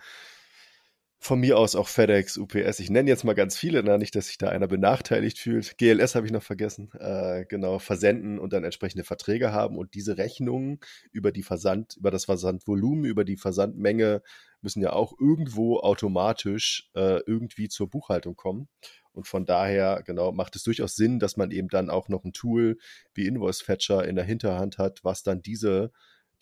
von 1.22 1.38
mir 1.38 1.56
aus 1.56 1.76
auch 1.76 1.86
FedEx, 1.86 2.36
UPS. 2.36 2.80
Ich 2.80 2.90
nenne 2.90 3.08
jetzt 3.08 3.22
mal 3.22 3.34
ganz 3.34 3.56
viele, 3.56 3.80
na, 3.84 3.96
nicht, 3.96 4.16
dass 4.16 4.26
sich 4.26 4.38
da 4.38 4.48
einer 4.48 4.66
benachteiligt 4.66 5.38
fühlt. 5.38 5.78
GLS 5.78 6.16
habe 6.16 6.26
ich 6.26 6.32
noch 6.32 6.42
vergessen. 6.42 6.90
Äh, 6.98 7.44
genau, 7.48 7.78
versenden 7.78 8.40
und 8.40 8.52
dann 8.52 8.64
entsprechende 8.64 9.04
Verträge 9.04 9.52
haben 9.52 9.78
und 9.78 9.94
diese 9.94 10.18
Rechnungen 10.18 10.80
über 11.12 11.30
die 11.30 11.44
Versand, 11.44 11.96
über 11.96 12.10
das 12.10 12.24
Versandvolumen, 12.24 13.04
über 13.04 13.24
die 13.24 13.36
Versandmenge 13.36 14.20
müssen 14.62 14.82
ja 14.82 14.94
auch 14.94 15.12
irgendwo 15.16 15.78
automatisch 15.78 16.90
äh, 16.96 17.20
irgendwie 17.24 17.68
zur 17.68 17.88
Buchhaltung 17.88 18.34
kommen. 18.34 18.68
Und 19.12 19.28
von 19.28 19.46
daher, 19.46 20.02
genau, 20.04 20.32
macht 20.32 20.56
es 20.56 20.64
durchaus 20.64 20.96
Sinn, 20.96 21.20
dass 21.20 21.36
man 21.36 21.52
eben 21.52 21.68
dann 21.68 21.88
auch 21.88 22.08
noch 22.08 22.24
ein 22.24 22.32
Tool 22.32 22.78
wie 23.14 23.28
Invoice 23.28 23.62
Fetcher 23.62 24.04
in 24.04 24.16
der 24.16 24.24
Hinterhand 24.24 24.78
hat, 24.78 25.04
was 25.04 25.22
dann 25.22 25.40
diese 25.40 25.92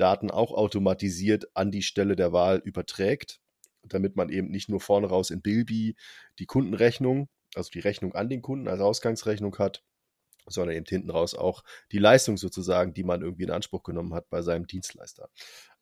Daten 0.00 0.30
auch 0.30 0.52
automatisiert 0.52 1.48
an 1.54 1.70
die 1.70 1.82
Stelle 1.82 2.16
der 2.16 2.32
Wahl 2.32 2.58
überträgt 2.58 3.40
damit 3.82 4.16
man 4.16 4.28
eben 4.28 4.50
nicht 4.50 4.68
nur 4.68 4.80
vorne 4.80 5.08
raus 5.08 5.30
in 5.30 5.42
Bilby 5.42 5.96
die 6.38 6.46
Kundenrechnung, 6.46 7.28
also 7.54 7.70
die 7.70 7.80
Rechnung 7.80 8.14
an 8.14 8.28
den 8.28 8.42
Kunden 8.42 8.68
als 8.68 8.80
Ausgangsrechnung 8.80 9.58
hat, 9.58 9.82
sondern 10.46 10.76
eben 10.76 10.86
hinten 10.86 11.10
raus 11.10 11.34
auch 11.34 11.62
die 11.92 11.98
Leistung 11.98 12.36
sozusagen, 12.36 12.94
die 12.94 13.04
man 13.04 13.22
irgendwie 13.22 13.44
in 13.44 13.50
Anspruch 13.50 13.82
genommen 13.82 14.14
hat 14.14 14.28
bei 14.30 14.42
seinem 14.42 14.66
Dienstleister. 14.66 15.30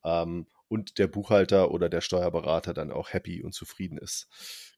Ähm, 0.04 0.46
und 0.68 0.98
der 0.98 1.06
Buchhalter 1.06 1.70
oder 1.70 1.88
der 1.88 2.00
Steuerberater 2.00 2.74
dann 2.74 2.92
auch 2.92 3.12
happy 3.12 3.42
und 3.42 3.54
zufrieden 3.54 3.98
ist. 3.98 4.28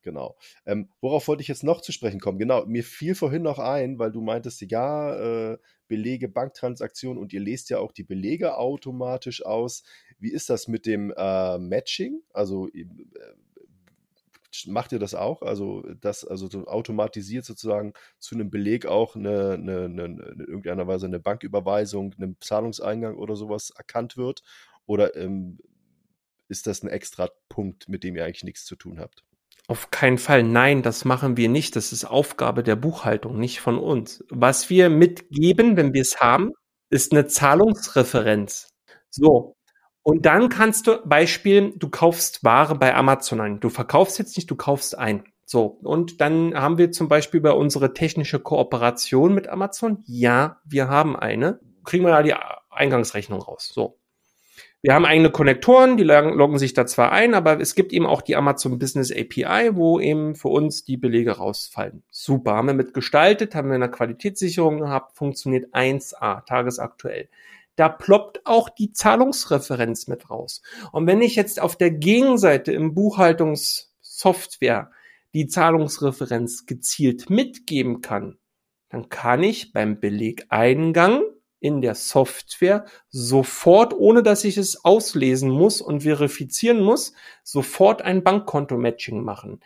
Genau. 0.02 0.36
Ähm, 0.64 0.88
worauf 1.00 1.28
wollte 1.28 1.42
ich 1.42 1.48
jetzt 1.48 1.64
noch 1.64 1.82
zu 1.82 1.92
sprechen 1.92 2.20
kommen? 2.20 2.38
Genau, 2.38 2.64
mir 2.64 2.84
fiel 2.84 3.14
vorhin 3.14 3.42
noch 3.42 3.58
ein, 3.58 3.98
weil 3.98 4.12
du 4.12 4.22
meintest, 4.22 4.62
ja, 4.62 5.52
äh, 5.52 5.58
Belege, 5.88 6.28
Banktransaktionen 6.28 7.20
und 7.20 7.32
ihr 7.32 7.40
lest 7.40 7.68
ja 7.68 7.78
auch 7.78 7.92
die 7.92 8.04
Belege 8.04 8.56
automatisch 8.56 9.44
aus. 9.44 9.82
Wie 10.18 10.30
ist 10.30 10.48
das 10.48 10.68
mit 10.68 10.86
dem 10.86 11.12
äh, 11.16 11.58
Matching? 11.58 12.22
Also 12.32 12.68
äh, 12.68 12.86
macht 14.66 14.92
ihr 14.92 14.98
das 14.98 15.14
auch? 15.14 15.42
Also 15.42 15.82
das, 16.00 16.24
also 16.24 16.48
so 16.48 16.66
automatisiert 16.66 17.44
sozusagen 17.44 17.92
zu 18.18 18.34
einem 18.34 18.50
Beleg 18.50 18.86
auch 18.86 19.16
eine, 19.16 19.54
eine, 19.54 19.84
eine, 19.84 20.04
in 20.04 20.40
irgendeiner 20.40 20.86
Weise 20.86 21.06
eine 21.06 21.20
Banküberweisung, 21.20 22.14
einen 22.16 22.36
Zahlungseingang 22.40 23.16
oder 23.16 23.36
sowas 23.36 23.70
erkannt 23.70 24.16
wird? 24.16 24.42
Oder 24.86 25.16
ähm, 25.16 25.58
ist 26.50 26.66
das 26.66 26.82
ein 26.82 26.88
extra 26.88 27.28
Punkt, 27.48 27.88
mit 27.88 28.04
dem 28.04 28.16
ihr 28.16 28.24
eigentlich 28.24 28.44
nichts 28.44 28.64
zu 28.64 28.76
tun 28.76 28.98
habt? 29.00 29.24
Auf 29.68 29.92
keinen 29.92 30.18
Fall. 30.18 30.42
Nein, 30.42 30.82
das 30.82 31.04
machen 31.04 31.36
wir 31.36 31.48
nicht. 31.48 31.76
Das 31.76 31.92
ist 31.92 32.04
Aufgabe 32.04 32.64
der 32.64 32.74
Buchhaltung, 32.74 33.38
nicht 33.38 33.60
von 33.60 33.78
uns. 33.78 34.24
Was 34.28 34.68
wir 34.68 34.90
mitgeben, 34.90 35.76
wenn 35.76 35.94
wir 35.94 36.02
es 36.02 36.20
haben, 36.20 36.50
ist 36.88 37.12
eine 37.12 37.26
Zahlungsreferenz. 37.26 38.68
So. 39.10 39.54
Und 40.02 40.26
dann 40.26 40.48
kannst 40.48 40.88
du, 40.88 40.98
Beispiel, 41.06 41.72
du 41.76 41.88
kaufst 41.88 42.42
Ware 42.42 42.74
bei 42.74 42.94
Amazon 42.96 43.40
ein. 43.40 43.60
Du 43.60 43.68
verkaufst 43.68 44.18
jetzt 44.18 44.36
nicht, 44.36 44.50
du 44.50 44.56
kaufst 44.56 44.98
ein. 44.98 45.22
So. 45.44 45.66
Und 45.66 46.20
dann 46.20 46.54
haben 46.54 46.78
wir 46.78 46.90
zum 46.90 47.06
Beispiel 47.06 47.40
bei 47.40 47.52
unserer 47.52 47.94
technische 47.94 48.40
Kooperation 48.40 49.34
mit 49.34 49.46
Amazon. 49.46 50.02
Ja, 50.06 50.60
wir 50.64 50.88
haben 50.88 51.14
eine. 51.14 51.60
Kriegen 51.84 52.04
wir 52.04 52.10
da 52.10 52.22
die 52.24 52.34
Eingangsrechnung 52.70 53.40
raus. 53.40 53.70
So. 53.72 53.99
Wir 54.82 54.94
haben 54.94 55.04
eigene 55.04 55.30
Konnektoren, 55.30 55.98
die 55.98 56.04
loggen 56.04 56.58
sich 56.58 56.72
da 56.72 56.86
zwar 56.86 57.12
ein, 57.12 57.34
aber 57.34 57.60
es 57.60 57.74
gibt 57.74 57.92
eben 57.92 58.06
auch 58.06 58.22
die 58.22 58.34
Amazon 58.34 58.78
Business 58.78 59.12
API, 59.12 59.76
wo 59.76 60.00
eben 60.00 60.34
für 60.34 60.48
uns 60.48 60.84
die 60.84 60.96
Belege 60.96 61.32
rausfallen. 61.32 62.02
Super, 62.10 62.54
haben 62.54 62.68
wir 62.68 62.74
mit 62.74 62.94
gestaltet, 62.94 63.54
haben 63.54 63.68
wir 63.68 63.74
eine 63.74 63.90
Qualitätssicherung 63.90 64.78
gehabt, 64.78 65.18
funktioniert 65.18 65.74
1A, 65.74 66.46
tagesaktuell. 66.46 67.28
Da 67.76 67.90
ploppt 67.90 68.46
auch 68.46 68.70
die 68.70 68.92
Zahlungsreferenz 68.92 70.06
mit 70.06 70.30
raus. 70.30 70.62
Und 70.92 71.06
wenn 71.06 71.20
ich 71.20 71.36
jetzt 71.36 71.60
auf 71.60 71.76
der 71.76 71.90
Gegenseite 71.90 72.72
im 72.72 72.94
Buchhaltungssoftware 72.94 74.90
die 75.34 75.46
Zahlungsreferenz 75.46 76.64
gezielt 76.64 77.28
mitgeben 77.28 78.00
kann, 78.00 78.38
dann 78.88 79.10
kann 79.10 79.42
ich 79.42 79.72
beim 79.72 80.00
Belegeingang 80.00 81.22
in 81.60 81.82
der 81.82 81.94
Software 81.94 82.86
sofort, 83.08 83.94
ohne 83.94 84.22
dass 84.22 84.44
ich 84.44 84.56
es 84.56 84.84
auslesen 84.84 85.50
muss 85.50 85.80
und 85.80 86.02
verifizieren 86.02 86.82
muss, 86.82 87.12
sofort 87.42 88.02
ein 88.02 88.24
Bankkonto-Matching 88.24 89.22
machen. 89.22 89.60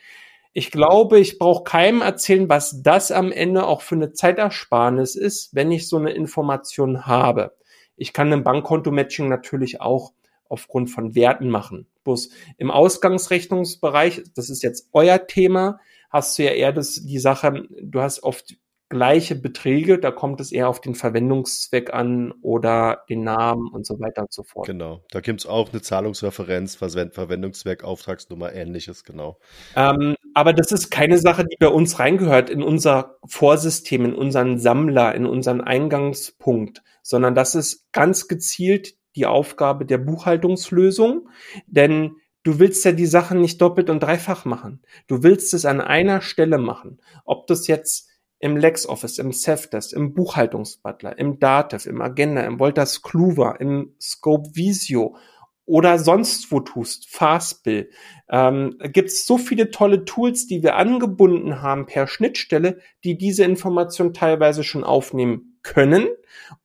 Ich 0.53 0.71
glaube, 0.71 1.19
ich 1.19 1.39
brauche 1.39 1.65
keinem 1.65 2.03
erzählen, 2.03 2.49
was 2.49 2.83
das 2.83 3.11
am 3.11 3.33
Ende 3.33 3.67
auch 3.67 3.81
für 3.81 3.97
eine 3.97 4.13
Zeitersparnis 4.13 5.17
ist, 5.17 5.55
wenn 5.55 5.73
ich 5.73 5.89
so 5.89 5.97
eine 5.97 6.13
Information 6.13 7.07
habe. 7.07 7.57
Ich 7.97 8.13
kann 8.13 8.33
ein 8.33 8.45
Bankkonto-Matching 8.45 9.29
natürlich 9.29 9.81
auch 9.81 10.13
aufgrund 10.49 10.91
von 10.91 11.15
Werten 11.15 11.49
machen. 11.49 11.87
Bloß 12.05 12.31
im 12.59 12.71
Ausgangsrechnungsbereich, 12.71 14.23
das 14.35 14.51
ist 14.51 14.63
jetzt 14.63 14.89
euer 14.93 15.27
Thema, 15.27 15.81
hast 16.11 16.39
du 16.39 16.45
ja 16.45 16.51
eher 16.51 16.73
das, 16.73 17.03
die 17.05 17.19
Sache, 17.19 17.67
du 17.81 18.01
hast 18.01 18.23
oft 18.23 18.57
gleiche 18.95 19.35
Beträge, 19.35 19.99
da 19.99 20.13
kommt 20.13 20.41
es 20.41 20.53
eher 20.53 20.69
auf 20.69 20.81
den 20.81 20.95
Verwendungszweck 20.95 21.93
an 21.93 22.33
oder 22.43 23.03
den 23.09 23.25
Namen 23.25 23.69
und 23.73 23.85
so 23.85 23.99
weiter 23.99 24.23
und 24.23 24.33
so 24.33 24.45
fort. 24.45 24.69
Genau, 24.69 25.03
da 25.11 25.21
gibt 25.21 25.41
es 25.41 25.47
auch 25.47 25.73
eine 25.73 25.83
Zahlungsreferenz, 25.83 26.77
Verwendungszweck, 26.77 27.83
Auftragsnummer, 27.83 28.53
ähnliches, 28.53 29.03
genau. 29.03 29.41
Ähm, 29.75 30.15
aber 30.33 30.53
das 30.53 30.71
ist 30.71 30.91
keine 30.91 31.19
Sache, 31.19 31.45
die 31.45 31.57
bei 31.59 31.67
uns 31.67 31.99
reingehört, 31.99 32.51
in 32.51 32.63
unser 32.63 33.17
Vorsystem, 33.27 34.05
in 34.05 34.15
unseren 34.15 34.61
Sammler, 34.61 35.13
in 35.17 35.27
unseren 35.27 35.61
Eingangspunkt, 35.61 36.85
sondern 37.03 37.35
das 37.35 37.57
ist 37.57 37.91
ganz 37.91 38.29
gezielt 38.29 38.95
die 39.17 39.27
Aufgabe 39.27 39.87
der 39.87 39.99
Buchhaltungslösung, 39.99 41.29
denn 41.67 42.17
Du 42.47 42.59
willst 42.59 42.85
ja 42.85 42.93
die 42.93 43.07
Sachen 43.07 43.41
nicht 43.41 43.63
doppelt 43.63 43.89
und 43.89 44.03
dreifach 44.03 44.45
machen. 44.45 44.83
Du 45.07 45.23
willst 45.23 45.55
es 45.55 45.65
an 45.65 45.81
einer 45.81 46.21
Stelle 46.21 46.59
machen. 46.59 47.01
Ob 47.25 47.47
das 47.47 47.67
jetzt 47.69 48.11
im 48.45 48.59
LexOffice, 48.59 49.17
im 49.21 49.33
Safdesk, 49.33 49.95
im 49.95 50.13
Buchhaltungsbutler, 50.13 51.19
im 51.19 51.39
Datev, 51.39 51.89
im 51.89 52.03
Agenda, 52.03 52.43
im 52.43 52.59
Wolters 52.59 53.01
Kluwer, 53.01 53.59
im 53.59 53.95
Scope 53.99 54.51
Visio 54.53 55.17
oder 55.65 55.99
sonst 55.99 56.53
wo 56.53 56.61
tust, 56.61 57.09
Fastbill, 57.09 57.89
ähm, 58.29 58.77
gibt 58.93 59.09
es 59.09 59.25
so 59.25 59.39
viele 59.39 59.71
tolle 59.71 60.05
Tools, 60.05 60.47
die 60.47 60.63
wir 60.63 60.77
angebunden 60.77 61.63
haben 61.63 61.87
per 61.87 62.07
Schnittstelle, 62.07 62.81
die 63.03 63.17
diese 63.17 63.45
Information 63.45 64.13
teilweise 64.13 64.63
schon 64.63 64.85
aufnehmen 64.85 65.59
können 65.63 66.07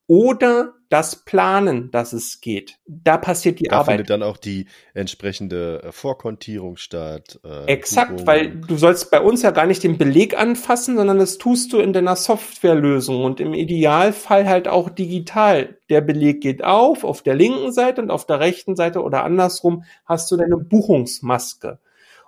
oder 0.10 0.74
das 0.90 1.18
Planen, 1.18 1.92
dass 1.92 2.14
es 2.14 2.42
geht. 2.42 2.80
Da 2.88 3.18
passiert 3.18 3.60
die 3.60 3.66
da 3.66 3.76
Arbeit. 3.76 3.88
Da 3.88 3.92
findet 3.92 4.10
dann 4.10 4.24
auch 4.24 4.38
die 4.38 4.66
entsprechende 4.96 5.84
äh, 5.84 5.92
Vorkontierung 5.92 6.78
statt. 6.78 7.40
Äh, 7.46 7.66
Exakt, 7.66 8.14
Buchung. 8.14 8.28
weil 8.28 8.50
du 8.56 8.76
sollst 8.76 9.12
bei 9.12 9.22
uns 9.22 9.44
ja 9.44 9.52
gar 9.52 9.68
nicht 9.68 9.84
den 9.84 10.00
Beleg 10.00 10.36
anfassen, 10.36 10.98
sondern 10.98 11.20
das 11.20 11.38
tust 11.38 11.72
du 11.74 11.78
in 11.78 11.94
deiner 11.94 12.16
Softwarelösung 12.16 13.24
und 13.24 13.40
im 13.40 13.54
Idealfall 13.54 14.50
halt 14.50 14.68
auch 14.68 14.90
digital. 14.90 15.78
Der 15.90 16.02
Beleg 16.02 16.42
geht 16.42 16.64
auf, 16.64 17.04
auf 17.04 17.22
der 17.22 17.36
linken 17.36 17.72
Seite 17.72 18.02
und 18.02 18.10
auf 18.10 18.26
der 18.26 18.40
rechten 18.40 18.76
Seite 18.76 19.04
oder 19.04 19.24
andersrum 19.24 19.84
hast 20.06 20.32
du 20.32 20.38
deine 20.38 20.58
Buchungsmaske. 20.58 21.78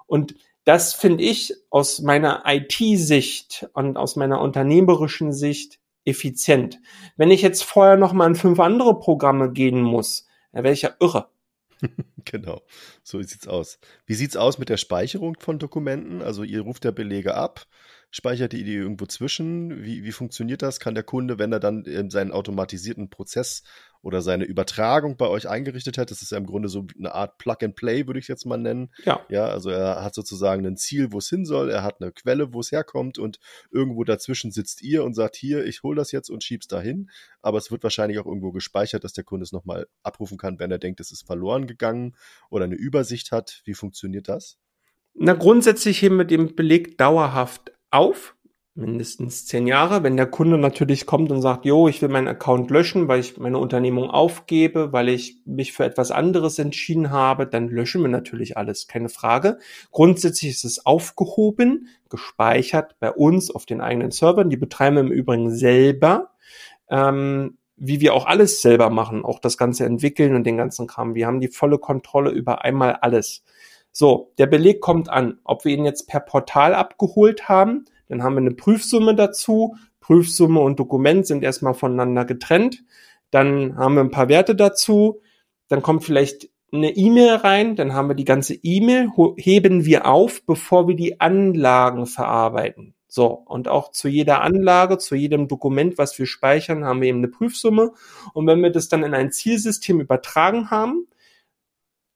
Und 0.05 0.35
das 0.65 0.93
finde 0.93 1.23
ich 1.23 1.55
aus 1.71 1.99
meiner 2.03 2.43
IT-Sicht 2.45 3.67
und 3.73 3.97
aus 3.97 4.15
meiner 4.15 4.39
unternehmerischen 4.39 5.33
Sicht 5.33 5.80
effizient. 6.05 6.79
Wenn 7.17 7.31
ich 7.31 7.41
jetzt 7.41 7.63
vorher 7.63 7.97
noch 7.97 8.13
mal 8.13 8.27
in 8.27 8.35
fünf 8.35 8.59
andere 8.59 8.99
Programme 8.99 9.51
gehen 9.51 9.81
muss, 9.81 10.27
dann 10.51 10.63
wäre 10.63 10.73
ich 10.73 10.81
ja 10.81 10.91
irre. 10.99 11.29
genau, 12.25 12.61
so 13.03 13.21
sieht's 13.21 13.47
aus. 13.47 13.79
Wie 14.05 14.13
sieht's 14.13 14.37
aus 14.37 14.57
mit 14.57 14.69
der 14.69 14.77
Speicherung 14.77 15.37
von 15.39 15.59
Dokumenten? 15.59 16.21
Also 16.21 16.43
ihr 16.43 16.61
ruft 16.61 16.83
der 16.83 16.91
Belege 16.91 17.35
ab, 17.35 17.65
speichert 18.11 18.53
ihr 18.53 18.63
die 18.63 18.75
irgendwo 18.75 19.05
zwischen? 19.05 19.83
Wie, 19.83 20.03
wie 20.03 20.11
funktioniert 20.11 20.61
das? 20.61 20.79
Kann 20.79 20.95
der 20.95 21.03
Kunde, 21.03 21.39
wenn 21.39 21.51
er 21.51 21.59
dann 21.59 22.09
seinen 22.09 22.31
automatisierten 22.31 23.09
Prozess 23.09 23.63
oder 24.01 24.21
seine 24.21 24.45
Übertragung 24.45 25.17
bei 25.17 25.27
euch 25.27 25.47
eingerichtet 25.47 25.97
hat. 25.97 26.11
Das 26.11 26.21
ist 26.21 26.31
ja 26.31 26.37
im 26.37 26.45
Grunde 26.45 26.69
so 26.69 26.87
eine 26.97 27.13
Art 27.13 27.37
Plug-and-Play, 27.37 28.07
würde 28.07 28.19
ich 28.19 28.25
es 28.25 28.29
jetzt 28.29 28.45
mal 28.45 28.57
nennen. 28.57 28.91
Ja. 29.03 29.25
Ja, 29.29 29.45
also 29.45 29.69
er 29.69 30.03
hat 30.03 30.15
sozusagen 30.15 30.65
ein 30.65 30.77
Ziel, 30.77 31.11
wo 31.11 31.19
es 31.19 31.29
hin 31.29 31.45
soll, 31.45 31.69
er 31.69 31.83
hat 31.83 32.01
eine 32.01 32.11
Quelle, 32.11 32.53
wo 32.53 32.59
es 32.59 32.71
herkommt 32.71 33.19
und 33.19 33.39
irgendwo 33.71 34.03
dazwischen 34.03 34.51
sitzt 34.51 34.81
ihr 34.81 35.03
und 35.03 35.13
sagt, 35.13 35.35
hier, 35.35 35.65
ich 35.65 35.83
hole 35.83 35.95
das 35.95 36.11
jetzt 36.11 36.29
und 36.29 36.43
schieb's 36.43 36.67
dahin. 36.67 37.09
Aber 37.41 37.57
es 37.57 37.71
wird 37.71 37.83
wahrscheinlich 37.83 38.19
auch 38.19 38.25
irgendwo 38.25 38.51
gespeichert, 38.51 39.03
dass 39.03 39.13
der 39.13 39.23
Kunde 39.23 39.43
es 39.43 39.51
nochmal 39.51 39.87
abrufen 40.03 40.37
kann, 40.37 40.59
wenn 40.59 40.71
er 40.71 40.79
denkt, 40.79 40.99
es 40.99 41.11
ist 41.11 41.25
verloren 41.25 41.67
gegangen 41.67 42.15
oder 42.49 42.65
eine 42.65 42.75
Übersicht 42.75 43.31
hat. 43.31 43.61
Wie 43.65 43.73
funktioniert 43.73 44.29
das? 44.29 44.57
Na, 45.13 45.33
grundsätzlich 45.33 46.01
heben 46.01 46.17
wir 46.17 46.25
den 46.25 46.55
Beleg 46.55 46.97
dauerhaft 46.97 47.71
auf 47.89 48.35
mindestens 48.73 49.45
zehn 49.45 49.67
Jahre. 49.67 50.03
Wenn 50.03 50.15
der 50.15 50.27
Kunde 50.27 50.57
natürlich 50.57 51.05
kommt 51.05 51.31
und 51.31 51.41
sagt, 51.41 51.65
jo, 51.65 51.87
ich 51.87 52.01
will 52.01 52.09
meinen 52.09 52.27
Account 52.27 52.71
löschen, 52.71 53.07
weil 53.07 53.19
ich 53.19 53.37
meine 53.37 53.57
Unternehmung 53.57 54.09
aufgebe, 54.09 54.93
weil 54.93 55.09
ich 55.09 55.41
mich 55.45 55.73
für 55.73 55.83
etwas 55.83 56.11
anderes 56.11 56.57
entschieden 56.57 57.11
habe, 57.11 57.45
dann 57.45 57.67
löschen 57.67 58.01
wir 58.01 58.09
natürlich 58.09 58.57
alles, 58.57 58.87
keine 58.87 59.09
Frage. 59.09 59.59
Grundsätzlich 59.91 60.51
ist 60.51 60.63
es 60.63 60.85
aufgehoben, 60.85 61.87
gespeichert 62.09 62.95
bei 62.99 63.11
uns 63.11 63.51
auf 63.51 63.65
den 63.65 63.81
eigenen 63.81 64.11
Servern. 64.11 64.49
Die 64.49 64.57
betreiben 64.57 64.95
wir 64.95 65.03
im 65.03 65.11
Übrigen 65.11 65.51
selber. 65.51 66.31
Ähm, 66.89 67.57
wie 67.83 67.99
wir 67.99 68.13
auch 68.13 68.27
alles 68.27 68.61
selber 68.61 68.91
machen, 68.91 69.25
auch 69.25 69.39
das 69.39 69.57
Ganze 69.57 69.85
entwickeln 69.85 70.35
und 70.35 70.43
den 70.43 70.55
ganzen 70.55 70.85
Kram. 70.85 71.15
Wir 71.15 71.25
haben 71.25 71.39
die 71.39 71.47
volle 71.47 71.79
Kontrolle 71.79 72.29
über 72.29 72.63
einmal 72.63 72.93
alles. 73.01 73.43
So, 73.91 74.31
der 74.37 74.45
Beleg 74.45 74.81
kommt 74.81 75.09
an. 75.09 75.39
Ob 75.43 75.65
wir 75.65 75.73
ihn 75.73 75.83
jetzt 75.83 76.07
per 76.07 76.19
Portal 76.19 76.75
abgeholt 76.75 77.49
haben, 77.49 77.85
dann 78.11 78.23
haben 78.23 78.33
wir 78.33 78.41
eine 78.41 78.51
Prüfsumme 78.51 79.15
dazu. 79.15 79.77
Prüfsumme 80.01 80.59
und 80.59 80.77
Dokument 80.77 81.25
sind 81.25 81.45
erstmal 81.45 81.73
voneinander 81.73 82.25
getrennt. 82.25 82.83
Dann 83.29 83.77
haben 83.77 83.95
wir 83.95 84.01
ein 84.01 84.11
paar 84.11 84.27
Werte 84.27 84.53
dazu. 84.53 85.21
Dann 85.69 85.81
kommt 85.81 86.03
vielleicht 86.03 86.49
eine 86.73 86.89
E-Mail 86.89 87.35
rein. 87.35 87.77
Dann 87.77 87.93
haben 87.93 88.09
wir 88.09 88.15
die 88.15 88.25
ganze 88.25 88.53
E-Mail, 88.53 89.11
heben 89.37 89.85
wir 89.85 90.07
auf, 90.07 90.45
bevor 90.45 90.89
wir 90.89 90.97
die 90.97 91.21
Anlagen 91.21 92.05
verarbeiten. 92.05 92.95
So, 93.07 93.27
und 93.27 93.69
auch 93.69 93.91
zu 93.91 94.09
jeder 94.09 94.41
Anlage, 94.41 94.97
zu 94.97 95.15
jedem 95.15 95.47
Dokument, 95.47 95.97
was 95.97 96.19
wir 96.19 96.25
speichern, 96.25 96.83
haben 96.83 96.99
wir 96.99 97.07
eben 97.07 97.19
eine 97.19 97.29
Prüfsumme. 97.29 97.93
Und 98.33 98.45
wenn 98.45 98.61
wir 98.61 98.71
das 98.71 98.89
dann 98.89 99.03
in 99.03 99.13
ein 99.13 99.31
Zielsystem 99.31 100.01
übertragen 100.01 100.69
haben, 100.69 101.07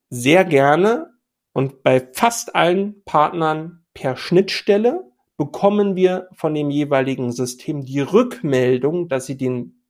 sehr 0.10 0.44
gerne 0.44 1.14
und 1.54 1.84
bei 1.84 2.06
fast 2.12 2.54
allen 2.54 3.02
Partnern 3.06 3.86
per 3.94 4.18
Schnittstelle, 4.18 5.10
bekommen 5.38 5.96
wir 5.96 6.30
von 6.34 6.54
dem 6.54 6.70
jeweiligen 6.70 7.32
System 7.32 7.84
die 7.84 8.02
Rückmeldung, 8.02 9.08
dass 9.08 9.26
sie 9.26 9.38
den 9.38 9.84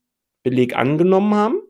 Beleg 0.43 0.75
angenommen 0.75 1.35
haben 1.35 1.61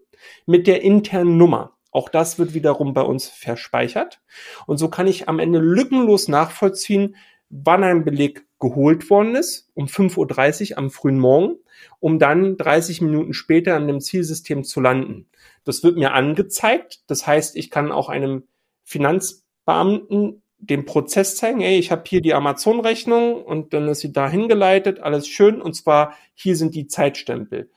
mit 0.45 0.67
der 0.67 0.81
internen 0.81 1.37
Nummer. 1.37 1.77
Auch 1.91 2.09
das 2.09 2.37
wird 2.39 2.53
wiederum 2.53 2.93
bei 2.93 3.01
uns 3.01 3.29
verspeichert. 3.29 4.21
Und 4.67 4.77
so 4.77 4.89
kann 4.89 5.07
ich 5.07 5.29
am 5.29 5.39
Ende 5.39 5.59
lückenlos 5.59 6.27
nachvollziehen, 6.27 7.15
wann 7.49 7.83
ein 7.83 8.03
Beleg 8.03 8.45
geholt 8.59 9.09
worden 9.09 9.35
ist, 9.35 9.69
um 9.73 9.85
5.30 9.85 10.71
Uhr 10.71 10.77
am 10.77 10.89
frühen 10.89 11.19
Morgen, 11.19 11.57
um 11.99 12.19
dann 12.19 12.57
30 12.57 13.01
Minuten 13.01 13.33
später 13.33 13.75
an 13.75 13.87
dem 13.87 14.01
Zielsystem 14.01 14.63
zu 14.63 14.81
landen. 14.81 15.29
Das 15.63 15.83
wird 15.83 15.97
mir 15.97 16.13
angezeigt. 16.13 16.99
Das 17.07 17.27
heißt, 17.27 17.55
ich 17.55 17.69
kann 17.69 17.91
auch 17.91 18.09
einem 18.09 18.43
Finanzbeamten 18.83 20.41
den 20.57 20.85
Prozess 20.85 21.35
zeigen, 21.35 21.61
ey, 21.61 21.77
ich 21.77 21.91
habe 21.91 22.03
hier 22.07 22.21
die 22.21 22.33
Amazon-Rechnung 22.33 23.43
und 23.43 23.73
dann 23.73 23.87
ist 23.87 23.99
sie 23.99 24.11
da 24.11 24.29
hingeleitet, 24.29 24.99
alles 24.99 25.27
schön, 25.27 25.61
und 25.61 25.73
zwar 25.73 26.15
hier 26.33 26.55
sind 26.55 26.75
die 26.75 26.87
Zeitstempel. 26.87 27.69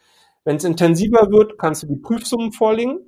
Wenn 0.45 0.57
es 0.57 0.65
intensiver 0.65 1.31
wird, 1.31 1.59
kannst 1.59 1.83
du 1.83 1.87
die 1.87 2.01
Prüfsummen 2.01 2.53
vorlegen. 2.53 3.01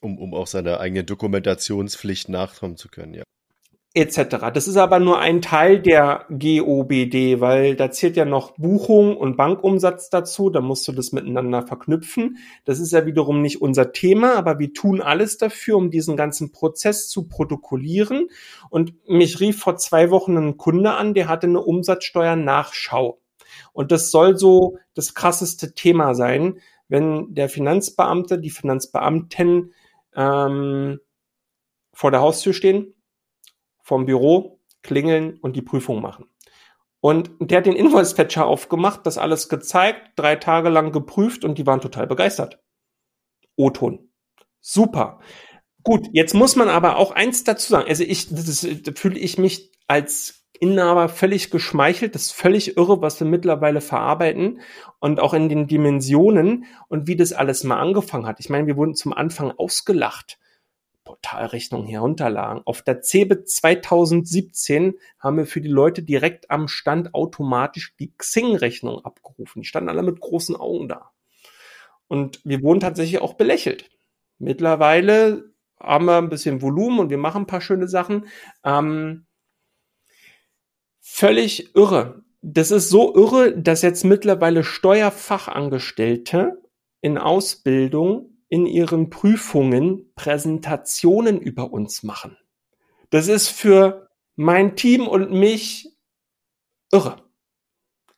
Um, 0.00 0.18
um 0.18 0.34
auch 0.34 0.46
seiner 0.46 0.80
eigenen 0.80 1.06
Dokumentationspflicht 1.06 2.28
nachkommen 2.28 2.76
zu 2.76 2.88
können, 2.88 3.14
ja 3.14 3.24
etc. 3.98 4.52
Das 4.54 4.68
ist 4.68 4.76
aber 4.76 5.00
nur 5.00 5.18
ein 5.18 5.42
Teil 5.42 5.80
der 5.80 6.24
GOBD, 6.30 7.40
weil 7.40 7.74
da 7.74 7.90
zählt 7.90 8.16
ja 8.16 8.24
noch 8.24 8.52
Buchung 8.56 9.16
und 9.16 9.36
Bankumsatz 9.36 10.08
dazu, 10.08 10.50
da 10.50 10.60
musst 10.60 10.86
du 10.86 10.92
das 10.92 11.10
miteinander 11.10 11.66
verknüpfen. 11.66 12.38
Das 12.64 12.78
ist 12.78 12.92
ja 12.92 13.06
wiederum 13.06 13.42
nicht 13.42 13.60
unser 13.60 13.90
Thema, 13.90 14.36
aber 14.36 14.60
wir 14.60 14.72
tun 14.72 15.00
alles 15.00 15.36
dafür, 15.36 15.76
um 15.76 15.90
diesen 15.90 16.16
ganzen 16.16 16.52
Prozess 16.52 17.08
zu 17.08 17.26
protokollieren. 17.26 18.28
Und 18.70 18.94
mich 19.08 19.40
rief 19.40 19.58
vor 19.58 19.76
zwei 19.76 20.10
Wochen 20.10 20.36
ein 20.36 20.56
Kunde 20.56 20.92
an, 20.92 21.12
der 21.12 21.28
hatte 21.28 21.48
eine 21.48 21.60
Umsatzsteuernachschau. 21.60 23.18
Und 23.72 23.90
das 23.90 24.12
soll 24.12 24.38
so 24.38 24.78
das 24.94 25.14
krasseste 25.14 25.74
Thema 25.74 26.14
sein, 26.14 26.60
wenn 26.86 27.34
der 27.34 27.48
Finanzbeamte, 27.48 28.38
die 28.38 28.50
Finanzbeamten 28.50 29.74
ähm, 30.14 31.00
vor 31.92 32.12
der 32.12 32.20
Haustür 32.20 32.52
stehen 32.52 32.94
vom 33.88 34.04
Büro 34.04 34.60
klingeln 34.82 35.38
und 35.40 35.56
die 35.56 35.62
Prüfung 35.62 36.02
machen. 36.02 36.26
Und 37.00 37.30
der 37.40 37.58
hat 37.58 37.66
den 37.66 37.74
Invoice-Fetcher 37.74 38.44
aufgemacht, 38.44 39.06
das 39.06 39.16
alles 39.16 39.48
gezeigt, 39.48 40.12
drei 40.16 40.36
Tage 40.36 40.68
lang 40.68 40.92
geprüft 40.92 41.42
und 41.42 41.56
die 41.56 41.66
waren 41.66 41.80
total 41.80 42.06
begeistert. 42.06 42.60
O-Ton. 43.56 44.10
Super. 44.60 45.20
Gut, 45.84 46.06
jetzt 46.12 46.34
muss 46.34 46.54
man 46.54 46.68
aber 46.68 46.98
auch 46.98 47.12
eins 47.12 47.44
dazu 47.44 47.70
sagen. 47.70 47.88
Also 47.88 48.04
ich, 48.04 48.28
das, 48.28 48.66
da 48.82 48.92
fühle 48.94 49.18
ich 49.18 49.38
mich 49.38 49.72
als 49.86 50.44
Inhaber 50.60 51.08
völlig 51.08 51.50
geschmeichelt. 51.50 52.14
Das 52.14 52.26
ist 52.26 52.32
völlig 52.32 52.76
irre, 52.76 53.00
was 53.00 53.18
wir 53.20 53.26
mittlerweile 53.26 53.80
verarbeiten 53.80 54.60
und 55.00 55.18
auch 55.18 55.32
in 55.32 55.48
den 55.48 55.66
Dimensionen 55.66 56.66
und 56.88 57.06
wie 57.06 57.16
das 57.16 57.32
alles 57.32 57.64
mal 57.64 57.80
angefangen 57.80 58.26
hat. 58.26 58.38
Ich 58.38 58.50
meine, 58.50 58.66
wir 58.66 58.76
wurden 58.76 58.94
zum 58.94 59.14
Anfang 59.14 59.50
ausgelacht. 59.50 60.38
Portalrechnung 61.08 61.86
herunterladen. 61.86 62.60
Auf 62.66 62.82
der 62.82 63.00
CeBIT 63.00 63.48
2017 63.48 64.98
haben 65.18 65.38
wir 65.38 65.46
für 65.46 65.62
die 65.62 65.68
Leute 65.68 66.02
direkt 66.02 66.50
am 66.50 66.68
Stand 66.68 67.14
automatisch 67.14 67.96
die 67.96 68.12
Xing-Rechnung 68.14 69.02
abgerufen. 69.06 69.62
Die 69.62 69.66
standen 69.66 69.88
alle 69.88 70.02
mit 70.02 70.20
großen 70.20 70.54
Augen 70.54 70.86
da. 70.86 71.12
Und 72.08 72.42
wir 72.44 72.62
wurden 72.62 72.80
tatsächlich 72.80 73.22
auch 73.22 73.34
belächelt. 73.34 73.88
Mittlerweile 74.38 75.50
haben 75.80 76.04
wir 76.04 76.18
ein 76.18 76.28
bisschen 76.28 76.60
Volumen 76.60 76.98
und 76.98 77.08
wir 77.08 77.16
machen 77.16 77.44
ein 77.44 77.46
paar 77.46 77.62
schöne 77.62 77.88
Sachen. 77.88 78.26
Ähm, 78.62 79.24
völlig 81.00 81.74
irre. 81.74 82.22
Das 82.42 82.70
ist 82.70 82.90
so 82.90 83.14
irre, 83.14 83.58
dass 83.58 83.80
jetzt 83.80 84.04
mittlerweile 84.04 84.62
Steuerfachangestellte 84.62 86.62
in 87.00 87.16
Ausbildung 87.16 88.27
in 88.48 88.66
ihren 88.66 89.10
Prüfungen 89.10 90.12
Präsentationen 90.14 91.40
über 91.40 91.72
uns 91.72 92.02
machen. 92.02 92.36
Das 93.10 93.28
ist 93.28 93.48
für 93.48 94.08
mein 94.36 94.76
Team 94.76 95.06
und 95.06 95.32
mich 95.32 95.90
irre. 96.92 97.22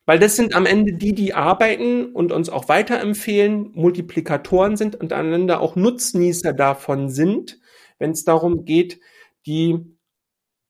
Weil 0.06 0.18
das 0.18 0.34
sind 0.34 0.54
am 0.54 0.66
Ende 0.66 0.94
die, 0.94 1.14
die 1.14 1.34
arbeiten 1.34 2.12
und 2.12 2.32
uns 2.32 2.48
auch 2.48 2.68
weiterempfehlen, 2.68 3.70
Multiplikatoren 3.74 4.76
sind 4.76 4.96
und 4.96 5.12
am 5.12 5.32
Ende 5.32 5.60
auch 5.60 5.76
Nutznießer 5.76 6.52
davon 6.52 7.08
sind, 7.08 7.60
wenn 7.98 8.10
es 8.10 8.24
darum 8.24 8.64
geht, 8.64 9.00
die 9.46 9.96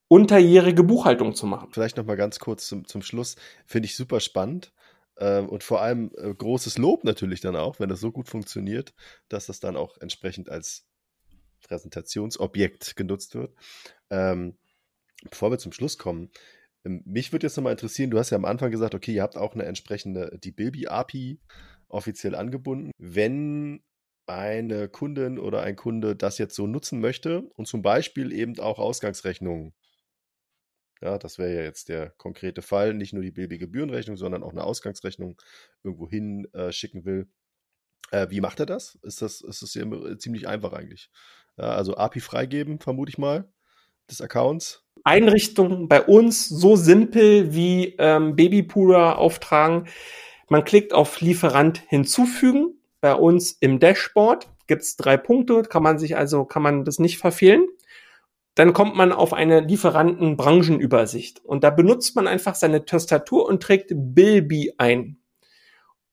unterjährige 0.09 0.83
Buchhaltung 0.83 1.35
zu 1.35 1.47
machen. 1.47 1.69
Vielleicht 1.71 1.97
noch 1.97 2.05
mal 2.05 2.17
ganz 2.17 2.39
kurz 2.39 2.67
zum, 2.67 2.85
zum 2.87 3.01
Schluss. 3.01 3.37
Finde 3.65 3.87
ich 3.87 3.97
super 3.97 4.21
spannend. 4.21 4.73
Ähm, 5.21 5.49
und 5.49 5.63
vor 5.63 5.83
allem 5.83 6.11
äh, 6.17 6.35
großes 6.35 6.79
Lob 6.79 7.05
natürlich 7.05 7.41
dann 7.41 7.55
auch, 7.55 7.79
wenn 7.79 7.89
das 7.89 8.01
so 8.01 8.11
gut 8.11 8.29
funktioniert, 8.29 8.95
dass 9.29 9.47
das 9.47 9.61
dann 9.61 9.77
auch 9.77 9.99
entsprechend 9.99 10.49
als 10.49 10.87
Präsentationsobjekt 11.63 12.97
genutzt 12.97 13.35
wird. 13.35 13.55
Ähm, 14.09 14.59
bevor 15.29 15.51
wir 15.51 15.59
zum 15.59 15.73
Schluss 15.73 15.99
kommen, 15.99 16.31
ähm, 16.85 17.03
mich 17.05 17.33
würde 17.33 17.47
jetzt 17.47 17.57
nochmal 17.57 17.73
interessieren, 17.73 18.11
du 18.11 18.19
hast 18.19 18.31
ja 18.31 18.39
am 18.39 18.47
Anfang 18.47 18.71
gesagt, 18.71 18.95
okay, 18.95 19.13
ihr 19.13 19.23
habt 19.23 19.37
auch 19.37 19.55
eine 19.55 19.65
entsprechende, 19.65 20.39
die 20.43 20.53
Bilby-API 20.53 21.39
offiziell 21.89 22.35
angebunden. 22.35 22.91
Wenn 22.97 23.83
eine 24.27 24.89
Kundin 24.89 25.39
oder 25.39 25.63
ein 25.63 25.77
Kunde 25.77 26.17
das 26.17 26.39
jetzt 26.39 26.55
so 26.55 26.67
nutzen 26.67 27.01
möchte 27.01 27.43
und 27.57 27.67
zum 27.67 27.83
Beispiel 27.83 28.33
eben 28.33 28.59
auch 28.59 28.79
Ausgangsrechnungen 28.79 29.75
ja, 31.03 31.19
das 31.19 31.39
wäre 31.39 31.55
ja 31.55 31.63
jetzt 31.63 31.89
der 31.89 32.11
konkrete 32.11 32.63
Fall. 32.63 32.95
Nicht 32.95 33.13
nur 33.13 33.23
die 33.23 33.31
BB-Gebührenrechnung, 33.31 34.17
sondern 34.17 34.43
auch 34.43 34.53
eine 34.53 34.65
Ausgangsrechnung 34.65 35.41
irgendwo 35.83 36.09
hin 36.09 36.47
äh, 36.53 36.73
schicken 36.73 37.05
will. 37.05 37.29
Äh, 38.11 38.29
wie 38.31 38.41
macht 38.41 38.61
er 38.61 38.67
das? 38.67 38.99
Ist 39.03 39.23
das, 39.23 39.41
ist 39.41 39.63
das 39.63 39.75
ja 39.75 39.85
ziemlich 40.19 40.47
einfach 40.47 40.73
eigentlich. 40.73 41.11
Ja, 41.57 41.71
also 41.71 41.97
API 41.97 42.21
freigeben, 42.21 42.81
vermute 42.81 43.11
ich 43.11 43.19
mal, 43.19 43.51
des 44.11 44.21
Accounts. 44.21 44.85
Einrichtung 45.05 45.89
bei 45.89 46.03
uns 46.03 46.49
so 46.49 46.77
simpel 46.77 47.55
wie 47.55 47.95
ähm, 47.99 48.37
Babypura 48.37 49.15
auftragen. 49.15 49.89
Man 50.49 50.65
klickt 50.65 50.93
auf 50.93 51.21
Lieferant 51.21 51.83
hinzufügen. 51.89 52.75
Bei 53.01 53.15
uns 53.15 53.53
im 53.53 53.79
Dashboard 53.81 54.49
gibt 54.67 54.83
es 54.83 54.97
drei 54.97 55.17
Punkte, 55.17 55.63
kann 55.63 55.83
man 55.83 55.99
sich 55.99 56.19
also, 56.19 56.45
kann 56.45 56.63
man 56.63 56.85
das 56.85 56.99
nicht 56.99 57.17
verfehlen 57.17 57.67
dann 58.61 58.75
kommt 58.75 58.95
man 58.95 59.11
auf 59.11 59.33
eine 59.33 59.61
Lieferantenbranchenübersicht 59.61 61.43
und 61.43 61.65
da 61.65 61.71
benutzt 61.71 62.15
man 62.15 62.27
einfach 62.27 62.55
seine 62.55 62.85
Tastatur 62.85 63.49
und 63.49 63.63
trägt 63.63 63.91
Bilby 63.95 64.75
ein. 64.77 65.19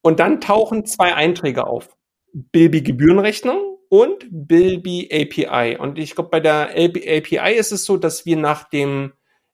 Und 0.01 0.21
dann 0.21 0.39
tauchen 0.39 0.85
zwei 0.85 1.13
Einträge 1.13 1.67
auf. 1.67 1.97
Bilby 2.31 2.83
Gebührenrechnung 2.83 3.77
und 3.89 4.25
Bilby 4.31 5.09
API. 5.11 5.77
Und 5.77 5.99
ich 5.99 6.15
glaube, 6.15 6.29
bei 6.29 6.39
der 6.39 6.69
API 6.69 7.53
ist 7.57 7.73
es 7.73 7.83
so, 7.83 7.97
dass 7.97 8.25
wir 8.25 8.37
nach 8.37 8.69
dem 8.69 9.11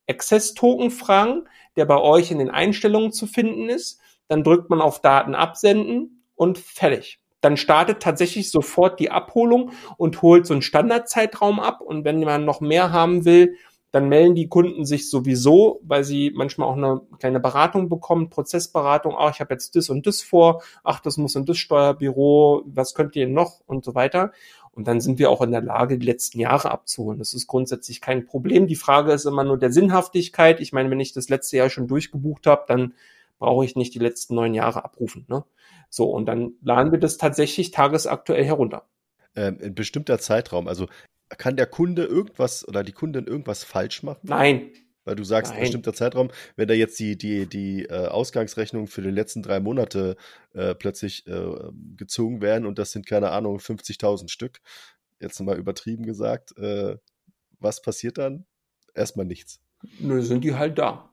Access 0.08 0.54
Token 0.54 0.92
fragen, 0.92 1.48
der 1.76 1.86
bei 1.86 1.98
euch 1.98 2.30
in 2.30 2.38
den 2.38 2.52
Einstellungen 2.52 3.12
zu 3.12 3.26
finden 3.26 3.70
ist. 3.70 4.00
Dann 4.28 4.44
drückt 4.44 4.70
man 4.70 4.82
auf 4.82 5.02
Daten 5.02 5.34
absenden 5.34 6.24
und 6.36 6.60
fertig 6.60 7.23
dann 7.44 7.58
startet 7.58 8.02
tatsächlich 8.02 8.50
sofort 8.50 9.02
die 9.02 9.12
Abholung 9.12 9.72
und 9.98 10.22
holt 10.22 10.48
so 10.48 10.54
einen 10.54 10.62
Standardzeitraum 10.62 11.60
ab. 11.60 11.82
Und 11.82 12.06
wenn 12.06 12.22
man 12.22 12.46
noch 12.46 12.62
mehr 12.62 12.94
haben 12.94 13.26
will, 13.26 13.58
dann 13.92 14.08
melden 14.08 14.34
die 14.34 14.48
Kunden 14.48 14.86
sich 14.86 15.10
sowieso, 15.10 15.82
weil 15.84 16.06
sie 16.06 16.32
manchmal 16.34 16.70
auch 16.70 16.78
eine 16.78 17.02
kleine 17.20 17.42
Beratung 17.42 17.90
bekommen, 17.90 18.30
Prozessberatung, 18.30 19.14
ach, 19.18 19.36
ich 19.36 19.42
habe 19.42 19.54
jetzt 19.54 19.76
das 19.76 19.90
und 19.90 20.08
das 20.08 20.22
vor, 20.22 20.64
ach, 20.84 21.02
das 21.02 21.18
muss 21.18 21.36
in 21.36 21.46
das 21.46 21.58
Steuerbüro, 21.58 22.64
was 22.66 22.96
könnt 22.96 23.16
ihr 23.18 23.28
noch 23.28 23.60
und 23.68 23.84
so 23.84 23.94
weiter. 23.94 24.32
Und 24.72 24.88
dann 24.88 25.02
sind 25.02 25.20
wir 25.20 25.30
auch 25.30 25.42
in 25.42 25.52
der 25.52 25.62
Lage, 25.62 26.00
die 26.00 26.06
letzten 26.06 26.40
Jahre 26.40 26.72
abzuholen. 26.72 27.20
Das 27.20 27.34
ist 27.34 27.46
grundsätzlich 27.46 28.00
kein 28.00 28.26
Problem. 28.26 28.68
Die 28.68 28.76
Frage 28.76 29.12
ist 29.12 29.26
immer 29.26 29.44
nur 29.44 29.60
der 29.60 29.72
Sinnhaftigkeit. 29.72 30.62
Ich 30.62 30.72
meine, 30.72 30.90
wenn 30.90 31.00
ich 31.00 31.14
das 31.14 31.30
letzte 31.30 31.58
Jahr 31.58 31.70
schon 31.70 31.88
durchgebucht 31.88 32.48
habe, 32.48 32.64
dann 32.68 32.94
brauche 33.38 33.66
ich 33.66 33.76
nicht 33.76 33.94
die 33.94 34.00
letzten 34.00 34.34
neun 34.34 34.54
Jahre 34.54 34.84
abrufen. 34.84 35.26
Ne? 35.28 35.44
So, 35.94 36.10
und 36.10 36.26
dann 36.26 36.54
laden 36.64 36.92
wir 36.92 36.98
das 36.98 37.18
tatsächlich 37.18 37.70
tagesaktuell 37.70 38.44
herunter. 38.44 38.90
Ähm, 39.36 39.60
ein 39.62 39.76
bestimmter 39.76 40.18
Zeitraum, 40.18 40.68
also 40.68 40.88
kann 41.30 41.56
der 41.56 41.68
Kunde 41.68 42.06
irgendwas 42.06 42.68
oder 42.68 42.82
die 42.82 42.94
Kundin 42.94 43.28
irgendwas 43.28 43.64
falsch 43.64 44.02
machen? 44.02 44.22
Nein. 44.24 44.72
Weil 45.06 45.16
du 45.16 45.24
sagst, 45.24 45.52
Nein. 45.52 45.62
bestimmter 45.62 45.94
Zeitraum, 45.94 46.32
wenn 46.56 46.68
da 46.68 46.74
jetzt 46.74 46.98
die, 46.98 47.16
die, 47.16 47.46
die 47.46 47.86
äh, 47.86 48.08
Ausgangsrechnung 48.08 48.88
für 48.88 49.04
die 49.04 49.12
letzten 49.12 49.44
drei 49.44 49.60
Monate 49.60 50.16
äh, 50.56 50.74
plötzlich 50.74 51.28
äh, 51.28 51.46
gezogen 51.96 52.42
werden 52.42 52.66
und 52.66 52.80
das 52.80 52.92
sind, 52.92 53.06
keine 53.06 53.30
Ahnung, 53.30 53.58
50.000 53.58 54.32
Stück, 54.32 54.62
jetzt 55.20 55.40
mal 55.42 55.60
übertrieben 55.60 56.08
gesagt, 56.08 56.58
äh, 56.58 56.98
was 57.60 57.84
passiert 57.84 58.18
dann? 58.18 58.48
Erstmal 58.96 59.28
nichts. 59.28 59.62
Nö, 60.00 60.24
sind 60.24 60.44
die 60.44 60.56
halt 60.56 60.80
da. 60.80 61.13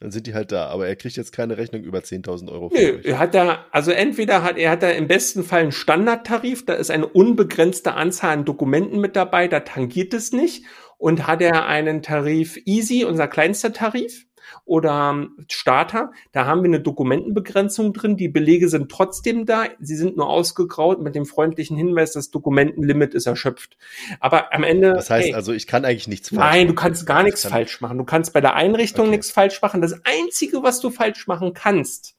Dann 0.00 0.12
sind 0.12 0.28
die 0.28 0.34
halt 0.34 0.52
da, 0.52 0.68
aber 0.68 0.86
er 0.86 0.94
kriegt 0.94 1.16
jetzt 1.16 1.32
keine 1.32 1.58
Rechnung 1.58 1.82
über 1.82 1.98
10.000 1.98 2.52
Euro. 2.52 2.70
Nö, 2.72 3.00
er 3.02 3.18
hat 3.18 3.34
da, 3.34 3.66
also 3.72 3.90
entweder 3.90 4.44
hat 4.44 4.56
er 4.56 4.70
hat 4.70 4.82
da 4.84 4.90
im 4.90 5.08
besten 5.08 5.42
Fall 5.42 5.62
einen 5.62 5.72
Standardtarif, 5.72 6.64
da 6.64 6.74
ist 6.74 6.92
eine 6.92 7.06
unbegrenzte 7.06 7.94
Anzahl 7.94 8.38
an 8.38 8.44
Dokumenten 8.44 9.00
mit 9.00 9.16
dabei, 9.16 9.48
da 9.48 9.60
tangiert 9.60 10.14
es 10.14 10.32
nicht. 10.32 10.64
Und 10.98 11.28
hat 11.28 11.40
er 11.40 11.66
einen 11.66 12.02
Tarif 12.02 12.58
Easy, 12.64 13.04
unser 13.04 13.28
kleinster 13.28 13.72
Tarif, 13.72 14.26
oder 14.64 15.26
Starter. 15.48 16.12
Da 16.32 16.46
haben 16.46 16.62
wir 16.62 16.68
eine 16.68 16.80
Dokumentenbegrenzung 16.80 17.92
drin. 17.92 18.16
Die 18.16 18.28
Belege 18.28 18.68
sind 18.68 18.90
trotzdem 18.90 19.46
da. 19.46 19.64
Sie 19.80 19.96
sind 19.96 20.16
nur 20.16 20.28
ausgegraut 20.28 21.00
mit 21.00 21.14
dem 21.14 21.26
freundlichen 21.26 21.76
Hinweis, 21.76 22.12
das 22.12 22.30
Dokumentenlimit 22.30 23.14
ist 23.14 23.26
erschöpft. 23.26 23.76
Aber 24.20 24.52
am 24.52 24.62
Ende. 24.62 24.92
Das 24.92 25.10
heißt 25.10 25.28
hey, 25.28 25.34
also, 25.34 25.52
ich 25.52 25.66
kann 25.66 25.84
eigentlich 25.84 26.08
nichts 26.08 26.28
falsch 26.30 26.40
Nein, 26.40 26.66
du 26.66 26.74
kannst 26.74 27.06
gar 27.06 27.22
nichts 27.22 27.46
falsch 27.46 27.80
machen. 27.80 27.98
Du 27.98 28.04
kannst 28.04 28.32
bei 28.32 28.40
der 28.40 28.54
Einrichtung 28.54 29.06
okay. 29.06 29.16
nichts 29.16 29.30
falsch 29.30 29.60
machen. 29.62 29.80
Das 29.80 29.94
Einzige, 30.04 30.62
was 30.62 30.80
du 30.80 30.90
falsch 30.90 31.26
machen 31.26 31.54
kannst, 31.54 32.16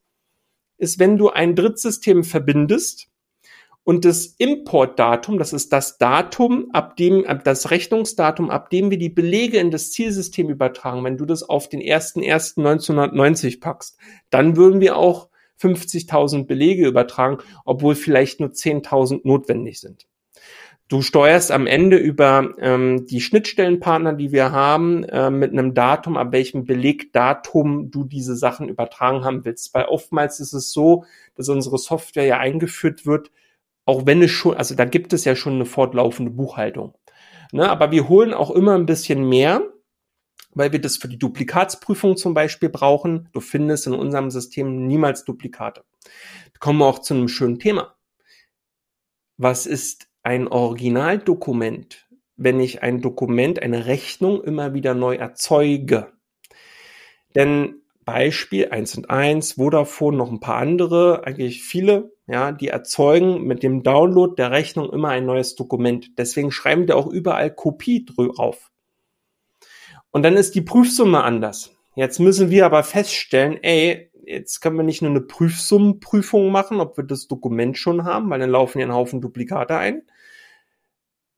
ist, 0.77 0.97
wenn 0.99 1.17
du 1.17 1.29
ein 1.29 1.55
Drittsystem 1.55 2.23
verbindest 2.23 3.08
und 3.83 4.05
das 4.05 4.27
Importdatum, 4.37 5.39
das 5.39 5.53
ist 5.53 5.73
das 5.73 5.97
Datum, 5.97 6.69
ab 6.73 6.95
dem, 6.97 7.25
das 7.43 7.71
Rechnungsdatum, 7.71 8.49
ab 8.49 8.69
dem 8.69 8.91
wir 8.91 8.97
die 8.97 9.09
Belege 9.09 9.57
in 9.57 9.71
das 9.71 9.91
Zielsystem 9.91 10.49
übertragen, 10.49 11.03
wenn 11.03 11.17
du 11.17 11.25
das 11.25 11.43
auf 11.43 11.69
den 11.69 11.81
1.1.1990 11.81 13.59
packst, 13.59 13.97
dann 14.29 14.55
würden 14.57 14.79
wir 14.79 14.97
auch 14.97 15.29
50.000 15.61 16.45
Belege 16.45 16.87
übertragen, 16.87 17.39
obwohl 17.65 17.95
vielleicht 17.95 18.39
nur 18.39 18.49
10.000 18.49 19.21
notwendig 19.23 19.79
sind. 19.79 20.07
Du 20.87 21.03
steuerst 21.03 21.51
am 21.51 21.67
Ende 21.67 21.97
über 21.97 22.55
ähm, 22.57 23.05
die 23.05 23.21
Schnittstellenpartner, 23.21 24.13
die 24.13 24.31
wir 24.31 24.51
haben, 24.51 25.03
äh, 25.03 25.29
mit 25.29 25.51
einem 25.51 25.75
Datum, 25.75 26.17
ab 26.17 26.31
welchem 26.31 26.65
Belegdatum 26.65 27.91
du 27.91 28.05
diese 28.05 28.35
Sachen 28.35 28.69
übertragen 28.69 29.23
haben 29.23 29.45
willst. 29.45 29.71
Weil 29.75 29.85
oftmals 29.85 30.39
ist 30.39 30.53
es 30.53 30.71
so, 30.71 31.05
dass 31.35 31.47
unsere 31.47 31.77
Software 31.77 32.25
ja 32.25 32.37
eingeführt 32.39 33.05
wird, 33.05 33.29
auch 33.89 34.05
wenn 34.05 34.21
es 34.21 34.29
schon, 34.29 34.55
also 34.55 34.75
da 34.75 34.85
gibt 34.85 35.13
es 35.13 35.25
ja 35.25 35.35
schon 35.35 35.53
eine 35.53 35.65
fortlaufende 35.65 36.31
Buchhaltung. 36.31 36.93
Ne, 37.51 37.67
aber 37.67 37.89
wir 37.89 38.07
holen 38.07 38.35
auch 38.35 38.51
immer 38.51 38.75
ein 38.75 38.85
bisschen 38.85 39.27
mehr, 39.27 39.63
weil 40.51 40.71
wir 40.71 40.79
das 40.79 40.97
für 40.97 41.07
die 41.07 41.17
Duplikatsprüfung 41.17 42.15
zum 42.15 42.35
Beispiel 42.35 42.69
brauchen. 42.69 43.29
Du 43.33 43.39
findest 43.39 43.87
in 43.87 43.93
unserem 43.93 44.29
System 44.29 44.85
niemals 44.85 45.25
Duplikate. 45.25 45.85
kommen 46.59 46.77
wir 46.77 46.85
auch 46.85 46.99
zu 46.99 47.15
einem 47.15 47.29
schönen 47.29 47.57
Thema. 47.57 47.95
Was 49.37 49.65
ist 49.65 50.07
ein 50.21 50.47
Originaldokument, 50.47 52.07
wenn 52.35 52.59
ich 52.59 52.83
ein 52.83 53.01
Dokument, 53.01 53.59
eine 53.59 53.87
Rechnung 53.87 54.43
immer 54.43 54.75
wieder 54.75 54.93
neu 54.93 55.15
erzeuge? 55.15 56.13
Denn 57.33 57.81
Beispiel 58.05 58.69
eins 58.69 58.95
und 58.95 59.09
eins, 59.09 59.53
Vodafone, 59.53 60.15
noch 60.15 60.29
ein 60.29 60.39
paar 60.39 60.57
andere, 60.57 61.23
eigentlich 61.25 61.63
viele, 61.63 62.11
ja, 62.29 62.51
die 62.51 62.67
erzeugen 62.67 63.45
mit 63.45 63.63
dem 63.63 63.81
Download 63.81 64.35
der 64.37 64.51
Rechnung 64.51 64.91
immer 64.91 65.09
ein 65.09 65.25
neues 65.25 65.55
Dokument. 65.55 66.17
Deswegen 66.19 66.51
schreiben 66.51 66.85
die 66.85 66.93
auch 66.93 67.07
überall 67.07 67.53
Kopie 67.53 68.05
drauf. 68.05 68.71
Und 70.11 70.23
dann 70.23 70.37
ist 70.37 70.53
die 70.53 70.61
Prüfsumme 70.61 71.23
anders. 71.23 71.75
Jetzt 71.95 72.19
müssen 72.19 72.51
wir 72.51 72.67
aber 72.67 72.83
feststellen, 72.83 73.57
ey, 73.63 74.11
jetzt 74.25 74.59
können 74.59 74.77
wir 74.77 74.83
nicht 74.83 75.01
nur 75.01 75.09
eine 75.09 75.21
Prüfsummenprüfung 75.21 76.51
machen, 76.51 76.79
ob 76.79 76.97
wir 76.97 77.03
das 77.03 77.27
Dokument 77.27 77.79
schon 77.79 78.03
haben, 78.03 78.29
weil 78.29 78.39
dann 78.39 78.51
laufen 78.51 78.79
ja 78.79 78.85
ein 78.85 78.93
Haufen 78.93 79.21
Duplikate 79.21 79.75
ein. 79.75 80.03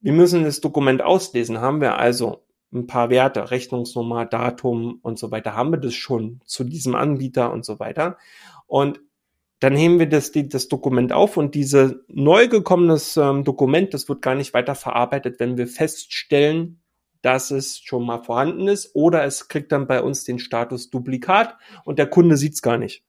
Wir 0.01 0.11
müssen 0.11 0.43
das 0.43 0.59
Dokument 0.59 1.01
auslesen. 1.01 1.61
Haben 1.61 1.79
wir 1.79 1.99
also 1.99 2.43
ein 2.73 2.85
paar 2.85 3.09
Werte, 3.09 3.49
Rechnungsnummer, 3.49 4.25
Datum 4.25 4.99
und 5.03 5.17
so 5.17 5.31
weiter, 5.31 5.55
haben 5.55 5.71
wir 5.71 5.77
das 5.77 5.93
schon 5.93 6.41
zu 6.45 6.65
diesem 6.65 6.95
Anbieter 6.95 7.51
und 7.51 7.63
so 7.63 7.79
weiter. 7.79 8.17
Und 8.67 8.99
dann 9.61 9.75
heben 9.75 9.99
wir 9.99 10.09
das, 10.09 10.31
die, 10.31 10.49
das 10.49 10.67
Dokument 10.69 11.13
auf 11.13 11.37
und 11.37 11.53
dieses 11.53 11.93
neu 12.07 12.47
gekommenes 12.47 13.15
ähm, 13.15 13.43
Dokument, 13.43 13.93
das 13.93 14.09
wird 14.09 14.23
gar 14.23 14.33
nicht 14.33 14.55
weiter 14.55 14.73
verarbeitet, 14.73 15.39
wenn 15.39 15.55
wir 15.55 15.67
feststellen, 15.67 16.81
dass 17.21 17.51
es 17.51 17.77
schon 17.77 18.03
mal 18.03 18.23
vorhanden 18.23 18.67
ist 18.67 18.89
oder 18.95 19.23
es 19.23 19.49
kriegt 19.49 19.71
dann 19.71 19.85
bei 19.85 20.01
uns 20.01 20.23
den 20.23 20.39
Status 20.39 20.89
Duplikat 20.89 21.55
und 21.85 21.99
der 21.99 22.07
Kunde 22.07 22.37
sieht 22.37 22.55
es 22.55 22.63
gar 22.63 22.79
nicht. 22.79 23.03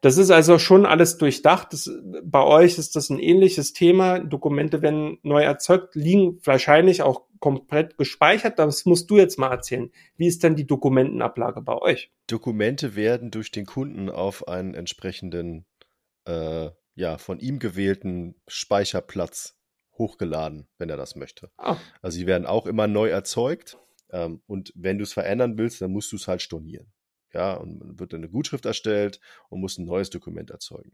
Das 0.00 0.16
ist 0.16 0.30
also 0.30 0.58
schon 0.58 0.86
alles 0.86 1.18
durchdacht. 1.18 1.74
Das, 1.74 1.90
bei 2.22 2.42
euch 2.42 2.78
ist 2.78 2.96
das 2.96 3.10
ein 3.10 3.18
ähnliches 3.18 3.74
Thema. 3.74 4.20
Dokumente 4.20 4.80
werden 4.80 5.18
neu 5.22 5.42
erzeugt, 5.42 5.94
liegen 5.94 6.40
wahrscheinlich 6.44 7.02
auch 7.02 7.24
komplett 7.44 7.98
gespeichert. 7.98 8.58
Das 8.58 8.86
musst 8.86 9.10
du 9.10 9.18
jetzt 9.18 9.38
mal 9.38 9.50
erzählen. 9.50 9.90
Wie 10.16 10.26
ist 10.26 10.42
denn 10.42 10.56
die 10.56 10.66
Dokumentenablage 10.66 11.60
bei 11.60 11.76
euch? 11.76 12.10
Dokumente 12.26 12.96
werden 12.96 13.30
durch 13.30 13.50
den 13.50 13.66
Kunden 13.66 14.08
auf 14.08 14.48
einen 14.48 14.72
entsprechenden, 14.72 15.66
äh, 16.24 16.70
ja, 16.94 17.18
von 17.18 17.40
ihm 17.40 17.58
gewählten 17.58 18.34
Speicherplatz 18.48 19.58
hochgeladen, 19.98 20.68
wenn 20.78 20.88
er 20.88 20.96
das 20.96 21.16
möchte. 21.16 21.50
Oh. 21.58 21.76
Also 22.00 22.16
sie 22.16 22.26
werden 22.26 22.46
auch 22.46 22.64
immer 22.64 22.86
neu 22.86 23.10
erzeugt. 23.10 23.76
Ähm, 24.10 24.40
und 24.46 24.72
wenn 24.74 24.96
du 24.96 25.04
es 25.04 25.12
verändern 25.12 25.58
willst, 25.58 25.82
dann 25.82 25.92
musst 25.92 26.12
du 26.12 26.16
es 26.16 26.26
halt 26.26 26.40
stornieren. 26.40 26.94
Ja, 27.34 27.54
und 27.54 27.80
dann 27.80 27.98
wird 27.98 28.14
eine 28.14 28.28
Gutschrift 28.28 28.64
erstellt 28.64 29.20
und 29.48 29.60
muss 29.60 29.78
ein 29.78 29.86
neues 29.86 30.10
Dokument 30.10 30.50
erzeugen. 30.50 30.92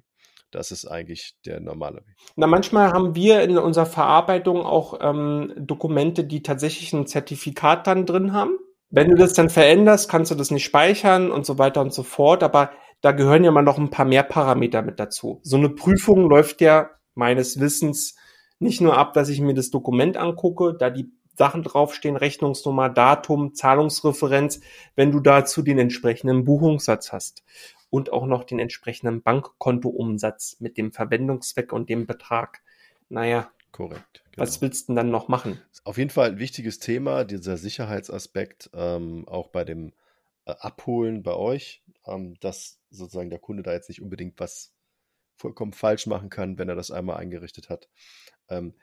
Das 0.50 0.72
ist 0.72 0.86
eigentlich 0.86 1.36
der 1.46 1.60
normale 1.60 1.98
Weg. 1.98 2.16
Na, 2.34 2.46
manchmal 2.46 2.92
haben 2.92 3.14
wir 3.14 3.42
in 3.42 3.56
unserer 3.56 3.86
Verarbeitung 3.86 4.62
auch 4.62 4.98
ähm, 5.00 5.52
Dokumente, 5.56 6.24
die 6.24 6.42
tatsächlich 6.42 6.92
ein 6.92 7.06
Zertifikat 7.06 7.86
dann 7.86 8.06
drin 8.06 8.32
haben. 8.32 8.58
Wenn 8.90 9.08
du 9.10 9.16
das 9.16 9.34
dann 9.34 9.50
veränderst, 9.50 10.10
kannst 10.10 10.32
du 10.32 10.34
das 10.34 10.50
nicht 10.50 10.64
speichern 10.64 11.30
und 11.30 11.46
so 11.46 11.58
weiter 11.58 11.80
und 11.80 11.94
so 11.94 12.02
fort. 12.02 12.42
Aber 12.42 12.72
da 13.00 13.12
gehören 13.12 13.44
ja 13.44 13.52
mal 13.52 13.62
noch 13.62 13.78
ein 13.78 13.90
paar 13.90 14.06
mehr 14.06 14.24
Parameter 14.24 14.82
mit 14.82 14.98
dazu. 14.98 15.40
So 15.44 15.56
eine 15.56 15.68
Prüfung 15.68 16.28
läuft 16.28 16.60
ja 16.60 16.90
meines 17.14 17.60
Wissens 17.60 18.16
nicht 18.58 18.80
nur 18.80 18.98
ab, 18.98 19.14
dass 19.14 19.28
ich 19.28 19.40
mir 19.40 19.54
das 19.54 19.70
Dokument 19.70 20.16
angucke, 20.16 20.76
da 20.76 20.90
die 20.90 21.12
Sachen 21.40 21.62
draufstehen, 21.62 22.16
Rechnungsnummer, 22.16 22.90
Datum, 22.90 23.54
Zahlungsreferenz, 23.54 24.60
wenn 24.94 25.10
du 25.10 25.20
dazu 25.20 25.62
den 25.62 25.78
entsprechenden 25.78 26.44
Buchungssatz 26.44 27.12
hast 27.12 27.42
und 27.88 28.12
auch 28.12 28.26
noch 28.26 28.44
den 28.44 28.58
entsprechenden 28.58 29.22
Bankkontoumsatz 29.22 30.58
mit 30.60 30.76
dem 30.76 30.92
Verwendungszweck 30.92 31.72
und 31.72 31.88
dem 31.88 32.06
Betrag. 32.06 32.60
Naja, 33.08 33.50
korrekt. 33.72 34.22
Genau. 34.32 34.42
Was 34.42 34.60
willst 34.60 34.82
du 34.82 34.86
denn 34.88 34.96
dann 34.96 35.10
noch 35.10 35.28
machen? 35.28 35.58
Auf 35.84 35.96
jeden 35.96 36.10
Fall 36.10 36.32
ein 36.32 36.38
wichtiges 36.38 36.78
Thema, 36.78 37.24
dieser 37.24 37.56
Sicherheitsaspekt, 37.56 38.68
ähm, 38.74 39.26
auch 39.26 39.48
bei 39.48 39.64
dem 39.64 39.94
äh, 40.44 40.52
Abholen 40.58 41.22
bei 41.22 41.32
euch, 41.32 41.82
ähm, 42.04 42.38
dass 42.40 42.78
sozusagen 42.90 43.30
der 43.30 43.38
Kunde 43.38 43.62
da 43.62 43.72
jetzt 43.72 43.88
nicht 43.88 44.02
unbedingt 44.02 44.38
was 44.38 44.74
vollkommen 45.36 45.72
falsch 45.72 46.06
machen 46.06 46.28
kann, 46.28 46.58
wenn 46.58 46.68
er 46.68 46.76
das 46.76 46.90
einmal 46.90 47.16
eingerichtet 47.16 47.70
hat. 47.70 47.88
Ähm, 48.50 48.74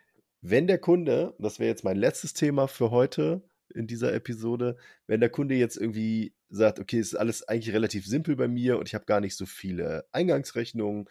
wenn 0.49 0.67
der 0.67 0.77
Kunde, 0.77 1.35
das 1.39 1.59
wäre 1.59 1.69
jetzt 1.69 1.83
mein 1.83 1.97
letztes 1.97 2.33
Thema 2.33 2.67
für 2.67 2.91
heute 2.91 3.41
in 3.73 3.85
dieser 3.87 4.13
Episode, 4.13 4.77
wenn 5.05 5.19
der 5.19 5.29
Kunde 5.29 5.55
jetzt 5.55 5.77
irgendwie 5.77 6.33
sagt, 6.49 6.79
okay, 6.79 6.99
ist 6.99 7.15
alles 7.15 7.47
eigentlich 7.47 7.73
relativ 7.73 8.05
simpel 8.05 8.35
bei 8.35 8.47
mir 8.47 8.79
und 8.79 8.87
ich 8.87 8.95
habe 8.95 9.05
gar 9.05 9.19
nicht 9.19 9.35
so 9.35 9.45
viele 9.45 10.07
Eingangsrechnungen, 10.11 11.09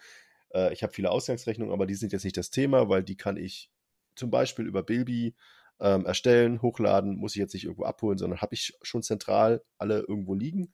äh, 0.53 0.73
ich 0.73 0.81
habe 0.81 0.93
viele 0.93 1.11
Ausgangsrechnungen, 1.11 1.71
aber 1.71 1.85
die 1.85 1.93
sind 1.93 2.13
jetzt 2.13 2.23
nicht 2.23 2.37
das 2.37 2.49
Thema, 2.49 2.89
weil 2.89 3.03
die 3.03 3.15
kann 3.15 3.37
ich 3.37 3.69
zum 4.15 4.31
Beispiel 4.31 4.65
über 4.65 4.81
Bilby 4.81 5.35
ähm, 5.79 6.05
erstellen, 6.07 6.61
hochladen, 6.63 7.15
muss 7.17 7.35
ich 7.35 7.39
jetzt 7.39 7.53
nicht 7.53 7.65
irgendwo 7.65 7.83
abholen, 7.83 8.17
sondern 8.17 8.41
habe 8.41 8.55
ich 8.55 8.75
schon 8.81 9.03
zentral 9.03 9.63
alle 9.77 9.99
irgendwo 9.99 10.33
liegen. 10.33 10.73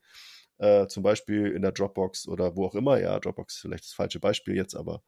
Äh, 0.58 0.86
zum 0.86 1.02
Beispiel 1.02 1.50
in 1.50 1.62
der 1.62 1.72
Dropbox 1.72 2.28
oder 2.28 2.56
wo 2.56 2.66
auch 2.66 2.74
immer. 2.74 3.00
Ja, 3.00 3.18
Dropbox 3.18 3.56
ist 3.56 3.60
vielleicht 3.60 3.84
das 3.84 3.92
falsche 3.92 4.20
Beispiel 4.20 4.54
jetzt, 4.54 4.74
aber 4.74 5.02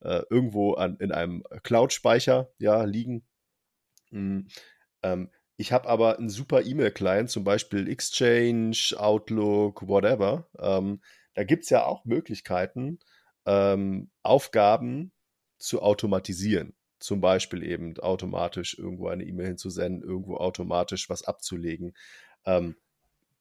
äh, 0.00 0.22
irgendwo 0.30 0.74
an, 0.74 0.96
in 0.96 1.12
einem 1.12 1.42
Cloud-Speicher 1.62 2.50
ja, 2.58 2.84
liegen. 2.84 3.26
Mhm. 4.10 4.48
Ähm, 5.02 5.30
ich 5.58 5.72
habe 5.72 5.88
aber 5.88 6.18
einen 6.18 6.28
super 6.28 6.64
E-Mail-Client, 6.64 7.30
zum 7.30 7.44
Beispiel 7.44 7.88
Exchange, 7.88 8.76
Outlook, 8.96 9.86
whatever. 9.88 10.48
Ähm, 10.58 11.00
da 11.34 11.44
gibt 11.44 11.64
es 11.64 11.70
ja 11.70 11.84
auch 11.84 12.04
Möglichkeiten, 12.04 12.98
ähm, 13.46 14.10
Aufgaben 14.22 15.12
zu 15.58 15.82
automatisieren. 15.82 16.74
Zum 16.98 17.20
Beispiel 17.20 17.62
eben 17.62 17.98
automatisch 17.98 18.78
irgendwo 18.78 19.08
eine 19.08 19.24
E-Mail 19.24 19.48
hinzusenden, 19.48 20.02
irgendwo 20.02 20.36
automatisch 20.36 21.08
was 21.10 21.22
abzulegen. 21.22 21.94
Ähm, 22.44 22.76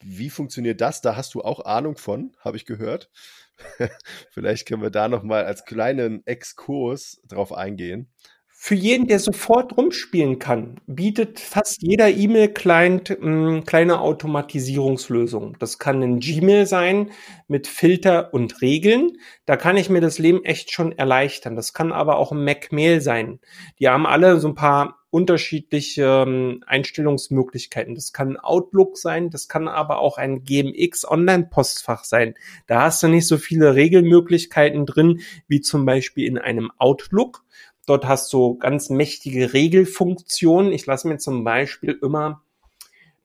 wie 0.01 0.29
funktioniert 0.29 0.81
das? 0.81 1.01
Da 1.01 1.15
hast 1.15 1.33
du 1.33 1.41
auch 1.41 1.65
Ahnung 1.65 1.97
von, 1.97 2.35
habe 2.39 2.57
ich 2.57 2.65
gehört. 2.65 3.09
Vielleicht 4.31 4.67
können 4.67 4.81
wir 4.81 4.89
da 4.89 5.07
nochmal 5.07 5.45
als 5.45 5.65
kleinen 5.65 6.25
Exkurs 6.25 7.21
drauf 7.27 7.53
eingehen. 7.53 8.11
Für 8.57 8.73
jeden, 8.73 9.05
der 9.05 9.19
sofort 9.19 9.77
rumspielen 9.77 10.39
kann, 10.39 10.79
bietet 10.87 11.39
fast 11.39 11.83
jeder 11.83 12.09
E-Mail-Client 12.09 13.11
äh, 13.11 13.61
kleine 13.61 13.99
Automatisierungslösungen. 13.99 15.55
Das 15.59 15.77
kann 15.77 16.01
ein 16.01 16.19
Gmail 16.19 16.65
sein 16.65 17.11
mit 17.47 17.67
Filter 17.67 18.33
und 18.33 18.61
Regeln. 18.61 19.17
Da 19.45 19.55
kann 19.55 19.77
ich 19.77 19.89
mir 19.89 20.01
das 20.01 20.17
Leben 20.17 20.43
echt 20.45 20.71
schon 20.71 20.93
erleichtern. 20.93 21.55
Das 21.55 21.73
kann 21.73 21.91
aber 21.91 22.17
auch 22.17 22.31
ein 22.31 22.43
Mac-Mail 22.43 23.01
sein. 23.01 23.39
Die 23.79 23.87
haben 23.87 24.07
alle 24.07 24.39
so 24.39 24.47
ein 24.47 24.55
paar 24.55 25.04
unterschiedliche 25.15 26.25
ähm, 26.27 26.61
Einstellungsmöglichkeiten. 26.67 27.95
Das 27.95 28.11
kann 28.11 28.35
Outlook 28.35 28.97
sein, 28.97 29.29
das 29.29 29.47
kann 29.47 29.69
aber 29.69 29.99
auch 29.99 30.17
ein 30.17 30.43
GMX 30.43 31.09
Online-Postfach 31.09 32.03
sein. 32.03 32.35
Da 32.67 32.81
hast 32.81 33.01
du 33.01 33.07
nicht 33.07 33.25
so 33.25 33.37
viele 33.37 33.75
Regelmöglichkeiten 33.75 34.85
drin, 34.85 35.21
wie 35.47 35.61
zum 35.61 35.85
Beispiel 35.85 36.27
in 36.27 36.37
einem 36.37 36.69
Outlook. 36.79 37.45
Dort 37.85 38.05
hast 38.05 38.33
du 38.33 38.57
ganz 38.57 38.89
mächtige 38.89 39.53
Regelfunktionen. 39.53 40.73
Ich 40.73 40.85
lasse 40.85 41.07
mir 41.07 41.17
zum 41.17 41.45
Beispiel 41.45 41.97
immer 42.01 42.43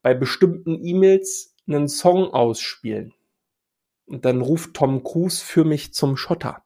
bei 0.00 0.14
bestimmten 0.14 0.78
E-Mails 0.86 1.56
einen 1.66 1.88
Song 1.88 2.32
ausspielen. 2.32 3.14
Und 4.06 4.24
dann 4.24 4.42
ruft 4.42 4.74
Tom 4.74 5.02
Cruise 5.02 5.44
für 5.44 5.64
mich 5.64 5.92
zum 5.92 6.16
Schotter. 6.16 6.62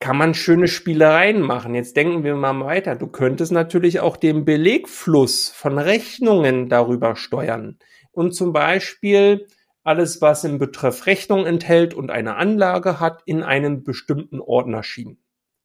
Kann 0.00 0.16
man 0.16 0.34
schöne 0.34 0.68
Spielereien 0.68 1.40
machen. 1.40 1.74
Jetzt 1.74 1.96
denken 1.96 2.22
wir 2.22 2.36
mal 2.36 2.60
weiter. 2.64 2.94
Du 2.94 3.08
könntest 3.08 3.50
natürlich 3.50 4.00
auch 4.00 4.16
den 4.16 4.44
Belegfluss 4.44 5.48
von 5.48 5.78
Rechnungen 5.78 6.68
darüber 6.68 7.16
steuern. 7.16 7.78
Und 8.12 8.32
zum 8.32 8.52
Beispiel 8.52 9.46
alles, 9.82 10.20
was 10.20 10.44
im 10.44 10.58
Betreff 10.58 11.06
Rechnung 11.06 11.46
enthält 11.46 11.94
und 11.94 12.10
eine 12.10 12.36
Anlage 12.36 13.00
hat, 13.00 13.22
in 13.24 13.42
einen 13.42 13.82
bestimmten 13.82 14.40
Ordner 14.40 14.82
schieben. 14.82 15.22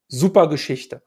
Super 0.07 0.49
Geschichte. 0.49 1.03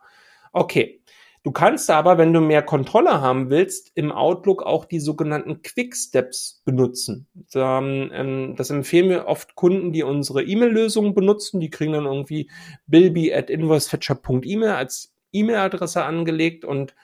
Okay. 0.53 1.03
Du 1.47 1.53
kannst 1.53 1.89
aber, 1.91 2.19
wenn 2.19 2.33
du 2.33 2.41
mehr 2.41 2.63
Kontrolle 2.63 3.21
haben 3.21 3.51
willst, 3.51 3.93
im 3.95 4.11
Outlook 4.11 4.65
auch 4.65 4.85
die 4.85 4.99
sogenannten 4.99 5.63
Quick 5.63 5.95
Steps 5.95 6.61
benutzen. 6.65 7.29
Ähm, 7.55 8.55
das 8.57 8.71
empfehlen 8.71 9.09
wir 9.09 9.29
oft 9.29 9.55
Kunden, 9.55 9.93
die 9.93 10.03
unsere 10.03 10.43
E-Mail-Lösungen 10.43 11.15
benutzen. 11.15 11.61
Die 11.61 11.71
kriegen 11.71 11.93
dann 11.93 12.07
irgendwie 12.07 12.51
bilby 12.89 13.33
at 13.33 13.49
invoicefetcher.email 13.49 14.71
als 14.71 15.15
E-Mail-Adresse 15.31 16.03
angelegt 16.03 16.65
und 16.65 16.97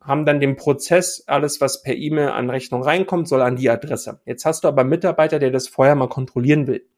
haben 0.00 0.26
dann 0.26 0.40
den 0.40 0.56
Prozess, 0.56 1.22
alles 1.28 1.60
was 1.60 1.84
per 1.84 1.94
E-Mail 1.94 2.30
an 2.30 2.50
Rechnung 2.50 2.82
reinkommt, 2.82 3.28
soll 3.28 3.40
an 3.40 3.54
die 3.54 3.70
Adresse. 3.70 4.20
Jetzt 4.26 4.44
hast 4.46 4.64
du 4.64 4.68
aber 4.68 4.80
einen 4.80 4.90
Mitarbeiter, 4.90 5.38
der 5.38 5.52
das 5.52 5.68
vorher 5.68 5.94
mal 5.94 6.08
kontrollieren 6.08 6.66
will. 6.66 6.88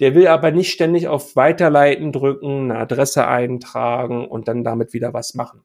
Der 0.00 0.14
will 0.14 0.28
aber 0.28 0.50
nicht 0.50 0.72
ständig 0.72 1.08
auf 1.08 1.36
Weiterleiten 1.36 2.10
drücken, 2.10 2.70
eine 2.70 2.78
Adresse 2.80 3.28
eintragen 3.28 4.26
und 4.26 4.48
dann 4.48 4.64
damit 4.64 4.94
wieder 4.94 5.12
was 5.12 5.34
machen. 5.34 5.62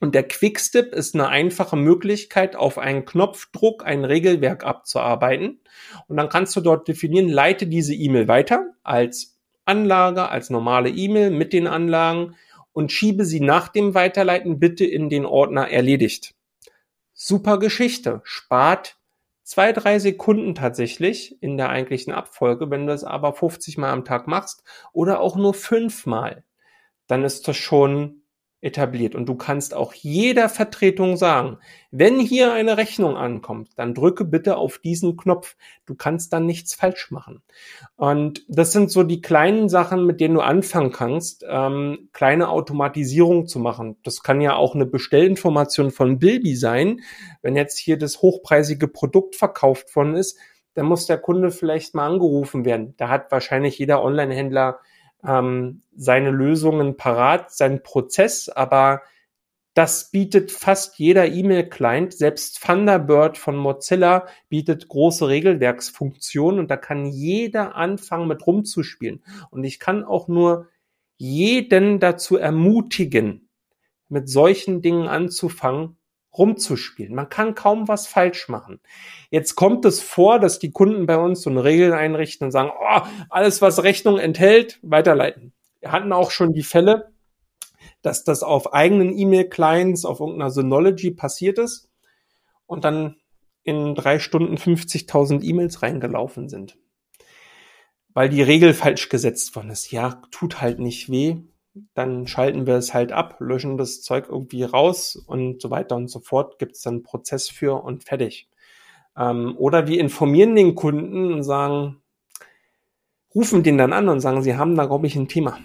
Und 0.00 0.14
der 0.14 0.26
Quickstep 0.26 0.94
ist 0.94 1.14
eine 1.14 1.28
einfache 1.28 1.76
Möglichkeit, 1.76 2.56
auf 2.56 2.78
einen 2.78 3.04
Knopfdruck 3.04 3.84
ein 3.84 4.04
Regelwerk 4.06 4.64
abzuarbeiten. 4.64 5.60
Und 6.08 6.16
dann 6.16 6.30
kannst 6.30 6.56
du 6.56 6.62
dort 6.62 6.88
definieren, 6.88 7.28
leite 7.28 7.66
diese 7.66 7.94
E-Mail 7.94 8.26
weiter 8.26 8.72
als 8.82 9.38
Anlage, 9.66 10.30
als 10.30 10.48
normale 10.48 10.88
E-Mail 10.88 11.30
mit 11.30 11.52
den 11.52 11.66
Anlagen 11.66 12.34
und 12.72 12.92
schiebe 12.92 13.26
sie 13.26 13.40
nach 13.40 13.68
dem 13.68 13.94
Weiterleiten 13.94 14.58
bitte 14.58 14.86
in 14.86 15.10
den 15.10 15.26
Ordner 15.26 15.68
erledigt. 15.68 16.34
Super 17.12 17.58
Geschichte. 17.58 18.22
Spart 18.24 18.96
zwei, 19.42 19.72
drei 19.72 19.98
Sekunden 19.98 20.54
tatsächlich 20.54 21.42
in 21.42 21.58
der 21.58 21.68
eigentlichen 21.68 22.14
Abfolge. 22.14 22.70
Wenn 22.70 22.86
du 22.86 22.92
das 22.92 23.04
aber 23.04 23.34
50 23.34 23.76
Mal 23.76 23.90
am 23.90 24.06
Tag 24.06 24.26
machst 24.26 24.64
oder 24.92 25.20
auch 25.20 25.36
nur 25.36 25.52
fünf 25.52 26.06
Mal, 26.06 26.44
dann 27.06 27.22
ist 27.22 27.46
das 27.48 27.58
schon 27.58 28.19
etabliert. 28.62 29.14
Und 29.14 29.26
du 29.26 29.34
kannst 29.36 29.74
auch 29.74 29.94
jeder 29.94 30.48
Vertretung 30.48 31.16
sagen, 31.16 31.58
wenn 31.90 32.20
hier 32.20 32.52
eine 32.52 32.76
Rechnung 32.76 33.16
ankommt, 33.16 33.70
dann 33.76 33.94
drücke 33.94 34.24
bitte 34.24 34.56
auf 34.56 34.78
diesen 34.78 35.16
Knopf. 35.16 35.56
Du 35.86 35.94
kannst 35.94 36.32
dann 36.32 36.44
nichts 36.44 36.74
falsch 36.74 37.10
machen. 37.10 37.42
Und 37.96 38.44
das 38.48 38.72
sind 38.72 38.90
so 38.90 39.02
die 39.02 39.22
kleinen 39.22 39.68
Sachen, 39.68 40.04
mit 40.04 40.20
denen 40.20 40.34
du 40.34 40.40
anfangen 40.40 40.92
kannst, 40.92 41.44
ähm, 41.48 42.10
kleine 42.12 42.50
Automatisierung 42.50 43.46
zu 43.46 43.58
machen. 43.58 43.96
Das 44.02 44.22
kann 44.22 44.40
ja 44.40 44.54
auch 44.54 44.74
eine 44.74 44.86
Bestellinformation 44.86 45.90
von 45.90 46.18
Bilby 46.18 46.54
sein. 46.54 47.00
Wenn 47.42 47.56
jetzt 47.56 47.78
hier 47.78 47.96
das 47.96 48.20
hochpreisige 48.20 48.88
Produkt 48.88 49.36
verkauft 49.36 49.96
worden 49.96 50.16
ist, 50.16 50.38
dann 50.74 50.86
muss 50.86 51.06
der 51.06 51.18
Kunde 51.18 51.50
vielleicht 51.50 51.94
mal 51.94 52.06
angerufen 52.06 52.64
werden. 52.64 52.94
Da 52.98 53.08
hat 53.08 53.32
wahrscheinlich 53.32 53.78
jeder 53.78 54.02
Online-Händler 54.04 54.80
ähm, 55.24 55.82
seine 55.94 56.30
Lösungen 56.30 56.96
parat, 56.96 57.52
seinen 57.52 57.82
Prozess, 57.82 58.48
aber 58.48 59.02
das 59.74 60.10
bietet 60.10 60.50
fast 60.50 60.98
jeder 60.98 61.28
E-Mail-Client. 61.28 62.12
Selbst 62.12 62.60
Thunderbird 62.62 63.38
von 63.38 63.56
Mozilla 63.56 64.26
bietet 64.48 64.88
große 64.88 65.28
Regelwerksfunktionen 65.28 66.58
und 66.58 66.70
da 66.70 66.76
kann 66.76 67.06
jeder 67.06 67.76
anfangen 67.76 68.26
mit 68.26 68.46
rumzuspielen. 68.46 69.22
Und 69.50 69.62
ich 69.62 69.78
kann 69.78 70.04
auch 70.04 70.26
nur 70.26 70.68
jeden 71.18 72.00
dazu 72.00 72.36
ermutigen, 72.36 73.48
mit 74.08 74.28
solchen 74.28 74.82
Dingen 74.82 75.06
anzufangen, 75.06 75.96
rumzuspielen. 76.36 77.14
Man 77.14 77.28
kann 77.28 77.54
kaum 77.54 77.88
was 77.88 78.06
falsch 78.06 78.48
machen. 78.48 78.80
Jetzt 79.30 79.54
kommt 79.54 79.84
es 79.84 80.00
vor, 80.00 80.38
dass 80.38 80.58
die 80.58 80.70
Kunden 80.70 81.06
bei 81.06 81.16
uns 81.16 81.42
so 81.42 81.50
eine 81.50 81.64
Regel 81.64 81.92
einrichten 81.92 82.46
und 82.46 82.50
sagen, 82.52 82.70
oh, 82.70 83.00
alles, 83.28 83.60
was 83.62 83.82
Rechnung 83.82 84.18
enthält, 84.18 84.78
weiterleiten. 84.82 85.52
Wir 85.80 85.92
hatten 85.92 86.12
auch 86.12 86.30
schon 86.30 86.52
die 86.52 86.62
Fälle, 86.62 87.12
dass 88.02 88.24
das 88.24 88.42
auf 88.42 88.72
eigenen 88.72 89.16
E-Mail-Clients, 89.16 90.04
auf 90.04 90.20
irgendeiner 90.20 90.50
Synology 90.50 91.10
passiert 91.10 91.58
ist 91.58 91.90
und 92.66 92.84
dann 92.84 93.16
in 93.62 93.94
drei 93.94 94.18
Stunden 94.18 94.56
50.000 94.56 95.42
E-Mails 95.42 95.82
reingelaufen 95.82 96.48
sind. 96.48 96.78
Weil 98.12 98.28
die 98.28 98.42
Regel 98.42 98.74
falsch 98.74 99.08
gesetzt 99.08 99.54
worden 99.54 99.70
ist. 99.70 99.92
Ja, 99.92 100.22
tut 100.30 100.60
halt 100.60 100.78
nicht 100.78 101.10
weh 101.10 101.36
dann 101.94 102.26
schalten 102.26 102.66
wir 102.66 102.74
es 102.74 102.94
halt 102.94 103.12
ab, 103.12 103.36
löschen 103.40 103.76
das 103.76 104.02
Zeug 104.02 104.26
irgendwie 104.28 104.64
raus 104.64 105.16
und 105.16 105.62
so 105.62 105.70
weiter 105.70 105.96
und 105.96 106.08
so 106.08 106.20
fort. 106.20 106.58
Gibt 106.58 106.72
es 106.76 106.82
dann 106.82 106.94
einen 106.94 107.02
Prozess 107.02 107.48
für 107.48 107.82
und 107.82 108.04
fertig. 108.04 108.48
Ähm, 109.16 109.54
oder 109.56 109.86
wir 109.86 110.00
informieren 110.00 110.56
den 110.56 110.74
Kunden 110.74 111.32
und 111.32 111.42
sagen, 111.42 112.02
rufen 113.34 113.62
den 113.62 113.78
dann 113.78 113.92
an 113.92 114.08
und 114.08 114.20
sagen, 114.20 114.42
sie 114.42 114.56
haben 114.56 114.76
da, 114.76 114.86
glaube 114.86 115.06
ich, 115.06 115.16
ein 115.16 115.28
Thema. 115.28 115.58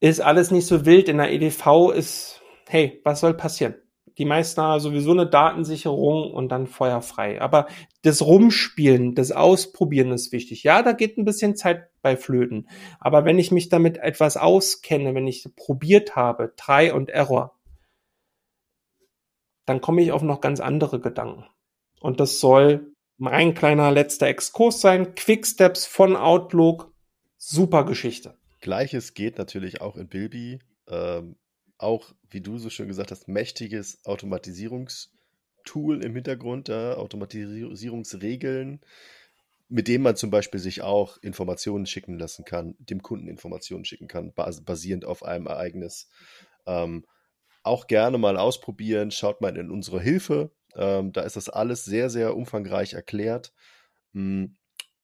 Ist 0.00 0.20
alles 0.20 0.50
nicht 0.50 0.66
so 0.66 0.86
wild 0.86 1.08
in 1.08 1.18
der 1.18 1.30
EDV, 1.30 1.90
ist, 1.94 2.40
hey, 2.68 3.00
was 3.04 3.20
soll 3.20 3.34
passieren? 3.34 3.74
Die 4.18 4.24
meisten 4.24 4.60
haben 4.60 4.80
sowieso 4.80 5.12
eine 5.12 5.26
Datensicherung 5.26 6.32
und 6.32 6.48
dann 6.48 6.66
feuerfrei. 6.66 7.40
Aber 7.40 7.66
das 8.02 8.22
Rumspielen, 8.22 9.14
das 9.14 9.32
Ausprobieren 9.32 10.12
ist 10.12 10.32
wichtig. 10.32 10.62
Ja, 10.62 10.82
da 10.82 10.92
geht 10.92 11.18
ein 11.18 11.24
bisschen 11.24 11.56
Zeit 11.56 11.88
bei 12.02 12.16
Flöten. 12.16 12.68
Aber 12.98 13.24
wenn 13.24 13.38
ich 13.38 13.50
mich 13.50 13.68
damit 13.68 13.98
etwas 13.98 14.36
auskenne, 14.36 15.14
wenn 15.14 15.26
ich 15.26 15.46
probiert 15.56 16.16
habe, 16.16 16.54
Try 16.56 16.90
und 16.90 17.10
Error, 17.10 17.58
dann 19.66 19.80
komme 19.80 20.02
ich 20.02 20.12
auf 20.12 20.22
noch 20.22 20.40
ganz 20.40 20.60
andere 20.60 21.00
Gedanken. 21.00 21.44
Und 22.00 22.20
das 22.20 22.40
soll 22.40 22.94
mein 23.18 23.54
kleiner 23.54 23.90
letzter 23.90 24.26
Exkurs 24.26 24.80
sein. 24.80 25.14
Quicksteps 25.14 25.86
von 25.86 26.16
Outlook. 26.16 26.92
Super 27.36 27.84
Geschichte. 27.84 28.36
Gleiches 28.60 29.14
geht 29.14 29.38
natürlich 29.38 29.80
auch 29.80 29.96
in 29.96 30.08
Bilby. 30.08 30.60
Ähm, 30.88 31.36
auch, 31.82 32.12
wie 32.30 32.40
du 32.40 32.58
so 32.58 32.70
schön 32.70 32.88
gesagt 32.88 33.10
hast, 33.10 33.28
mächtiges 33.28 34.04
Automatisierungstool 34.04 36.02
im 36.04 36.14
Hintergrund, 36.14 36.68
ja, 36.68 36.94
Automatisierungsregeln, 36.94 38.80
mit 39.68 39.88
dem 39.88 40.02
man 40.02 40.16
zum 40.16 40.30
Beispiel 40.30 40.60
sich 40.60 40.82
auch 40.82 41.18
Informationen 41.18 41.86
schicken 41.86 42.18
lassen 42.18 42.44
kann, 42.44 42.74
dem 42.78 43.02
Kunden 43.02 43.28
Informationen 43.28 43.84
schicken 43.84 44.08
kann, 44.08 44.32
basierend 44.34 45.04
auf 45.04 45.22
einem 45.24 45.46
Ereignis. 45.46 46.08
Ähm, 46.66 47.04
auch 47.62 47.86
gerne 47.86 48.18
mal 48.18 48.36
ausprobieren, 48.36 49.10
schaut 49.10 49.40
mal 49.40 49.56
in 49.56 49.70
unsere 49.70 50.00
Hilfe. 50.00 50.50
Ähm, 50.74 51.12
da 51.12 51.22
ist 51.22 51.36
das 51.36 51.48
alles 51.48 51.84
sehr, 51.84 52.10
sehr 52.10 52.36
umfangreich 52.36 52.94
erklärt. 52.94 53.52
Hm, 54.12 54.56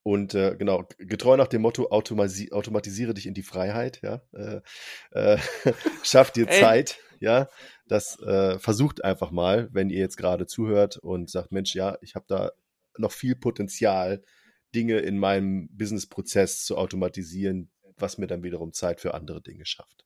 und 0.06 0.34
äh, 0.34 0.54
genau, 0.56 0.84
getreu 0.98 1.36
nach 1.36 1.48
dem 1.48 1.62
Motto, 1.62 1.88
automasi 1.88 2.52
automatisiere 2.52 3.12
dich 3.12 3.26
in 3.26 3.34
die 3.34 3.42
Freiheit, 3.42 4.02
ja. 4.02 4.22
Äh, 4.32 4.60
äh, 5.10 5.38
schaff 6.04 6.30
dir 6.30 6.46
Zeit, 6.48 7.00
ja. 7.18 7.48
Das 7.88 8.16
äh, 8.20 8.60
versucht 8.60 9.02
einfach 9.02 9.32
mal, 9.32 9.68
wenn 9.72 9.90
ihr 9.90 9.98
jetzt 9.98 10.16
gerade 10.16 10.46
zuhört 10.46 10.96
und 10.96 11.28
sagt, 11.28 11.50
Mensch, 11.50 11.74
ja, 11.74 11.98
ich 12.02 12.14
habe 12.14 12.24
da 12.28 12.52
noch 12.96 13.10
viel 13.10 13.34
Potenzial, 13.34 14.22
Dinge 14.76 15.00
in 15.00 15.18
meinem 15.18 15.68
Business-Prozess 15.72 16.64
zu 16.64 16.78
automatisieren, 16.78 17.72
was 17.96 18.16
mir 18.16 18.28
dann 18.28 18.44
wiederum 18.44 18.72
Zeit 18.72 19.00
für 19.00 19.12
andere 19.12 19.42
Dinge 19.42 19.66
schafft. 19.66 20.04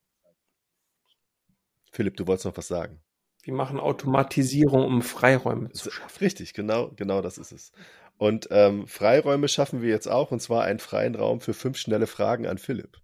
Philipp, 1.93 2.17
du 2.17 2.27
wolltest 2.27 2.47
noch 2.47 2.57
was 2.57 2.69
sagen. 2.69 3.03
Wir 3.43 3.55
machen 3.55 3.81
Automatisierung, 3.81 4.85
um 4.85 5.03
Freiräume 5.03 5.71
zu 5.71 5.91
schaffen. 5.91 6.19
Richtig, 6.21 6.53
genau, 6.55 6.91
genau 6.97 7.23
das 7.23 7.39
ist 7.39 7.53
es. 7.53 7.73
Und 8.19 8.49
ähm, 8.51 8.87
Freiräume 8.87 9.49
schaffen 9.49 9.81
wir 9.81 9.89
jetzt 9.89 10.07
auch, 10.07 10.31
und 10.31 10.41
zwar 10.41 10.65
einen 10.65 10.79
freien 10.79 11.15
Raum 11.15 11.41
für 11.41 11.55
fünf 11.55 11.79
schnelle 11.79 12.07
Fragen 12.07 12.47
an 12.47 12.59
Philipp. 12.59 12.99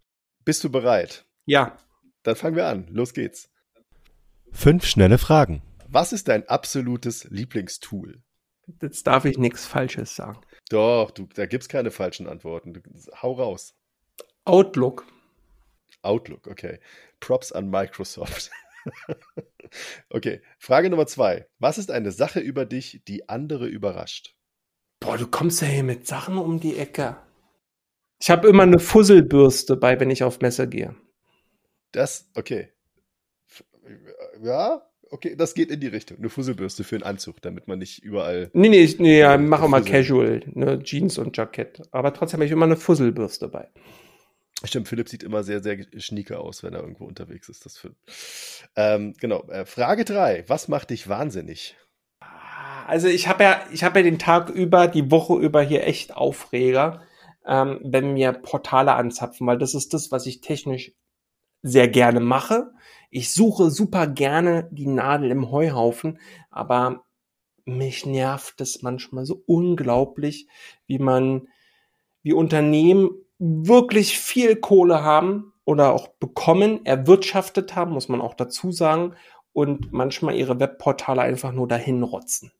Bist 0.45 0.62
du 0.62 0.70
bereit? 0.70 1.24
Ja. 1.47 1.78
Dann 2.22 2.37
fangen 2.37 2.57
wir 2.57 2.66
an. 2.66 2.87
Los 2.91 3.14
geht's. 3.14 3.49
Fünf 4.53 4.84
schnelle 4.84 5.18
Fragen. 5.18 5.62
Was 5.89 6.12
ist 6.12 6.28
dein 6.28 6.49
absolutes 6.49 7.24
Lieblingstool? 7.30 8.22
Jetzt 8.82 9.07
darf 9.07 9.24
ich 9.24 9.39
nichts 9.39 9.64
Falsches 9.64 10.16
sagen. 10.16 10.41
Doch, 10.68 11.12
du, 11.12 11.28
da 11.34 11.47
gibt's 11.47 11.68
keine 11.68 11.91
falschen 11.91 12.26
Antworten. 12.26 12.74
Du, 12.74 12.80
hau 13.22 13.32
raus. 13.32 13.74
Outlook. 14.45 15.07
Outlook, 16.03 16.47
okay. 16.47 16.78
Props 17.20 17.53
an 17.53 17.70
Microsoft. 17.70 18.51
okay, 20.11 20.41
Frage 20.59 20.91
Nummer 20.91 21.07
zwei. 21.07 21.47
Was 21.59 21.78
ist 21.78 21.91
eine 21.91 22.12
Sache 22.12 22.41
über 22.41 22.64
dich, 22.64 23.03
die 23.07 23.28
andere 23.28 23.66
überrascht? 23.66 24.34
Boah, 25.01 25.18
du 25.18 25.26
kommst 25.26 25.62
ja 25.62 25.68
hier 25.68 25.84
mit 25.84 26.07
Sachen 26.07 26.39
um 26.39 26.61
die 26.61 26.76
Ecke. 26.76 27.16
Ich 28.20 28.30
habe 28.30 28.49
immer 28.49 28.62
eine 28.62 28.78
Fusselbürste 28.78 29.76
bei, 29.76 30.01
wenn 30.01 30.11
ich 30.11 30.22
auf 30.22 30.41
Messe 30.41 30.68
gehe. 30.68 30.97
Das, 31.93 32.30
okay. 32.34 32.72
Ja, 34.43 34.82
Okay, 35.11 35.37
das 35.37 35.55
geht 35.55 35.70
in 35.70 35.80
die 35.80 35.87
Richtung. 35.87 36.18
Eine 36.18 36.28
Fusselbürste 36.28 36.82
für 36.82 36.97
einen 36.97 37.05
Anzug, 37.05 37.41
damit 37.41 37.68
man 37.68 37.78
nicht 37.78 38.03
überall. 38.03 38.51
Nee, 38.53 38.68
nee, 38.68 38.80
ich 38.80 38.99
nee, 38.99 39.20
ja, 39.20 39.39
mache 39.39 39.66
immer 39.66 39.80
Casual, 39.80 40.43
ne, 40.53 40.80
Jeans 40.82 41.18
und 41.18 41.37
Jackett. 41.37 41.82
Aber 41.93 42.12
trotzdem 42.12 42.39
habe 42.39 42.47
ich 42.47 42.51
immer 42.51 42.66
eine 42.66 42.76
Fusselbürste 42.76 43.49
bei. 43.49 43.68
Stimmt, 44.66 44.88
Philipp 44.88 45.08
sieht 45.08 45.22
immer 45.22 45.42
sehr, 45.42 45.62
sehr 45.62 45.86
schnieke 45.98 46.38
aus, 46.38 46.62
wenn 46.62 46.74
er 46.74 46.80
irgendwo 46.80 47.04
unterwegs 47.04 47.48
ist. 47.48 47.64
Das 47.64 47.86
ähm, 48.76 49.14
genau. 49.20 49.42
Äh, 49.48 49.64
Frage 49.66 50.04
3. 50.04 50.44
Was 50.48 50.68
macht 50.68 50.90
dich 50.90 51.08
wahnsinnig? 51.08 51.76
Also 52.86 53.08
ich 53.08 53.26
habe 53.26 53.42
ja, 53.42 53.60
ich 53.72 53.82
habe 53.82 53.98
ja 53.98 54.04
den 54.04 54.18
Tag 54.18 54.48
über, 54.48 54.86
die 54.86 55.10
Woche 55.10 55.34
über 55.34 55.60
hier 55.60 55.84
echt 55.84 56.16
Aufreger, 56.16 57.02
ähm, 57.44 57.80
wenn 57.82 58.12
mir 58.12 58.32
Portale 58.32 58.94
anzapfen, 58.94 59.46
weil 59.46 59.58
das 59.58 59.74
ist 59.74 59.92
das, 59.92 60.12
was 60.12 60.26
ich 60.26 60.40
technisch 60.40 60.92
sehr 61.62 61.88
gerne 61.88 62.20
mache. 62.20 62.70
Ich 63.10 63.32
suche 63.32 63.70
super 63.70 64.06
gerne 64.06 64.68
die 64.70 64.86
Nadel 64.86 65.30
im 65.32 65.50
Heuhaufen, 65.50 66.20
aber 66.50 67.04
mich 67.64 68.06
nervt 68.06 68.60
es 68.60 68.82
manchmal 68.82 69.26
so 69.26 69.42
unglaublich, 69.46 70.46
wie 70.86 71.00
man, 71.00 71.48
wie 72.22 72.32
Unternehmen 72.32 73.10
wirklich 73.39 74.18
viel 74.18 74.57
Kohle 74.57 75.03
haben 75.03 75.53
oder 75.64 75.93
auch 75.93 76.09
bekommen, 76.09 76.84
erwirtschaftet 76.87 77.74
haben, 77.74 77.93
muss 77.93 78.09
man 78.09 78.20
auch 78.20 78.34
dazu 78.34 78.72
sagen, 78.72 79.14
und 79.53 79.91
manchmal 79.91 80.34
ihre 80.34 80.61
Webportale 80.61 81.22
einfach 81.22 81.53
nur 81.53 81.66
dahin 81.66 82.03
rotzen. 82.03 82.53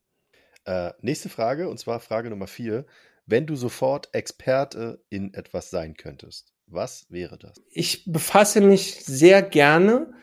Äh, 0.65 0.93
nächste 1.01 1.29
Frage, 1.29 1.69
und 1.69 1.77
zwar 1.77 1.99
Frage 1.99 2.29
Nummer 2.29 2.47
vier. 2.47 2.85
Wenn 3.27 3.45
du 3.45 3.55
sofort 3.55 4.09
Experte 4.13 5.03
in 5.09 5.33
etwas 5.33 5.69
sein 5.69 5.95
könntest, 5.95 6.53
was 6.65 7.05
wäre 7.09 7.37
das? 7.37 7.61
Ich 7.69 8.11
befasse 8.11 8.61
mich 8.61 9.05
sehr 9.05 9.41
gerne 9.41 10.13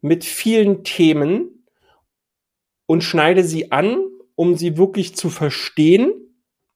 mit 0.00 0.24
vielen 0.24 0.84
Themen 0.84 1.66
und 2.86 3.02
schneide 3.02 3.44
sie 3.44 3.72
an, 3.72 3.98
um 4.34 4.56
sie 4.56 4.78
wirklich 4.78 5.16
zu 5.16 5.30
verstehen. 5.30 6.12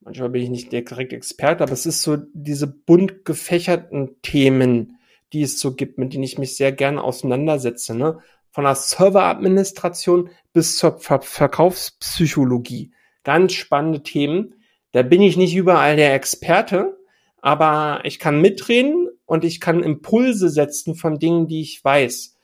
Manchmal 0.04 0.28
bin 0.28 0.42
ich 0.42 0.50
nicht 0.50 0.70
direkt 0.70 1.14
Experte, 1.14 1.62
aber 1.62 1.72
es 1.72 1.86
ist 1.86 2.02
so 2.02 2.18
diese 2.34 2.66
bunt 2.66 3.24
gefächerten 3.24 4.20
Themen, 4.20 4.98
die 5.32 5.42
es 5.42 5.58
so 5.58 5.74
gibt, 5.74 5.96
mit 5.96 6.12
denen 6.12 6.24
ich 6.24 6.36
mich 6.36 6.56
sehr 6.56 6.72
gerne 6.72 7.02
auseinandersetze. 7.02 7.94
Ne? 7.94 8.18
Von 8.50 8.64
der 8.64 8.74
Serveradministration 8.74 10.28
bis 10.52 10.76
zur 10.76 10.98
Ver 10.98 11.22
Verkaufspsychologie. 11.22 12.92
Ganz 13.22 13.54
spannende 13.54 14.02
Themen. 14.02 14.56
Da 14.92 15.02
bin 15.02 15.22
ich 15.22 15.38
nicht 15.38 15.56
überall 15.56 15.96
der 15.96 16.14
Experte, 16.14 16.98
aber 17.40 18.00
ich 18.04 18.18
kann 18.18 18.42
mitreden 18.42 19.08
und 19.24 19.42
ich 19.42 19.58
kann 19.58 19.82
Impulse 19.82 20.50
setzen 20.50 20.94
von 20.96 21.18
Dingen, 21.18 21.48
die 21.48 21.62
ich 21.62 21.82
weiß. 21.82 22.36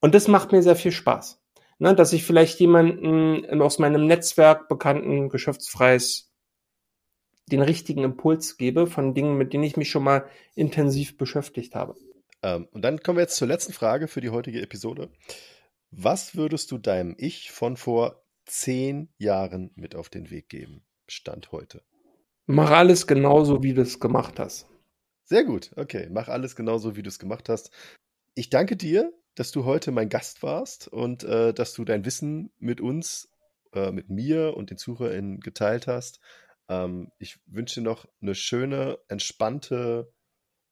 Und 0.00 0.16
das 0.16 0.26
macht 0.26 0.50
mir 0.50 0.62
sehr 0.62 0.76
viel 0.76 0.92
Spaß. 0.92 1.40
Ne, 1.78 1.94
dass 1.94 2.12
ich 2.12 2.24
vielleicht 2.24 2.58
jemanden 2.58 3.62
aus 3.62 3.78
meinem 3.78 4.06
Netzwerk, 4.06 4.68
bekannten, 4.68 5.28
geschäftsfreies, 5.28 6.27
den 7.48 7.62
richtigen 7.62 8.04
Impuls 8.04 8.56
gebe 8.56 8.86
von 8.86 9.14
Dingen, 9.14 9.36
mit 9.36 9.52
denen 9.52 9.64
ich 9.64 9.76
mich 9.76 9.90
schon 9.90 10.04
mal 10.04 10.24
intensiv 10.54 11.16
beschäftigt 11.16 11.74
habe. 11.74 11.94
Ähm, 12.42 12.68
und 12.72 12.82
dann 12.82 13.00
kommen 13.00 13.18
wir 13.18 13.22
jetzt 13.22 13.36
zur 13.36 13.48
letzten 13.48 13.72
Frage 13.72 14.08
für 14.08 14.20
die 14.20 14.30
heutige 14.30 14.62
Episode. 14.62 15.10
Was 15.90 16.36
würdest 16.36 16.70
du 16.70 16.78
deinem 16.78 17.14
Ich 17.18 17.50
von 17.50 17.76
vor 17.76 18.22
zehn 18.44 19.08
Jahren 19.18 19.70
mit 19.74 19.94
auf 19.94 20.08
den 20.08 20.30
Weg 20.30 20.48
geben? 20.48 20.82
Stand 21.06 21.52
heute. 21.52 21.82
Mach 22.46 22.70
alles 22.70 23.06
genauso, 23.06 23.62
wie 23.62 23.74
du 23.74 23.82
es 23.82 24.00
gemacht 24.00 24.38
hast. 24.38 24.66
Sehr 25.24 25.44
gut, 25.44 25.70
okay. 25.76 26.08
Mach 26.10 26.28
alles 26.28 26.56
genauso, 26.56 26.96
wie 26.96 27.02
du 27.02 27.08
es 27.08 27.18
gemacht 27.18 27.48
hast. 27.48 27.70
Ich 28.34 28.48
danke 28.48 28.76
dir, 28.76 29.12
dass 29.34 29.52
du 29.52 29.64
heute 29.64 29.92
mein 29.92 30.08
Gast 30.08 30.42
warst 30.42 30.88
und 30.88 31.24
äh, 31.24 31.52
dass 31.52 31.74
du 31.74 31.84
dein 31.84 32.04
Wissen 32.04 32.50
mit 32.58 32.80
uns, 32.80 33.30
äh, 33.72 33.92
mit 33.92 34.10
mir 34.10 34.56
und 34.56 34.70
den 34.70 34.78
ZuhörerInnen 34.78 35.40
geteilt 35.40 35.86
hast. 35.86 36.20
Ähm, 36.68 37.10
ich 37.18 37.38
wünsche 37.46 37.80
dir 37.80 37.84
noch 37.84 38.06
eine 38.20 38.34
schöne, 38.34 38.98
entspannte 39.08 40.12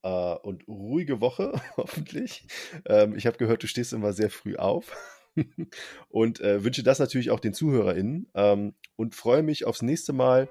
äh, 0.03 0.35
und 0.35 0.67
ruhige 0.69 1.21
Woche, 1.21 1.53
hoffentlich. 1.77 2.47
Ähm, 2.87 3.17
ich 3.17 3.27
habe 3.27 3.39
gehört, 3.39 3.63
du 3.63 3.67
stehst 3.67 3.93
immer 3.93 4.13
sehr 4.13 4.31
früh 4.31 4.57
auf. 4.57 4.93
und 6.09 6.41
äh, 6.41 6.65
wünsche 6.65 6.83
das 6.83 6.99
natürlich 6.99 7.31
auch 7.31 7.41
den 7.41 7.53
ZuhörerInnen 7.53 8.31
ähm, 8.35 8.75
und 8.97 9.15
freue 9.15 9.43
mich 9.43 9.67
aufs 9.67 9.83
nächste 9.83 10.13
Mal. 10.13 10.49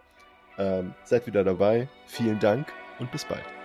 Ähm, 0.57 0.93
seid 1.03 1.27
wieder 1.27 1.43
dabei. 1.43 1.89
Vielen 2.05 2.39
Dank 2.39 2.71
und 2.99 3.11
bis 3.11 3.25
bald. 3.25 3.64